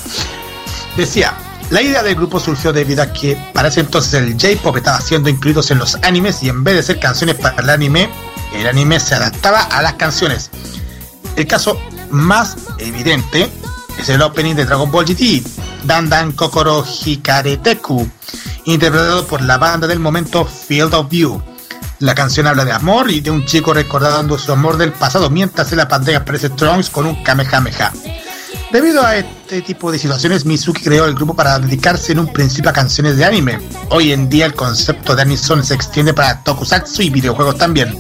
[0.96, 1.34] Decía,
[1.70, 5.30] la idea del grupo surgió debido a que para ese entonces el J-pop estaba siendo
[5.30, 8.10] incluidos en los animes y en vez de ser canciones para el anime,
[8.54, 10.50] el anime se adaptaba a las canciones.
[11.36, 11.80] El caso
[12.10, 13.50] más evidente
[14.00, 15.44] es el opening de Dragon Ball GT,
[15.84, 18.10] Dan Dan Kokoro Hikareteku,
[18.66, 21.42] interpretado por la banda del momento Field of View.
[22.00, 25.72] La canción habla de amor y de un chico recordando su amor del pasado mientras
[25.72, 27.92] en la pantalla aparece Trunks con un Kamehameha.
[28.72, 32.70] Debido a este tipo de situaciones, Mizuki creó el grupo para dedicarse en un principio
[32.70, 33.60] a canciones de anime.
[33.90, 37.98] Hoy en día el concepto de anison se extiende para tokusatsu y videojuegos también.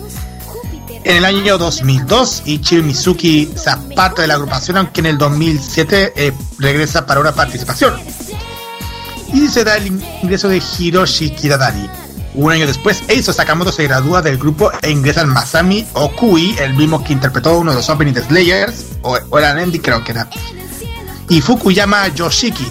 [1.03, 6.13] En el año 2002, Ichiro Mizuki se aparta de la agrupación, aunque en el 2007
[6.15, 7.95] eh, regresa para una participación.
[9.33, 11.89] Y se da el ingreso de Hiroshi Kidadari.
[12.35, 17.03] Un año después, Eizo Sakamoto se gradúa del grupo e ingresa Masami Okui, el mismo
[17.03, 20.29] que interpretó uno de los openings de Slayers, o, o era Andy, creo que era.
[21.27, 22.67] Y Fukuyama Yoshiki.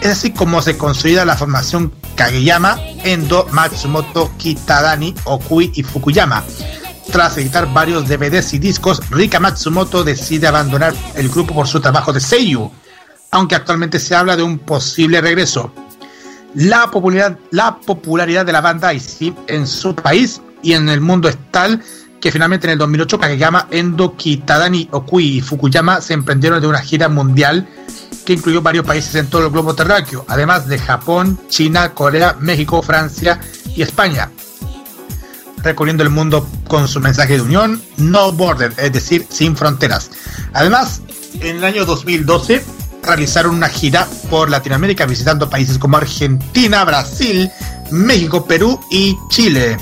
[0.00, 6.44] Es así como se consolida la formación Kageyama, Endo, Matsumoto, Kitadani, Okui y Fukuyama.
[7.10, 12.12] Tras editar varios DVDs y discos, Rika Matsumoto decide abandonar el grupo por su trabajo
[12.12, 12.70] de Seiyu,
[13.30, 15.72] aunque actualmente se habla de un posible regreso.
[16.54, 21.28] La popularidad, la popularidad de la banda IC en su país y en el mundo
[21.28, 21.82] es tal
[22.20, 26.80] que finalmente en el 2008 Kageyama, Endo, Kitadani, Okui y Fukuyama se emprendieron de una
[26.80, 27.68] gira mundial
[28.24, 32.80] que incluyó varios países en todo el globo terráqueo, además de Japón, China, Corea, México,
[32.80, 33.40] Francia
[33.76, 34.30] y España,
[35.62, 40.10] recorriendo el mundo con su mensaje de unión, no border, es decir, sin fronteras.
[40.54, 41.02] Además,
[41.40, 42.64] en el año 2012
[43.04, 47.50] realizaron una gira por Latinoamérica visitando países como Argentina, Brasil,
[47.90, 49.76] México, Perú y Chile.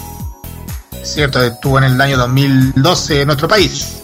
[1.02, 3.94] Cierto, estuvo en el año 2012 en nuestro país.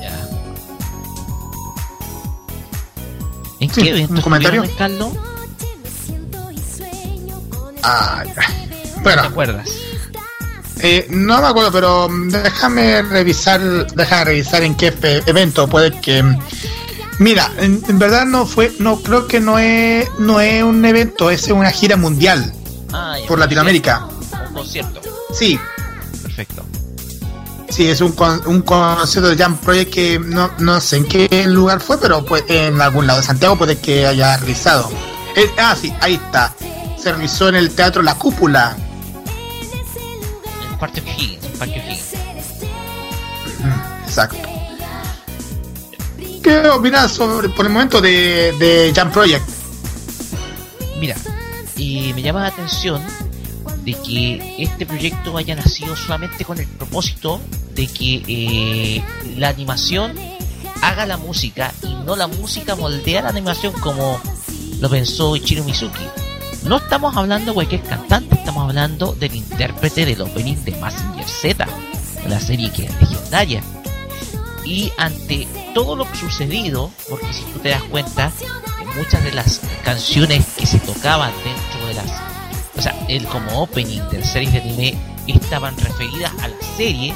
[0.00, 0.28] Ya.
[3.60, 4.64] ¿En Sí, qué evento un comentario.
[4.78, 5.08] Carlos?
[7.82, 8.32] Ay,
[8.94, 9.68] ¿Te bueno, acuerdas?
[10.80, 13.60] eh, no me acuerdo, pero mm, déjame revisar,
[13.94, 14.92] déjame revisar en qué
[15.26, 16.24] evento puede que.
[17.18, 21.30] Mira, en, en verdad no fue, no creo que no es, no es un evento,
[21.30, 22.52] es una gira mundial
[22.92, 24.00] Ah, por Latinoamérica.
[24.00, 25.00] concierto, Un concierto.
[25.32, 25.58] Sí,
[26.22, 26.64] Perfecto.
[27.70, 31.44] Sí, es un, con- un concierto de Jam Project que no, no sé en qué
[31.46, 34.90] lugar fue, pero pues en algún lado de Santiago puede que haya realizado.
[35.34, 36.54] Eh, ah, sí, ahí está.
[36.98, 38.76] Se realizó en el Teatro La Cúpula.
[40.70, 41.44] El Parque O'Higgins.
[41.44, 42.04] en Parque O'Higgins.
[44.06, 44.38] Exacto.
[46.46, 49.44] ¿Qué opinas sobre, por el momento de, de Jam Project?
[51.00, 51.16] Mira,
[51.76, 53.02] y me llama la atención
[53.84, 57.40] de que este proyecto haya nacido solamente con el propósito
[57.74, 59.04] de que eh,
[59.36, 60.14] la animación
[60.82, 64.20] haga la música y no la música moldea la animación como
[64.78, 66.04] lo pensó Ichiro Mizuki.
[66.62, 71.66] No estamos hablando de cualquier cantante, estamos hablando del intérprete del opening de Massinger Z,
[72.28, 73.64] la serie que es legendaria.
[74.66, 78.32] Y ante todo lo sucedido, porque si tú te das cuenta,
[78.96, 82.06] muchas de las canciones que se tocaban dentro de las,
[82.76, 84.94] o sea, el como opening de las series de anime
[85.28, 87.14] estaban referidas a la serie,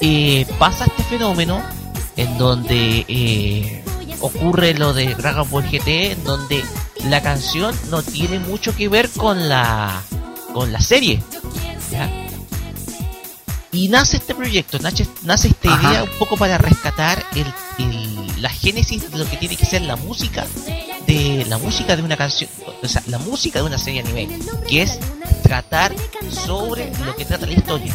[0.00, 1.60] eh, pasa este fenómeno
[2.16, 3.84] en donde eh,
[4.20, 6.64] ocurre lo de Dragon Ball GT, en donde
[7.04, 10.02] la canción no tiene mucho que ver con la
[10.52, 11.22] con la serie.
[13.72, 15.90] Y nace este proyecto, nace, nace esta Ajá.
[15.90, 17.46] idea un poco para rescatar el,
[17.78, 20.46] el- la génesis de lo que tiene que ser la música
[21.06, 22.48] de la música de una canción,
[22.82, 24.28] o sea, la música de una serie anime,
[24.68, 24.98] que es
[25.42, 25.92] tratar
[26.30, 27.94] sobre lo que trata la historia.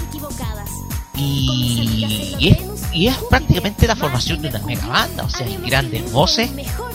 [1.16, 2.58] Y, y es,
[2.92, 6.50] y es prácticamente la formación de una mega banda, o sea, hay grandes voces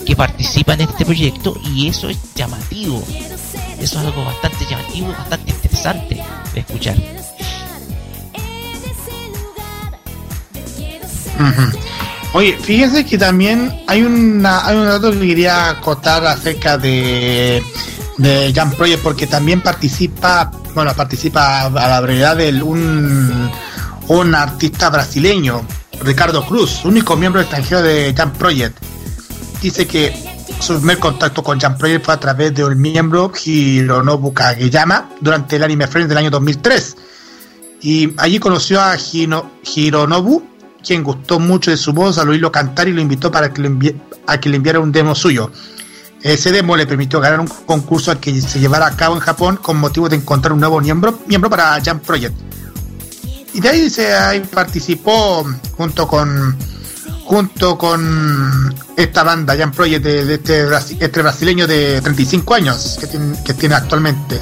[0.04, 3.02] que participan en este proyecto y eso es llamativo.
[3.78, 6.22] Eso es algo bastante llamativo, bastante interesante
[6.52, 6.96] de escuchar.
[12.34, 17.62] Oye, fíjense que también hay una hay un dato que quería acotar acerca de
[18.18, 23.50] de Jump Project porque también participa, bueno, participa a la brevedad de un
[24.08, 25.62] un artista brasileño,
[26.02, 28.76] Ricardo Cruz, único miembro extranjero de Jump Project.
[29.62, 30.12] Dice que
[30.60, 35.56] su primer contacto con Jump Project fue a través de un miembro Hironobu Kageyama durante
[35.56, 36.96] el Anime Friends del año 2003.
[37.82, 40.42] Y allí conoció a Hino- Hironobu,
[40.88, 43.94] quien gustó mucho de su voz al oírlo cantar y lo invitó para que le
[44.26, 45.52] a que le enviara un demo suyo.
[46.22, 49.76] Ese demo le permitió ganar un concurso que se llevara a cabo en Japón con
[49.76, 52.34] motivo de encontrar un nuevo miembro, miembro para Jump Project.
[53.54, 54.10] Y de ahí se
[54.52, 55.46] participó
[55.76, 56.56] junto con
[57.24, 60.66] junto con esta banda Jump Project de, este,
[61.04, 64.40] este brasileño de 35 años que tiene, que tiene actualmente.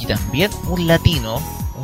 [0.00, 1.40] Y también un latino,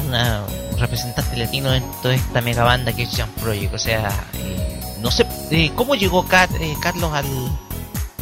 [0.06, 3.74] una- un representante latino en toda esta mega banda que es Jump Project.
[3.74, 7.26] O sea, eh, no sé eh, cómo llegó Car- eh, Carlos al.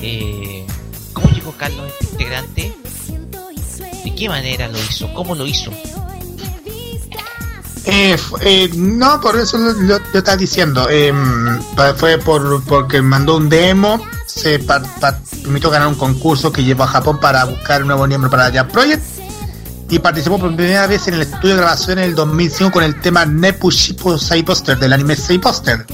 [0.00, 0.66] eh,
[1.12, 2.74] ¿Cómo llegó Carlos, integrante?
[4.04, 5.12] ¿De qué manera lo hizo?
[5.14, 5.70] ¿Cómo lo hizo?
[7.84, 10.86] Eh, eh, no, por eso lo, lo- estaba diciendo.
[10.88, 11.12] eh,
[11.96, 14.82] fue por porque mandó un demo, se pa-
[15.42, 18.70] permitió ganar un concurso que llevó a Japón para buscar un nuevo miembro para Jump
[18.72, 19.02] Project
[19.92, 22.98] y participó por primera vez en el estudio de grabación en el 2005 con el
[23.02, 25.84] tema Nepu Shippo Sei Poster del anime Sei Poster,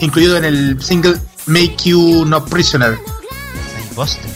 [0.00, 2.98] incluido en el single Make You No Prisoner.
[2.98, 4.30] Sai Buster,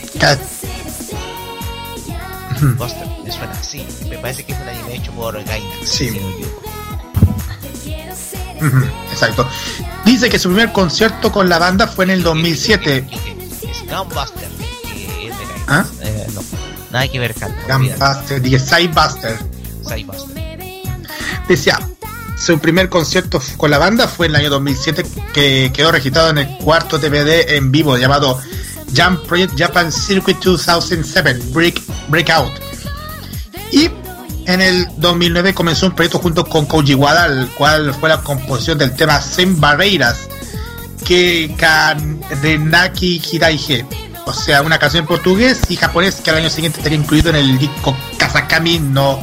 [3.22, 3.86] me suena así.
[4.08, 5.86] Me parece que es un anime hecho por Gainax.
[5.86, 6.18] Sí.
[9.10, 9.46] Exacto.
[10.06, 13.08] Dice que su primer concierto con la banda fue en el 2007.
[13.74, 14.48] Scumbuster,
[14.90, 15.68] que es de Gainax.
[15.68, 15.84] ¿Ah?
[16.00, 16.40] Eh, no,
[16.92, 17.34] nada que ver.
[17.68, 19.38] Gunbuster, Sidebuster.
[19.86, 20.58] Sai Buster.
[21.48, 21.78] Decía,
[22.38, 26.38] su primer concierto con la banda fue en el año 2007 que quedó registrado en
[26.38, 28.40] el cuarto DVD en vivo llamado
[28.96, 32.52] Jump Project Japan Circuit 2007 Break, Breakout.
[33.70, 33.90] Y
[34.46, 38.78] en el 2009 comenzó un proyecto junto con Koji Wada, el cual fue la composición
[38.78, 40.28] del tema Sem Barreiras,
[41.04, 41.54] que
[42.42, 43.86] Renaki Hiraige,
[44.24, 47.36] o sea, una canción en portugués y japonés que al año siguiente estaría incluido en
[47.36, 49.18] el disco Kazakami no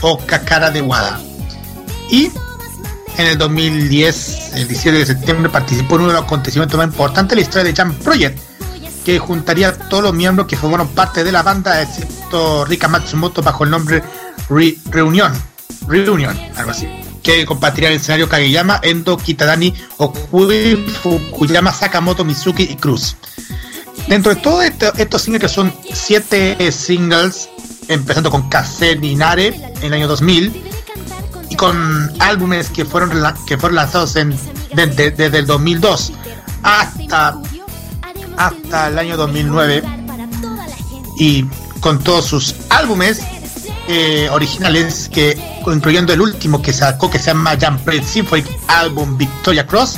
[0.00, 1.20] Okakara de Wada.
[2.10, 2.30] Y
[3.16, 7.30] en el 2010, el 17 de septiembre, participó en uno de los acontecimientos más importantes
[7.30, 8.38] de la historia de Jump Project,
[9.04, 13.42] que juntaría a todos los miembros que formaron parte de la banda, excepto Rika Matsumoto,
[13.42, 14.02] bajo el nombre
[14.48, 15.32] Re- Reunión,
[15.88, 16.88] Reunion, algo así,
[17.22, 23.16] que compartiría el escenario Kageyama, Endo, Kitadani, Okui, Fukuyama, Sakamoto, Mizuki y Cruz.
[24.06, 24.64] Dentro de todos
[24.96, 27.48] estos singles, que son siete singles,
[27.88, 30.62] empezando con Kasen y Nare en el año 2000,
[31.50, 33.10] y con álbumes que fueron
[33.46, 34.34] que fueron lanzados en,
[34.74, 36.12] de- de- desde el 2002
[36.62, 37.38] hasta
[38.36, 39.82] hasta el año 2009
[41.18, 41.44] y
[41.80, 43.20] con todos sus álbumes
[43.88, 49.66] eh, originales que incluyendo el último que sacó que se llama Jump Symphonic Album Victoria
[49.66, 49.96] Cross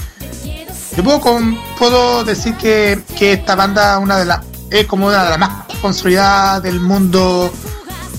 [1.03, 4.41] puedo, decir que, que esta banda una de las
[4.71, 7.53] es como una de las más consolidadas del mundo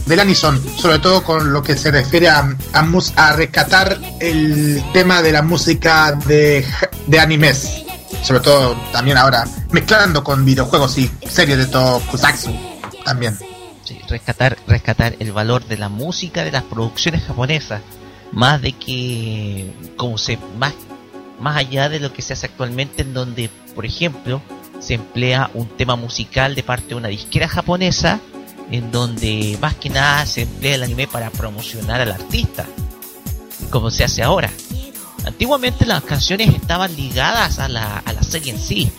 [0.05, 2.39] del Anison, sobre todo con lo que se refiere a,
[2.73, 6.65] a, a rescatar el tema de la música de,
[7.19, 7.83] animes,
[8.21, 12.51] sobre todo también ahora mezclando con videojuegos y series de Tokusatsu
[13.05, 13.37] también.
[14.09, 17.81] Rescatar, rescatar el valor de la música de las producciones japonesas,
[18.31, 20.73] más de que, como se, más,
[21.41, 24.41] más allá de lo que se hace actualmente, en donde, por ejemplo,
[24.80, 28.19] se emplea un tema musical de parte de una disquera japonesa,
[28.72, 32.65] en donde más que nada se emplea el anime para promocionar al artista,
[33.69, 34.49] como se hace ahora.
[35.26, 38.91] Antiguamente las canciones estaban ligadas a la, a la serie en sí,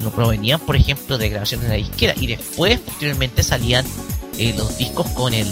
[0.00, 3.84] no provenían, por ejemplo, de grabaciones de la disquera y después, posteriormente, salían
[4.38, 5.48] eh, los discos con el.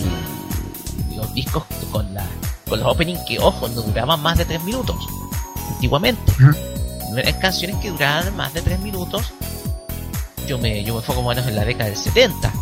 [1.16, 2.26] Los discos con la
[2.68, 4.96] con los openings que, ojo, no duraban más de 3 minutos.
[5.88, 6.32] Antiguamente.
[7.10, 9.32] No eran canciones que duraban más de 3 minutos.
[10.48, 12.52] Yo me, yo me enfoco más o menos en la década del 70.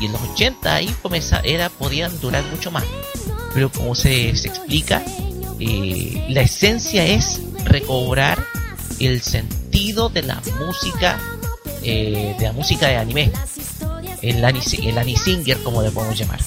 [0.00, 2.84] Y en los 80 ahí comenzaba, era, podían durar mucho más.
[3.54, 5.02] pero como se, se explica,
[5.60, 8.42] eh, la esencia es recobrar
[8.98, 11.18] el sentido de la música,
[11.82, 13.30] eh, de la música de anime,
[14.22, 16.40] el, ani- el Anisinger como le podemos llamar.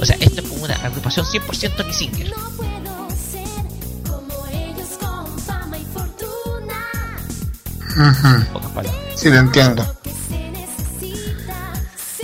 [0.00, 2.32] O sea, esto es como una agrupación 100% Anisinger.
[8.52, 8.94] Pocas palabras.
[9.16, 9.86] Sí, te entiendo.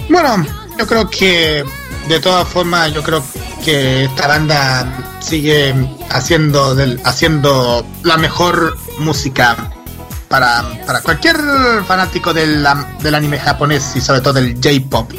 [0.08, 0.44] Bueno,
[0.78, 1.64] yo creo que
[2.08, 3.22] de todas formas, yo creo
[3.64, 5.74] que esta banda sigue
[6.10, 9.56] haciendo del, haciendo la mejor música
[10.28, 11.36] para, para cualquier
[11.86, 12.66] fanático del,
[13.00, 15.12] del anime japonés y sobre todo del J-pop.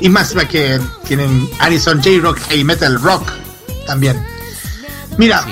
[0.00, 3.32] Y más la que tienen Anison J-Rock Heavy Metal Rock
[3.86, 4.22] también.
[5.16, 5.44] Mira,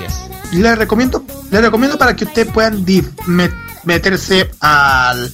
[0.53, 3.55] les recomiendo, les recomiendo para que ustedes puedan di- met-
[3.85, 5.33] meterse al,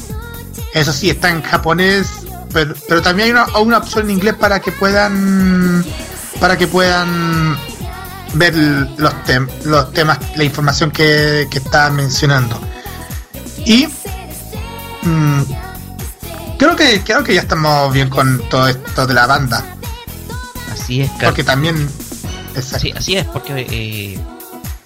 [0.73, 2.09] Eso sí, está en japonés,
[2.51, 5.85] pero, pero también hay una, una opción en inglés para que puedan
[6.41, 7.59] para que puedan
[8.35, 12.61] ver los, tem- los temas, la información que, que estaba mencionando.
[13.65, 13.87] Y
[15.03, 15.43] mm,
[16.59, 19.65] creo que creo que ya estamos bien con todo esto de la banda,
[20.73, 21.27] Así es, Carlos.
[21.31, 21.89] porque también.
[22.79, 24.19] Sí, así es, porque eh,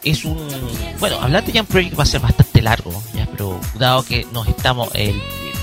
[0.03, 0.39] es un...
[1.01, 4.47] Bueno, hablar de Jump Project va a ser bastante largo, ya, pero dado que nos
[4.49, 4.89] estamos...
[4.95, 5.21] El,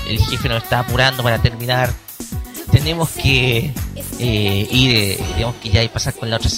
[0.08, 1.92] el jefe nos está apurando para terminar,
[2.70, 3.72] tenemos que
[4.18, 6.50] eh, eh, tenemos que ya pasar con la otra,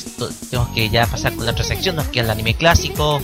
[0.51, 3.21] tenemos que ya pasar con la otra sección, nos queda el anime clásico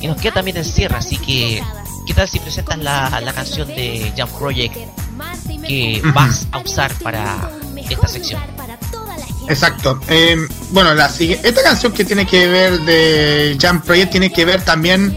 [0.00, 1.62] y nos queda también el cierre, así que
[2.06, 4.76] ¿qué tal si presentas la, la canción de Jump Project
[5.66, 7.50] que vas a usar para
[7.90, 8.40] esta sección?
[9.48, 10.00] Exacto.
[10.08, 10.36] Eh,
[10.70, 15.16] bueno, la esta canción que tiene que ver de Jump Project tiene que ver también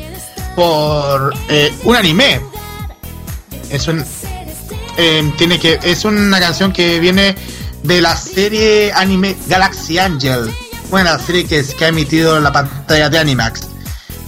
[0.56, 2.42] por eh, un anime.
[3.70, 4.04] Es un
[4.98, 7.36] eh, tiene que es una canción que viene
[7.84, 10.52] de la serie anime Galaxy Angel.
[10.90, 13.62] Bueno, la serie que, es- que ha emitido en la pantalla de Animax.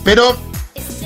[0.04, 0.38] Pero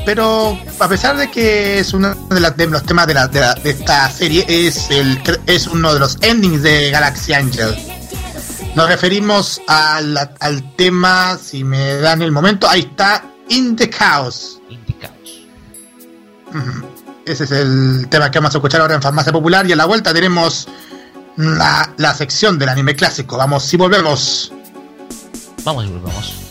[0.06, 3.70] pero a pesar de que es uno de, los temas de, la- de la- de
[3.70, 7.74] esta serie es el es uno de los endings de Galaxy Angel.
[8.76, 14.60] Nos referimos al, al tema, si me dan el momento, ahí está, In the Chaos.
[14.70, 15.16] Indicados.
[16.50, 16.88] Ujú.
[17.26, 19.86] Ese es el tema que vamos a escuchar ahora en Farmacia Popular y a la
[19.86, 20.68] vuelta tenemos
[21.38, 23.38] la, la sección del anime clásico.
[23.38, 24.52] Vamos y volvemos.
[25.64, 26.43] Vamos y volvamos.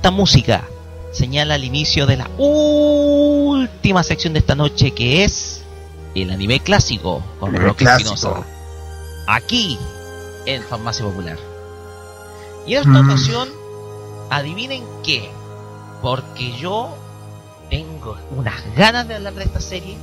[0.00, 0.66] Esta música
[1.12, 5.60] señala el inicio de la última sección de esta noche que es
[6.14, 8.14] el anime clásico con El clásico.
[8.14, 8.46] Espinosa.
[9.26, 9.78] Aquí
[10.46, 11.36] en Farmacia Popular.
[12.66, 13.10] Y en esta Mm.
[13.10, 13.48] ocasión,
[14.30, 15.28] adivinen qué,
[16.00, 16.96] porque yo
[17.68, 19.98] tengo unas ganas de hablar de esta serie,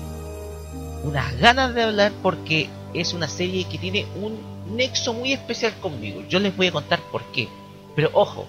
[1.06, 4.38] unas ganas de hablar porque es una serie que tiene un
[4.76, 6.22] nexo muy especial conmigo.
[6.30, 7.50] Yo les voy a contar por qué.
[7.96, 8.46] Pero ojo,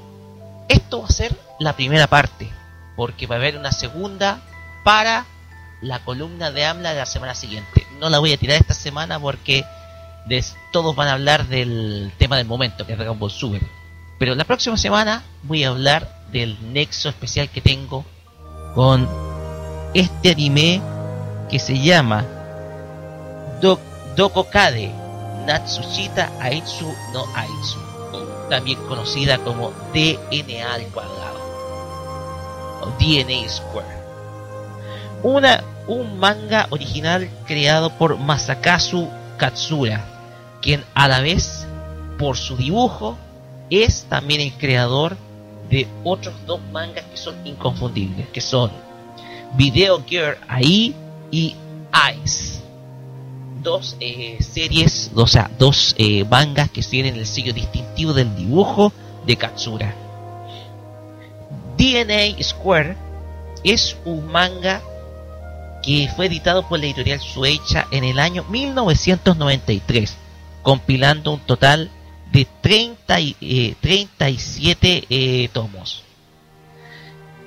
[0.69, 2.51] esto va a ser la primera parte,
[2.97, 4.40] porque va a haber una segunda
[4.85, 5.27] para
[5.81, 7.86] la columna de AMLA de la semana siguiente.
[8.01, 9.65] No la voy a tirar esta semana porque
[10.73, 13.62] todos van a hablar del tema del momento, que es Dragon Ball Super.
[14.19, 18.05] Pero la próxima semana voy a hablar del nexo especial que tengo
[18.74, 19.09] con
[19.95, 20.82] este anime
[21.49, 22.24] que se llama
[23.62, 23.81] Do-
[24.16, 24.93] Dokokade
[25.47, 27.78] Natsushita Aitsu no Aitsu,
[28.49, 31.39] también conocida como DNA al cuadrado
[32.83, 33.99] o DNA Square.
[35.23, 40.05] Una, un manga original creado por Masakazu Katsura,
[40.62, 41.66] quien a la vez,
[42.19, 43.16] por su dibujo,
[43.70, 45.16] es también el creador
[45.70, 48.70] de otros dos mangas que son inconfundibles, que son
[49.55, 50.95] Video Girl AI
[51.31, 51.57] y
[52.23, 52.61] Ice.
[53.62, 58.93] Dos eh, series, o sea, dos eh, mangas que tienen el sello distintivo del dibujo
[59.26, 59.94] de Katsura.
[61.76, 62.97] DNA Square
[63.64, 64.82] es un manga
[65.82, 70.16] que fue editado por la editorial Suecha en el año 1993,
[70.62, 71.90] compilando un total
[72.32, 76.02] de 30 y, eh, 37 eh, tomos.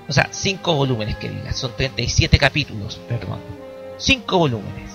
[0.08, 3.40] O sea, 5 volúmenes que diga, son 37 capítulos, perdón.
[3.98, 4.91] 5 volúmenes.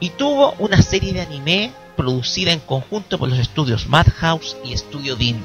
[0.00, 5.16] Y tuvo una serie de anime producida en conjunto por los estudios Madhouse y Studio
[5.16, 5.42] Dean.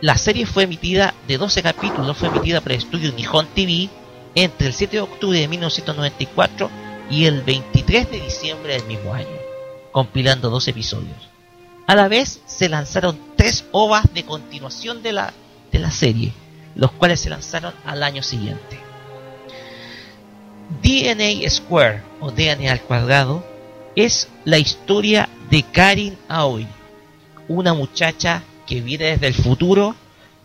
[0.00, 3.88] La serie fue emitida de 12 capítulos, fue emitida por el estudio Nihon TV
[4.34, 6.70] entre el 7 de octubre de 1994
[7.10, 9.28] y el 23 de diciembre del mismo año,
[9.92, 11.28] compilando dos episodios.
[11.86, 15.32] A la vez se lanzaron tres ovas de continuación de la,
[15.70, 16.32] de la serie,
[16.74, 18.81] los cuales se lanzaron al año siguiente.
[20.80, 23.44] DNA Square o DNA al cuadrado
[23.96, 26.66] es la historia de Karin Aoi,
[27.48, 29.94] una muchacha que viene desde el futuro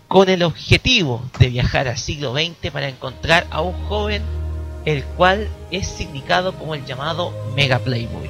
[0.08, 4.22] con el objetivo de viajar al siglo XX para encontrar a un joven
[4.86, 8.30] el cual es significado como el llamado Mega Playboy.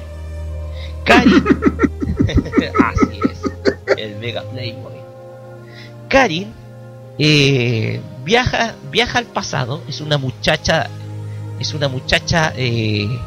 [1.04, 1.44] Karin,
[2.84, 4.98] así es, el Mega Playboy.
[6.08, 6.52] Karin
[7.18, 10.90] eh, viaja, viaja al pasado, es una muchacha,
[11.60, 13.18] es una muchacha eh,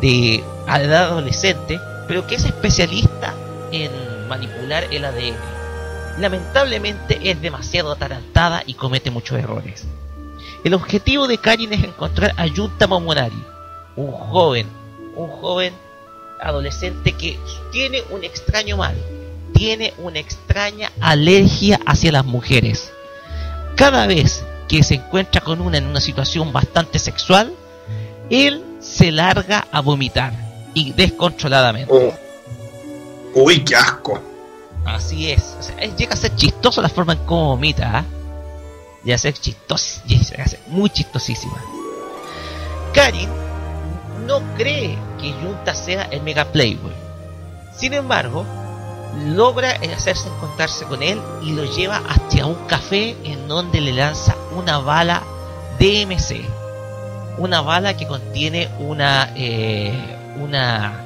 [0.00, 3.34] de edad adolescente, pero que es especialista
[3.70, 3.90] en
[4.28, 5.52] manipular el ADN
[6.18, 9.84] lamentablemente es demasiado atarantada y comete muchos errores.
[10.64, 13.44] El objetivo de Karin es encontrar a Momonari,
[13.96, 14.68] un joven,
[15.16, 15.74] un joven
[16.40, 17.38] adolescente que
[17.72, 18.94] tiene un extraño mal,
[19.54, 22.92] tiene una extraña alergia hacia las mujeres.
[23.76, 27.52] Cada vez que se encuentra con una en una situación bastante sexual,
[28.32, 30.32] él se larga a vomitar
[30.72, 31.92] y descontroladamente.
[31.92, 32.12] Oh.
[33.34, 34.20] Uy, qué asco.
[34.86, 35.54] Así es.
[35.60, 37.98] O sea, llega a ser chistoso la forma en cómo vomita.
[37.98, 38.04] ¿ah?
[39.04, 40.00] Llega a ser chistoso.
[40.06, 41.62] Llega a ser muy chistosísima.
[42.94, 43.28] Karin
[44.26, 46.92] no cree que Junta sea el Mega Playboy.
[47.76, 48.46] Sin embargo,
[49.26, 54.36] logra hacerse encontrarse con él y lo lleva hacia un café en donde le lanza
[54.56, 55.22] una bala
[55.78, 56.61] DMC.
[57.38, 59.92] Una bala que contiene una, eh,
[60.40, 61.00] una,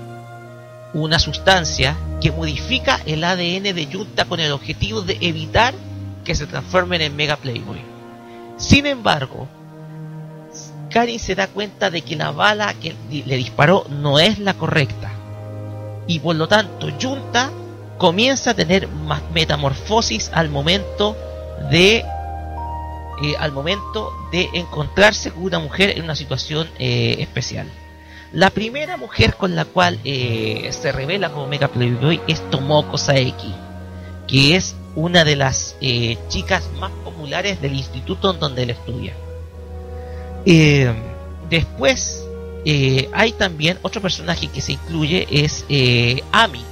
[0.93, 5.75] una sustancia que modifica el ADN de Junta con el objetivo de evitar
[6.25, 7.81] que se transformen en Mega Playboy.
[8.57, 9.47] Sin embargo,
[10.91, 15.11] Karin se da cuenta de que la bala que le disparó no es la correcta.
[16.07, 17.51] Y por lo tanto, Junta
[17.99, 21.17] comienza a tener más metamorfosis al momento
[21.71, 22.05] de
[23.23, 27.71] eh, al momento de encontrarse con una mujer en una situación eh, especial.
[28.33, 33.55] La primera mujer con la cual eh, se revela como Mega Playboy es Tomoko Saeki,
[34.27, 39.15] que es una de las eh, chicas más populares del instituto en donde él estudia.
[40.45, 40.93] Eh,
[41.49, 42.25] después
[42.65, 45.65] eh, hay también otro personaje que se incluye, es
[46.33, 46.65] Ami.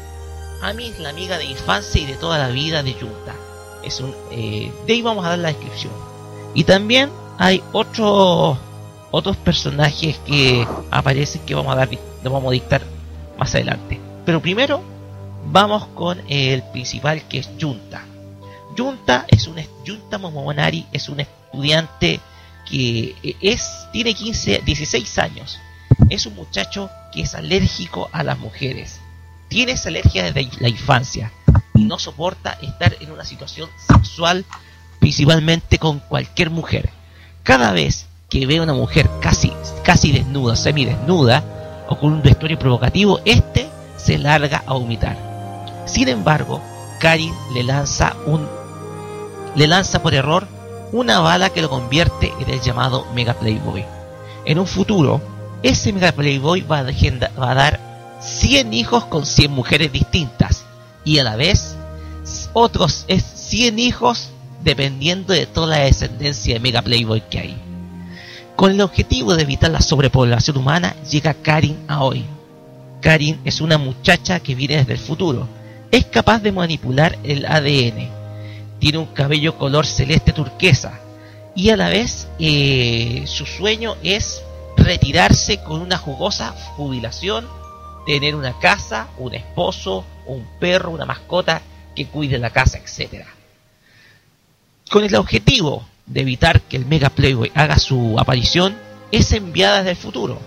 [0.63, 3.35] Ami es la amiga de infancia y de toda la vida de Junta.
[3.85, 5.93] Es un, de ahí vamos a dar la descripción.
[6.55, 8.57] Y también hay otros
[9.11, 11.89] otros personajes que aparecen que vamos a dar
[12.23, 12.83] vamos a dictar
[13.39, 14.01] más adelante.
[14.25, 14.83] Pero primero
[15.47, 18.05] vamos con el principal que es Junta.
[18.77, 22.21] Junta es un Junta Momomonari es un estudiante
[22.69, 25.59] que es tiene 15 16 años.
[26.11, 29.01] Es un muchacho que es alérgico a las mujeres.
[29.49, 31.33] Tiene alergia desde la infancia
[31.75, 34.45] y no soporta estar en una situación sexual
[35.05, 36.89] principalmente con cualquier mujer.
[37.43, 39.53] Cada vez que ve a una mujer casi
[39.85, 43.69] casi desnuda, semidesnuda o con un vestuario provocativo, este
[43.99, 45.19] se larga a vomitar.
[45.85, 46.63] Sin embargo,
[47.01, 48.49] Karin le lanza un
[49.55, 50.49] le lanza por error
[50.91, 53.85] una bala que lo convierte en el llamado Mega Playboy.
[54.47, 55.21] En un futuro,
[55.63, 57.79] ese Mega Playboy va a, dar
[58.23, 60.65] 100 hijos con 100 mujeres distintas
[61.05, 61.77] y a la vez
[62.55, 64.31] otros es 100 hijos
[64.65, 67.57] dependiendo de toda la descendencia de Mega Playboy que hay.
[68.57, 72.25] Con el objetivo de evitar la sobrepoblación humana, llega Karin a hoy.
[73.01, 75.47] Karin es una muchacha que viene desde el futuro.
[75.91, 78.09] Es capaz de manipular el ADN.
[78.79, 81.01] Tiene un cabello color celeste turquesa.
[81.55, 84.41] Y a la vez eh, su sueño es
[84.77, 87.47] retirarse con una jugosa jubilación,
[88.07, 91.61] tener una casa, un esposo, un perro, una mascota
[91.95, 93.25] que cuide la casa, etc.
[94.95, 98.77] Con el objetivo de evitar que el Mega Playboy haga su aparición,
[99.11, 100.39] es enviada desde futuro,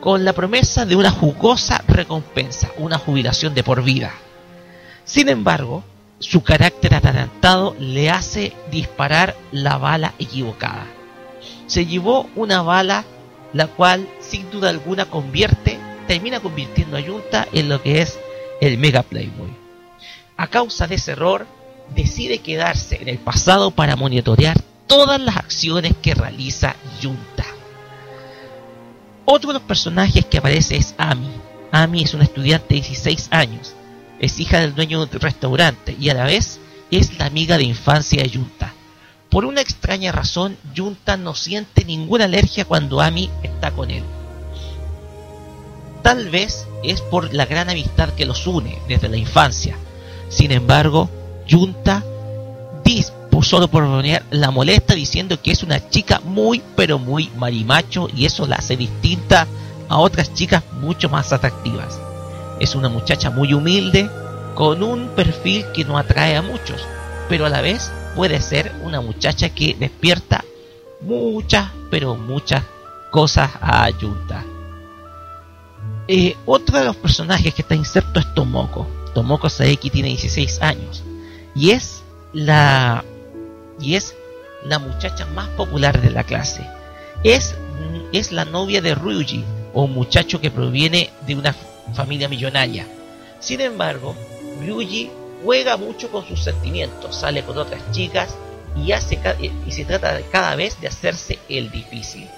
[0.00, 4.10] con la promesa de una jugosa recompensa, una jubilación de por vida.
[5.04, 5.84] Sin embargo,
[6.20, 10.86] su carácter atarantado le hace disparar la bala equivocada.
[11.66, 13.04] Se llevó una bala
[13.52, 18.18] la cual sin duda alguna convierte, termina convirtiendo a Junta en lo que es
[18.62, 19.50] el Mega Playboy.
[20.38, 21.46] A causa de ese error,
[21.94, 27.46] decide quedarse en el pasado para monitorear todas las acciones que realiza Junta.
[29.24, 31.30] Otro de los personajes que aparece es Ami.
[31.70, 33.74] Ami es una estudiante de 16 años,
[34.18, 36.60] es hija del dueño de un restaurante y a la vez
[36.90, 38.74] es la amiga de infancia de Junta.
[39.30, 44.04] Por una extraña razón, Junta no siente ninguna alergia cuando Ami está con él.
[46.02, 49.76] Tal vez es por la gran amistad que los une desde la infancia.
[50.28, 51.08] Sin embargo,
[51.52, 52.02] Junta
[52.84, 53.12] dis-
[53.70, 58.46] por bromear, la molesta diciendo que es una chica muy pero muy marimacho y eso
[58.46, 59.46] la hace distinta
[59.88, 61.98] a otras chicas mucho más atractivas.
[62.60, 64.08] Es una muchacha muy humilde,
[64.54, 66.86] con un perfil que no atrae a muchos,
[67.28, 70.44] pero a la vez puede ser una muchacha que despierta
[71.00, 72.62] muchas, pero muchas
[73.10, 74.44] cosas a Junta.
[76.06, 78.86] Eh, otro de los personajes que está inserto es Tomoko.
[79.14, 81.02] Tomoko Saeki tiene 16 años
[81.54, 82.02] y es
[82.32, 83.04] la
[83.80, 84.14] y es
[84.64, 86.64] la muchacha más popular de la clase.
[87.24, 87.54] Es,
[88.12, 91.54] es la novia de Ryuji, un muchacho que proviene de una
[91.94, 92.86] familia millonaria.
[93.40, 94.14] Sin embargo,
[94.60, 95.10] Ryuji
[95.44, 98.36] juega mucho con sus sentimientos, sale con otras chicas
[98.76, 102.28] y, hace, ca- y se trata cada vez de hacerse el difícil.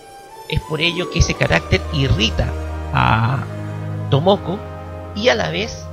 [0.48, 2.50] Es por ello que ese carácter irrita
[2.94, 3.44] a
[4.10, 4.58] Tomoko
[5.14, 5.84] y a la vez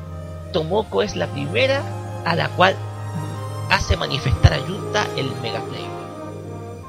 [0.53, 1.81] Tomoko es la primera
[2.26, 2.76] a la cual
[3.72, 5.89] hace manifestar a Junta el Mega Playboy.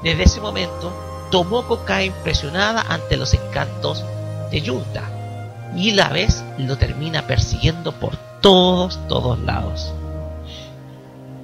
[0.03, 0.91] Desde ese momento,
[1.31, 4.03] Tomoko cae impresionada ante los encantos
[4.51, 5.09] de Junta
[5.75, 9.93] y la vez lo termina persiguiendo por todos, todos lados.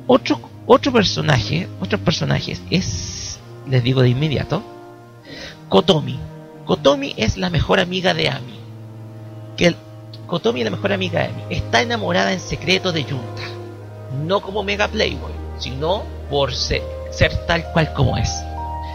[0.07, 4.61] Otro, otro personaje, otros personajes es, les digo de inmediato,
[5.69, 6.19] Kotomi.
[6.65, 8.59] Kotomi es la mejor amiga de Ami.
[9.55, 9.73] Que
[10.27, 11.43] Kotomi es la mejor amiga de Ami.
[11.49, 13.58] Está enamorada en secreto de Junta.
[14.11, 18.29] No como Mega Playboy, sino por ser, ser tal cual como es.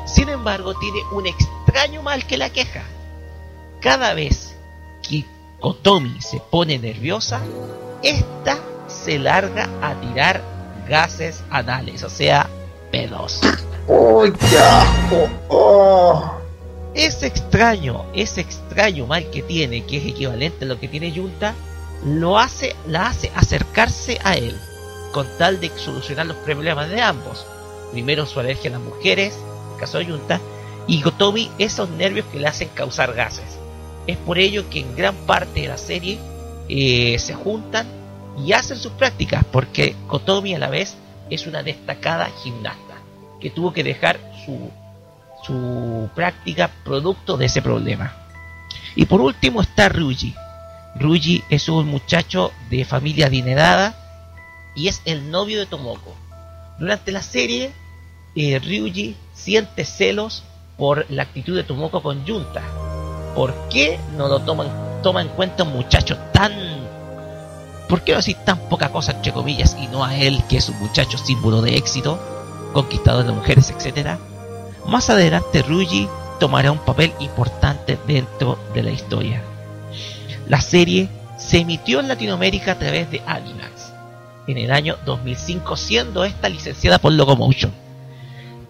[0.06, 2.82] Sin embargo, tiene un extraño mal que la queja.
[3.80, 4.54] Cada vez
[5.02, 5.24] que
[5.60, 7.40] Kotomi se pone nerviosa,
[8.02, 10.42] esta se larga a tirar
[10.88, 12.48] gases anales, o sea,
[12.90, 13.40] pedos.
[13.86, 15.28] ¡Uy, qué asco!
[15.48, 16.32] ¡Oh!
[16.94, 21.54] Ese extraño, ese extraño mal que tiene, que es equivalente a lo que tiene Junta,
[22.04, 24.58] lo hace, la hace acercarse a él,
[25.14, 27.46] con tal de solucionar los problemas de ambos.
[27.92, 30.40] Primero su alergia a las mujeres, en el caso de Junta,
[30.88, 33.58] y Gotomi esos nervios que le hacen causar gases.
[34.08, 36.18] Es por ello que en gran parte de la serie
[36.68, 37.86] eh, se juntan
[38.44, 40.96] y hacen sus prácticas, porque Kotomi a la vez
[41.30, 42.96] es una destacada gimnasta,
[43.40, 44.68] que tuvo que dejar su
[45.44, 48.16] su práctica producto de ese problema.
[48.96, 50.34] Y por último está Ryuji.
[50.96, 54.03] Ryuji es un muchacho de familia adinerada
[54.74, 56.14] y es el novio de Tomoko.
[56.78, 57.72] Durante la serie,
[58.34, 60.42] eh, Ryuji siente celos
[60.76, 62.62] por la actitud de Tomoko con Junta.
[63.34, 64.68] ¿Por qué no lo toman,
[65.02, 66.52] toma en cuenta un muchacho tan
[67.88, 70.68] ¿por qué no decir tan poca cosa entre comillas y no a él que es
[70.68, 72.18] un muchacho símbolo de éxito,
[72.72, 74.18] conquistador de mujeres, etcétera?
[74.86, 76.08] Más adelante Ryuji
[76.40, 79.42] tomará un papel importante dentro de la historia.
[80.48, 83.63] La serie se emitió en Latinoamérica a través de Animax
[84.46, 87.72] en el año 2005, siendo esta licenciada por Locomotion.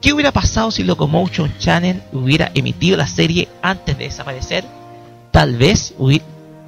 [0.00, 4.64] ¿Qué hubiera pasado si Locomotion Channel hubiera emitido la serie antes de desaparecer?
[5.30, 5.94] Tal vez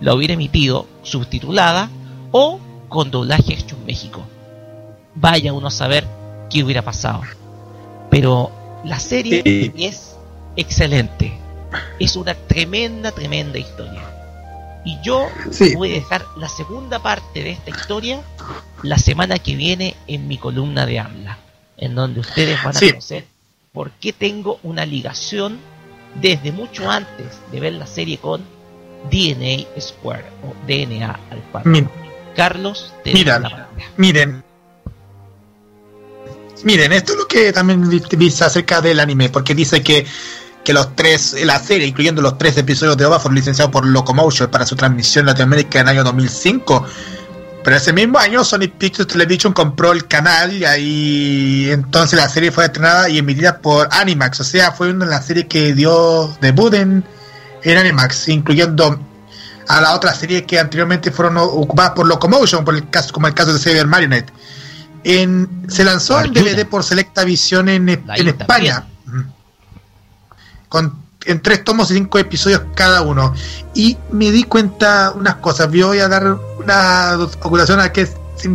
[0.01, 1.91] la hubiera emitido subtitulada
[2.33, 2.59] o
[2.89, 4.23] con doblaje hecho en México.
[5.15, 6.07] Vaya uno a saber
[6.51, 7.23] qué hubiera pasado.
[8.11, 8.51] Pero
[8.85, 9.73] la serie Sí.
[9.85, 10.17] es
[10.57, 11.39] excelente.
[11.99, 14.03] Es una tremenda, tremenda historia.
[14.85, 15.75] Y yo Sí.
[15.75, 18.21] voy a dejar la segunda parte de esta historia
[18.83, 21.39] la semana que viene en mi columna de habla,
[21.77, 22.91] en donde ustedes van a Sí.
[22.91, 23.25] conocer
[23.73, 25.59] por qué tengo una ligación
[26.21, 28.43] desde mucho antes de ver la serie con
[29.11, 31.71] DNA Square o DNA al cuadrado.
[31.71, 31.87] Mi-
[32.35, 33.39] Carlos, te Mira.
[33.39, 33.69] la.
[33.97, 34.43] Miren.
[36.65, 40.07] Miren, esto es lo que también di- dice acerca del anime, porque dice que,
[40.65, 44.51] que los tres, la serie, incluyendo los tres episodios de OVA, fueron licenciados por Locomotion
[44.51, 46.87] para su transmisión en Latinoamérica en el año 2005.
[47.67, 52.53] Pero ese mismo año Sony Pictures Television compró el canal y ahí entonces la serie
[52.53, 54.39] fue estrenada y emitida por Animax.
[54.39, 57.05] O sea, fue una de las series que dio debut en,
[57.65, 59.01] en Animax, incluyendo
[59.67, 63.35] a las otras series que anteriormente fueron ocupadas por Locomotion, por el caso, como el
[63.35, 64.33] caso de Saber Marionette.
[65.03, 66.33] En, se lanzó en.
[66.33, 68.87] DVD por Selecta Visión en, en La España.
[70.69, 73.35] Con, en tres tomos y cinco episodios cada uno.
[73.75, 75.71] Y me di cuenta unas cosas.
[75.73, 78.09] Yo voy a dar una oculación a qué,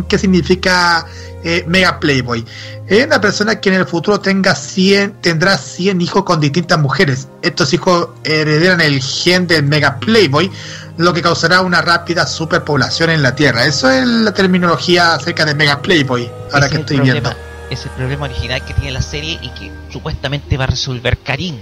[0.08, 1.06] qué significa
[1.44, 2.44] eh, Mega Playboy.
[2.86, 7.28] Es una persona que en el futuro tenga 100, tendrá 100 hijos con distintas mujeres.
[7.42, 10.50] Estos hijos heredarán el gen del Mega Playboy,
[10.98, 13.64] lo que causará una rápida superpoblación en la Tierra.
[13.64, 17.52] Eso es la terminología acerca de Mega Playboy, ahora que es el estoy problema- viendo.
[17.70, 21.56] Es el problema original que tiene la serie y que supuestamente va a resolver Karim,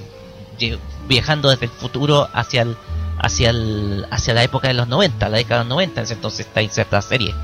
[1.09, 2.77] viajando desde el futuro hacia el,
[3.19, 6.63] hacia el, hacia la época de los 90, la década de los 90, entonces está
[6.63, 7.35] inserta la serie.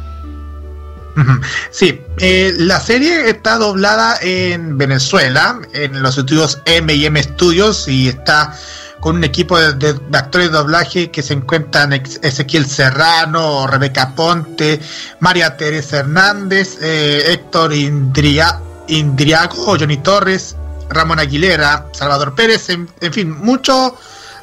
[1.70, 8.55] Sí, eh, la serie está doblada en Venezuela, en los estudios M&M Studios y está
[9.01, 14.78] con un equipo de, de- actores de doblaje que se encuentran Ezequiel Serrano, Rebeca Ponte,
[15.20, 20.55] María Teresa Hernández, eh, Héctor Indria, Indriago, Johnny Torres,
[20.88, 23.92] Ramón Aguilera, Salvador Pérez, en, en fin, muchos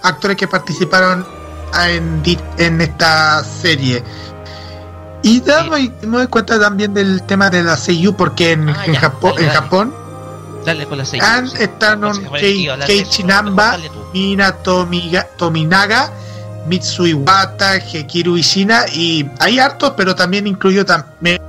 [0.02, 1.26] actores que participaron
[1.88, 2.22] en,
[2.82, 4.04] esta serie.
[5.22, 8.84] Y da- me, me doy cuenta también del tema de la Seiyu porque en, Ah,
[8.86, 9.60] en ya, Japón, dale, en dale.
[9.62, 9.94] Japón
[10.88, 11.48] con la han
[12.40, 12.70] sí.
[12.86, 13.78] Keiichi Namba.
[14.14, 16.12] Mina Tomiga- Tominaga,
[16.68, 21.42] Mitsui Iwata, Hekiru Ishina y hay hartos, pero también incluyo también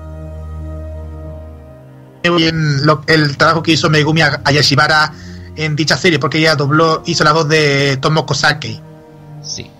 [2.24, 5.12] en lo- el trabajo que hizo Megumi Ayashibara
[5.56, 8.80] en dicha serie, porque ella dobló, hizo la voz de Tomoko Sake.
[9.42, 9.70] Sí.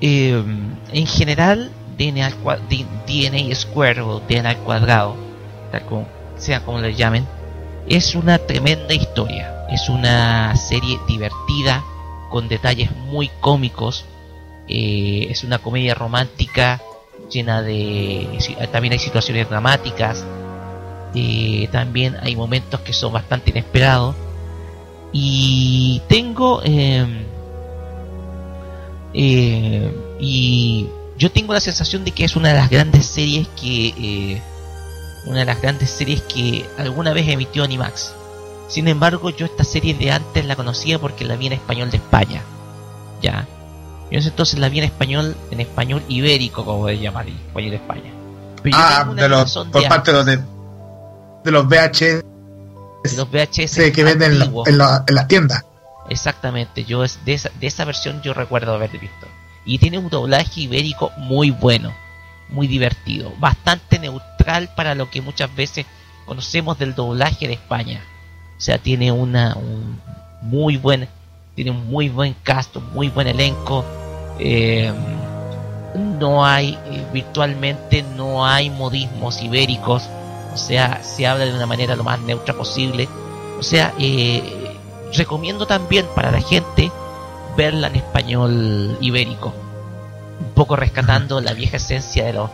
[0.00, 0.42] Eh,
[0.92, 2.32] en general, DNA,
[3.06, 5.16] DNA Square o DNA al cuadrado,
[5.70, 7.26] tal como, sea como le llamen,
[7.88, 9.66] es una tremenda historia.
[9.70, 11.82] Es una serie divertida,
[12.30, 14.04] con detalles muy cómicos.
[14.68, 16.80] eh, es una comedia romántica
[17.30, 18.38] llena de...
[18.70, 20.24] También hay situaciones dramáticas.
[21.14, 24.14] Eh, también hay momentos que son bastante inesperados.
[25.12, 26.62] Y tengo...
[26.64, 27.26] eh,
[30.18, 34.42] y yo tengo la sensación de que es una de las grandes series que eh,
[35.26, 38.14] una de las grandes series que alguna vez emitió Animax.
[38.68, 41.98] Sin embargo, yo esta serie de antes la conocía porque la vi en español de
[41.98, 42.42] España.
[43.20, 43.46] Ya.
[44.10, 47.70] Y en ese entonces la vi en español, en español ibérico, como de llamar, español
[47.70, 48.12] de España.
[48.62, 50.40] Pero yo Ah, de los, por de parte de los, de,
[51.44, 52.22] de los VHS
[53.04, 55.64] antes, los VHS que venden en, la- en la- en las tiendas.
[56.08, 59.26] Exactamente, yo es de esa, de esa versión yo recuerdo haber visto.
[59.64, 61.92] Y tiene un doblaje ibérico muy bueno,
[62.48, 65.86] muy divertido, bastante neutral para lo que muchas veces
[66.26, 68.00] conocemos del doblaje de España.
[68.58, 70.00] O sea, tiene una un
[70.42, 71.08] muy buen,
[71.54, 73.84] tiene un muy buen cast, un muy buen elenco.
[74.38, 74.92] eh,
[75.94, 80.02] no hay, eh, virtualmente no hay modismos ibéricos.
[80.52, 83.08] O sea, se habla de una manera lo más neutra posible.
[83.58, 84.76] O sea, eh,
[85.14, 86.90] recomiendo también para la gente
[87.56, 89.52] verla en español ibérico.
[90.40, 92.50] Un poco rescatando la vieja esencia de, los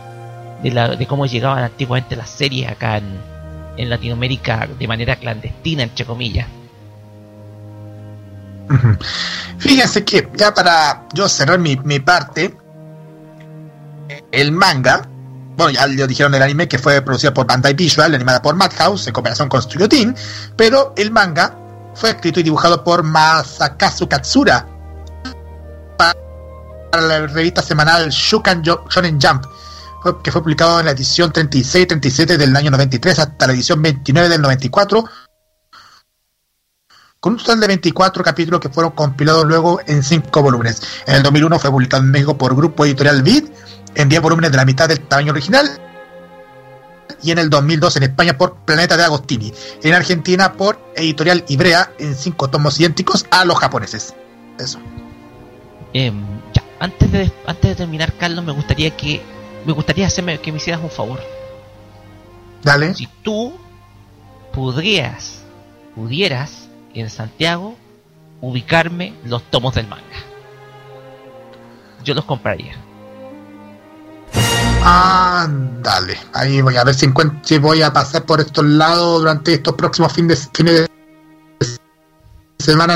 [0.63, 3.19] de, la, de cómo llegaban antiguamente las series acá en,
[3.77, 6.47] en Latinoamérica de manera clandestina, entre comillas.
[9.57, 12.55] Fíjense que ya para yo cerrar mi, mi parte,
[14.31, 15.09] el manga
[15.59, 19.07] bueno, ya lo dijeron el anime que fue producido por Bandai Visual, animada por Madhouse
[19.07, 20.15] en cooperación con Studio Team,
[20.55, 21.53] pero el manga
[21.95, 24.65] fue escrito y dibujado por Masakazu Katsura
[25.97, 26.15] para
[26.93, 29.43] la revista semanal Shukan Shonen Jump,
[30.23, 34.41] que fue publicado en la edición 36-37 del año 93 hasta la edición 29 del
[34.41, 35.03] 94,
[37.19, 40.81] con un total de 24 capítulos que fueron compilados luego en 5 volúmenes.
[41.05, 43.43] En el 2001 fue publicado en México por Grupo Editorial Vid,
[43.95, 45.79] en 10 volúmenes de la mitad del tamaño original,
[47.21, 49.53] y en el 2002 en España por Planeta de Agostini,
[49.83, 54.13] en Argentina por Editorial Ibrea en 5 tomos idénticos a los japoneses.
[54.57, 54.79] Eso.
[55.93, 59.21] Em, ya, antes de, antes de terminar, Carlos, me gustaría que
[59.65, 61.19] me gustaría hacerme que me hicieras un favor.
[62.63, 62.93] Dale.
[62.93, 63.53] Si tú
[64.53, 65.41] pudieras,
[65.95, 67.75] pudieras en Santiago
[68.41, 70.03] ubicarme los tomos del manga,
[72.03, 72.75] yo los compraría.
[74.81, 75.47] Ah,
[75.81, 76.17] dale.
[76.33, 79.75] Ahí voy a ver si, encuentro, si voy a pasar por estos lados durante estos
[79.75, 80.89] próximos fines de, fines de
[82.59, 82.95] semana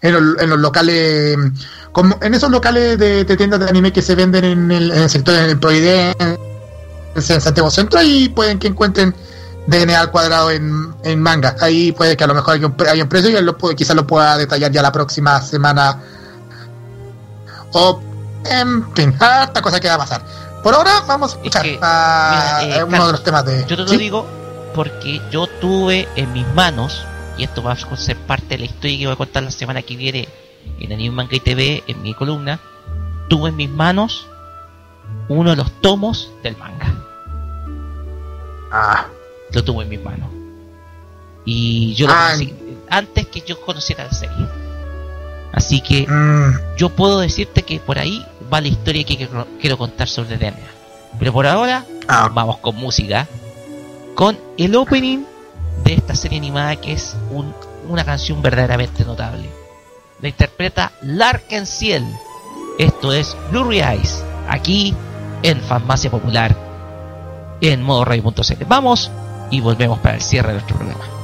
[0.00, 1.36] en, los, locales,
[1.92, 5.50] como en esos locales de, tiendas de anime que se venden en el, sector en
[5.50, 6.38] el Providencia,
[7.14, 9.14] en Santiago Centro, y pueden que encuentren
[9.66, 11.56] DNA al cuadrado en, manga.
[11.60, 14.06] Ahí puede que a lo mejor haya un, haya un precio y lo quizás lo
[14.06, 16.00] pueda detallar ya la próxima semana.
[17.72, 18.00] O,
[18.44, 20.24] en fin, harta cosa que va a pasar.
[20.62, 23.60] Por ahora vamos a escuchar que, a mira, eh, uno Carlos, de los temas de...
[23.66, 23.96] Yo te lo ¿Sí?
[23.96, 24.26] digo
[24.74, 27.04] porque yo tuve en mis manos,
[27.36, 29.82] y esto va a ser parte de la historia que voy a contar la semana
[29.82, 30.28] que viene
[30.78, 32.60] en Anime Manga y TV, en mi columna,
[33.28, 34.26] tuve en mis manos
[35.28, 36.94] uno de los tomos del manga.
[38.70, 39.06] Ah,
[39.52, 40.28] Lo tuve en mis manos.
[41.44, 42.54] Y yo lo Ah, conocí
[42.88, 44.46] antes que yo conociera la serie.
[45.52, 49.78] Así que mm, yo puedo decirte que por ahí va la historia que quiero, quiero
[49.78, 50.56] contar sobre DNA.
[51.18, 53.26] Pero por ahora ah, vamos con música.
[54.14, 55.24] Con el opening
[55.84, 57.54] de esta serie animada que es un-
[57.88, 59.48] una canción verdaderamente notable.
[60.20, 62.04] La interpreta Larken Ciel.
[62.78, 64.22] Esto es Blurry Eyes.
[64.48, 64.94] Aquí
[65.42, 66.56] en Farmacia Popular.
[67.60, 68.64] En modo radio.cl.
[68.66, 69.10] Vamos
[69.50, 71.21] y volvemos para el cierre de nuestro programa.「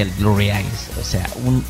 [0.00, 0.88] Ciel Glory Eyes.
[1.00, 1.64] O sea, un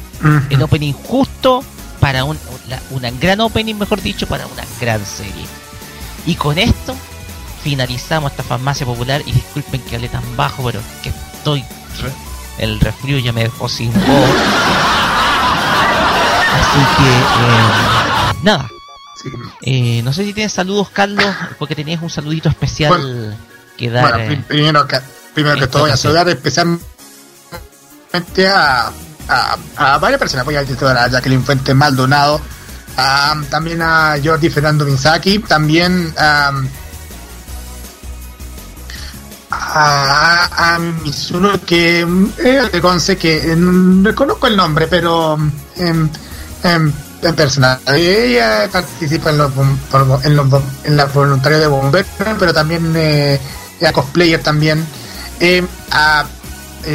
[0.51, 1.65] el opening justo
[1.99, 2.39] para un,
[2.69, 5.45] la- una gran opening, mejor dicho, para una gran serie.
[6.27, 6.95] Y con esto
[7.65, 9.23] finalizamos esta farmacia popular.
[9.27, 11.61] Y disculpen que hablé tan bajo, pero que estoy.
[12.03, 12.13] re-
[12.65, 14.31] el resfrío ya me dejó sin voz.
[16.53, 18.69] Así que, eh, nada.
[19.23, 19.29] Sí.
[19.63, 21.25] Eh, no sé si tienes saludos, Carlos,
[21.59, 23.35] porque tenías un saludito especial Bueno,
[23.77, 24.03] que dar.
[24.03, 25.01] Bueno, eh, pri- primero que,
[25.35, 26.85] primero que todo voy a saludar especialmente
[28.49, 28.93] a,
[29.77, 30.45] a, varias personas.
[30.45, 32.41] Voy a decir a Jacqueline Fuentes Maldonado,
[33.49, 36.53] también a Jordi Fernando Misaki, también a,
[39.51, 40.79] a,
[41.67, 42.01] que
[42.39, 45.39] eh, de Conce que eh, no conozco el nombre, pero
[45.77, 46.11] en,
[46.63, 47.81] en, en personal.
[47.87, 49.53] Ella participa en los,
[50.25, 53.41] en los en la voluntarios de bomberos, pero también eh,
[53.87, 54.85] a cosplayer también.
[55.41, 56.25] Eh, a,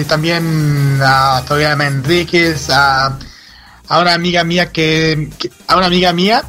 [0.07, 3.17] también a Fabiana Enríquez, a,
[3.87, 5.29] a una amiga mía que,
[5.67, 6.43] a una amiga mía,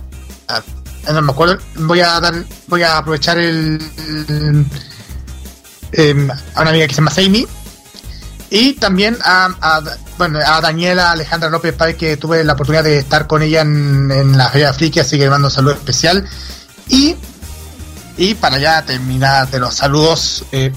[1.12, 2.34] no me acuerdo, voy a dar,
[2.66, 4.66] voy a aprovechar el, el-
[5.92, 7.46] em, a una amiga que se llama Seimi
[8.50, 9.82] y también a, a-
[10.18, 14.10] bueno, a Daniela Alejandra López Páez que tuve la oportunidad de estar con ella en,
[14.10, 16.26] en la Feria Friki, así que le mando un saludo especial.
[16.88, 17.16] Y
[18.18, 20.72] y para ya terminar de los saludos eh,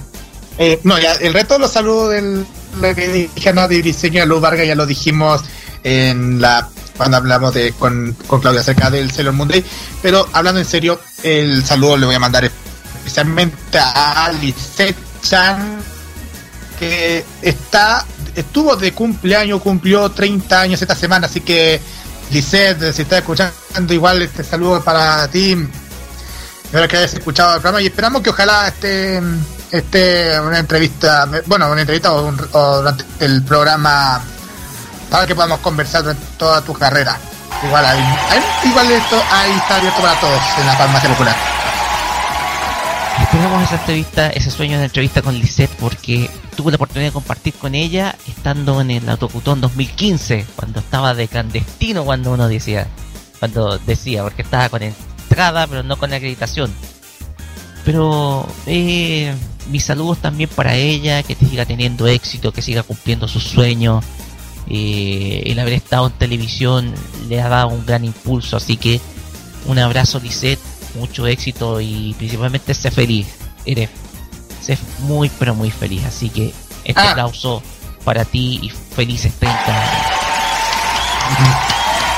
[0.60, 2.46] eh, no, ya el resto de los saludos del
[2.82, 5.42] lo que de diseño de Luz Vargas ya lo dijimos
[5.84, 9.50] en la cuando hablamos de con, con Claudia acerca del Sailor Moon
[10.02, 15.80] pero hablando en serio, el saludo le voy a mandar especialmente a Lisette Chan
[16.78, 18.06] que está
[18.36, 21.80] estuvo de cumpleaños, cumplió 30 años esta semana, así que
[22.32, 25.58] Lisette, si estás escuchando igual este saludo para ti,
[26.70, 29.20] Espero que hayas escuchado el programa y esperamos que ojalá esté,
[29.72, 34.22] esté una entrevista, bueno, una entrevista o, un- o durante el programa
[35.10, 37.18] para que podamos conversar durante toda tu carrera.
[37.64, 41.36] Igual, hay, hay- igual esto ahí está abierto para todos en la farmacia popular.
[43.22, 47.54] Esperamos esa entrevista, ese sueño de entrevista con Lisette porque tuve la oportunidad de compartir
[47.54, 52.88] con ella estando en el Autocutón 2015, cuando estaba de clandestino, cuando uno decía,
[53.40, 56.72] cuando decía, porque estaba con entrada pero no con acreditación.
[57.84, 59.36] Pero eh,
[59.70, 64.04] mis saludos también para ella, que siga teniendo éxito, que siga cumpliendo sus sueños.
[64.68, 66.94] Eh, el haber estado en televisión
[67.28, 69.00] le ha dado un gran impulso, así que
[69.66, 70.60] un abrazo Lisette,
[70.96, 73.28] mucho éxito y principalmente sé feliz.
[73.66, 73.90] Eres
[74.62, 77.12] sé muy pero muy feliz, así que este Ah.
[77.12, 77.62] aplauso
[78.04, 80.30] para ti y felices 30 años.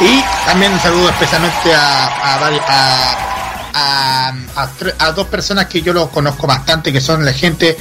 [0.01, 3.30] Y también un saludo especialmente a, a, a,
[3.73, 4.33] a-
[4.99, 7.77] a dos personas que yo los conozco bastante, que son la gente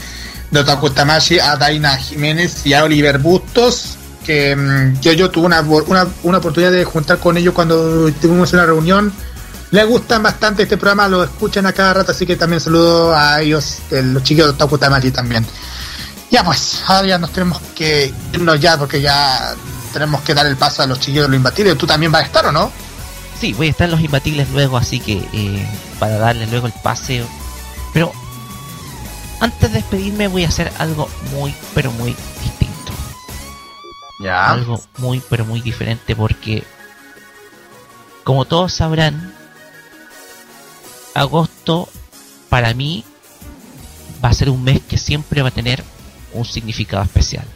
[0.50, 5.46] de Otaku Tamashi, a Daina Jiménez y a Oliver Bustos, que mm, yo, yo tuve
[5.46, 9.12] una, una, una oportunidad de juntar con ellos cuando tuvimos una reunión.
[9.70, 13.40] Les gustan bastante este programa, lo escuchan a cada rato, así que también saludo a
[13.40, 15.46] ellos, los chicos de Otaku Tamashi también.
[16.30, 19.54] Ya pues, ahora ya nos tenemos que irnos ya porque ya
[19.92, 21.74] tenemos que dar el paso a los chiquillos de lo imbatible.
[21.76, 22.70] Tú también vas a estar, ¿o no?
[23.40, 25.66] Sí, voy a estar en los imbatibles luego, así que eh,
[25.98, 27.26] para darles luego el paseo.
[27.94, 28.12] Pero
[29.40, 32.92] antes de despedirme voy a hacer algo muy, pero muy distinto.
[34.22, 34.50] Ya.
[34.50, 36.64] Algo muy, pero muy diferente porque,
[38.24, 39.32] como todos sabrán,
[41.14, 41.88] agosto
[42.50, 43.06] para mí
[44.22, 45.82] va a ser un mes que siempre va a tener
[46.34, 47.46] un significado especial.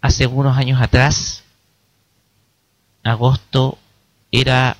[0.00, 1.44] Hace unos años atrás,
[3.08, 3.78] agosto
[4.30, 4.76] era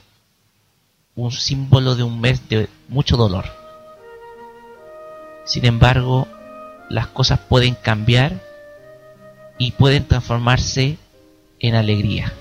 [1.15, 3.45] un símbolo de un mes de mucho dolor.
[5.45, 6.27] Sin embargo,
[6.89, 8.41] las cosas pueden cambiar
[9.59, 10.99] y pueden transformarse
[11.61, 12.33] en alegría.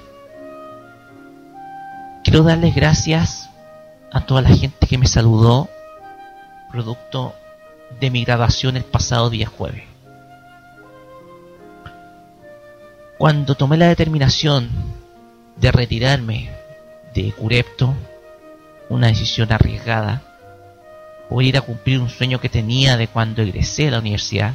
[2.24, 3.50] Quiero darles gracias
[4.12, 5.70] a toda la gente que me saludó
[6.72, 7.34] producto
[8.00, 9.84] de mi graduación el pasado día jueves.
[13.18, 14.70] Cuando tomé la determinación
[15.58, 16.50] de retirarme
[17.14, 17.94] de Curepto,
[18.90, 20.22] una decisión arriesgada,
[21.30, 24.54] por ir a cumplir un sueño que tenía de cuando egresé a la universidad,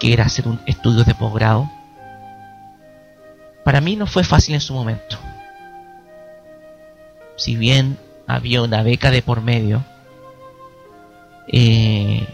[0.00, 1.70] que era hacer un estudio de posgrado,
[3.64, 5.18] para mí no fue fácil en su momento.
[7.36, 9.84] Si bien había una beca de por medio,
[11.46, 12.26] eh,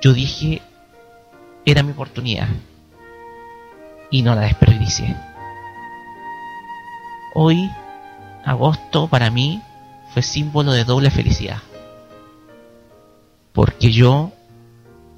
[0.00, 0.62] yo dije,
[1.64, 2.48] era mi oportunidad
[4.10, 5.16] y no la desperdicié.
[7.34, 7.70] Hoy,
[8.44, 9.62] agosto para mí
[10.12, 11.58] fue símbolo de doble felicidad.
[13.52, 14.32] Porque yo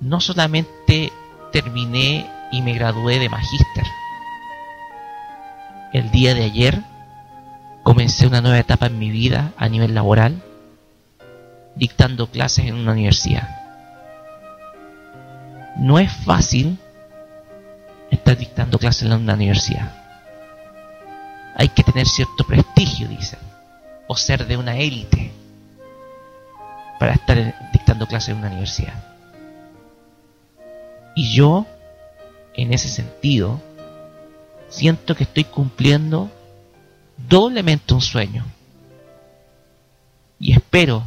[0.01, 1.13] no solamente
[1.53, 3.85] terminé y me gradué de magíster.
[5.93, 6.83] El día de ayer
[7.83, 10.43] comencé una nueva etapa en mi vida a nivel laboral,
[11.75, 13.49] dictando clases en una universidad.
[15.77, 16.79] No es fácil
[18.11, 20.02] estar dictando clases en una universidad.
[21.57, 23.39] Hay que tener cierto prestigio, dicen,
[24.07, 25.33] o ser de una élite
[26.99, 28.95] para estar dictando clases en una universidad.
[31.15, 31.67] Y yo,
[32.55, 33.61] en ese sentido,
[34.69, 36.31] siento que estoy cumpliendo
[37.29, 38.45] doblemente un sueño.
[40.39, 41.07] Y espero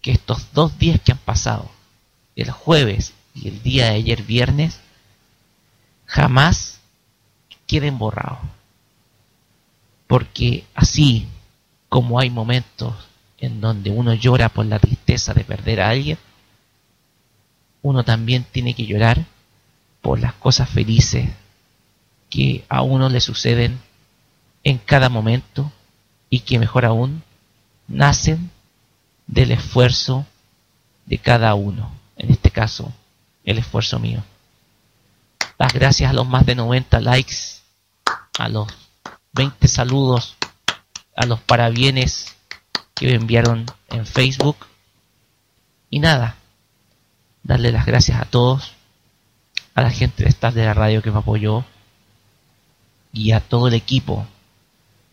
[0.00, 1.68] que estos dos días que han pasado,
[2.36, 4.80] el jueves y el día de ayer viernes,
[6.06, 6.80] jamás
[7.66, 8.38] queden borrados.
[10.08, 11.28] Porque así
[11.88, 12.94] como hay momentos
[13.38, 16.18] en donde uno llora por la tristeza de perder a alguien,
[17.82, 19.24] uno también tiene que llorar
[20.02, 21.28] por las cosas felices
[22.30, 23.78] que a uno le suceden
[24.64, 25.70] en cada momento
[26.30, 27.22] y que mejor aún
[27.86, 28.50] nacen
[29.26, 30.26] del esfuerzo
[31.06, 32.92] de cada uno, en este caso
[33.44, 34.22] el esfuerzo mío.
[35.58, 37.34] Las gracias a los más de 90 likes,
[38.38, 38.68] a los
[39.32, 40.36] 20 saludos,
[41.16, 42.36] a los parabienes
[42.94, 44.56] que me enviaron en Facebook.
[45.90, 46.36] Y nada,
[47.42, 48.72] darle las gracias a todos,
[49.74, 51.64] a la gente de staff de la radio que me apoyó
[53.12, 54.26] y a todo el equipo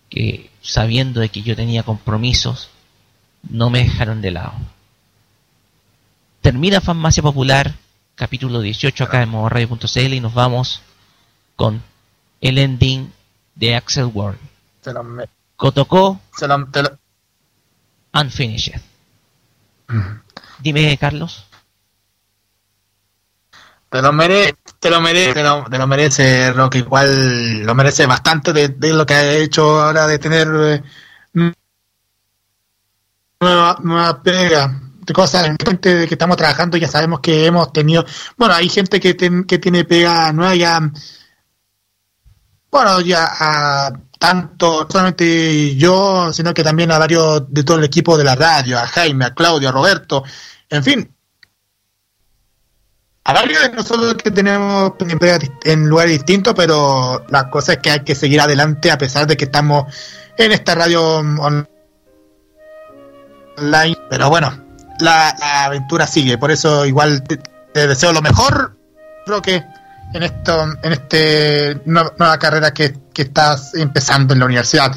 [0.09, 2.69] que sabiendo de que yo tenía compromisos
[3.49, 4.53] no me dejaron de lado.
[6.41, 7.73] Termina Farmacia Popular,
[8.15, 10.81] capítulo 18 acá en modoradio.cl y nos vamos
[11.55, 11.81] con
[12.41, 13.11] el ending
[13.56, 14.38] de Axel Ward.
[14.82, 16.98] Se lo me- Kotoko se lo- te lo-
[18.14, 18.80] Unfinished.
[20.59, 21.45] Dime, Carlos.
[23.90, 26.75] Te lo merece, te lo merece, te lo, te lo merece, Rock.
[26.75, 30.84] Igual lo merece bastante de, de lo que ha hecho ahora de tener eh,
[33.40, 34.82] nueva, nueva pega.
[35.06, 38.03] De cosas, gente de que estamos trabajando, ya sabemos que hemos tenido.
[38.38, 40.80] Bueno, hay gente que, ten- que tiene pega nueva ya.
[42.75, 48.17] Bueno, ya a tanto, solamente yo, sino que también a varios de todo el equipo
[48.17, 50.25] de la radio, a Jaime, a Claudio, a Roberto,
[50.69, 51.15] en fin,
[53.23, 54.91] a varios de nosotros que tenemos
[55.63, 59.37] en lugares distintos, pero la cosa es que hay que seguir adelante a pesar de
[59.37, 59.85] que estamos
[60.37, 61.69] en esta radio on-
[63.57, 63.97] online.
[64.09, 64.51] Pero bueno,
[64.99, 65.29] la,
[65.63, 67.39] aventura sigue, por eso igual te,
[67.87, 68.77] deseo lo mejor,
[69.25, 69.63] Roque,
[70.15, 74.95] en esto, en este nueva, nueva carrera que, que estás empezando en la universidad.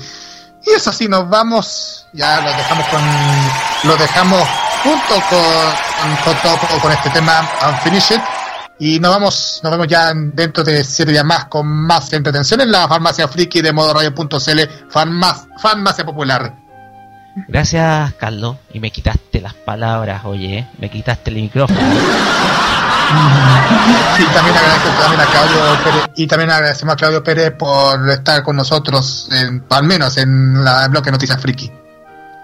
[0.64, 3.00] Y eso sí, nos vamos, ya lo dejamos con,
[3.84, 4.42] lo dejamos
[4.82, 8.20] junto con, con todo con este tema Unfinished.
[8.80, 12.70] Y nos vamos, nos vemos ya dentro de siete días más con más entretención en
[12.70, 16.54] la farmacia friki de modo radio.cl, farmacia, popular.
[17.48, 18.56] Gracias, Carlos.
[18.72, 20.66] Y me quitaste las palabras, oye.
[20.78, 21.80] Me quitaste el micrófono.
[24.16, 24.56] Sí, también
[25.00, 29.64] también a Claudio Pérez, y también agradecemos a Claudio Pérez por estar con nosotros, en,
[29.70, 31.70] al menos en la el bloque Noticias Friki.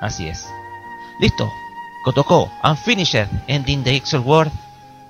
[0.01, 0.47] Así es.
[1.21, 1.51] Listo.
[2.05, 4.53] Kotoko, Unfinished, Ending the Excel World.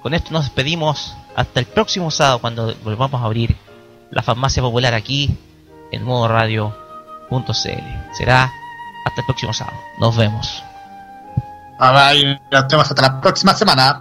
[0.00, 3.56] Con esto nos despedimos hasta el próximo sábado cuando volvamos a abrir
[4.10, 5.36] la farmacia popular aquí
[5.90, 8.14] en modo radio.cl.
[8.16, 8.50] Será
[9.04, 9.76] hasta el próximo sábado.
[9.98, 10.62] Nos vemos.
[12.14, 14.00] Y nos vemos hasta la próxima semana.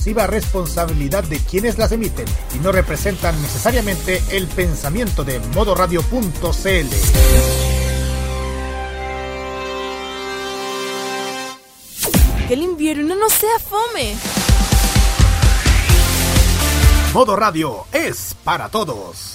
[0.00, 6.86] exclusiva responsabilidad de quienes las emiten y no representan necesariamente el pensamiento de modoradio.cl.
[12.48, 14.14] que el invierno no sea fome.
[17.12, 19.29] Modo Radio es para todos.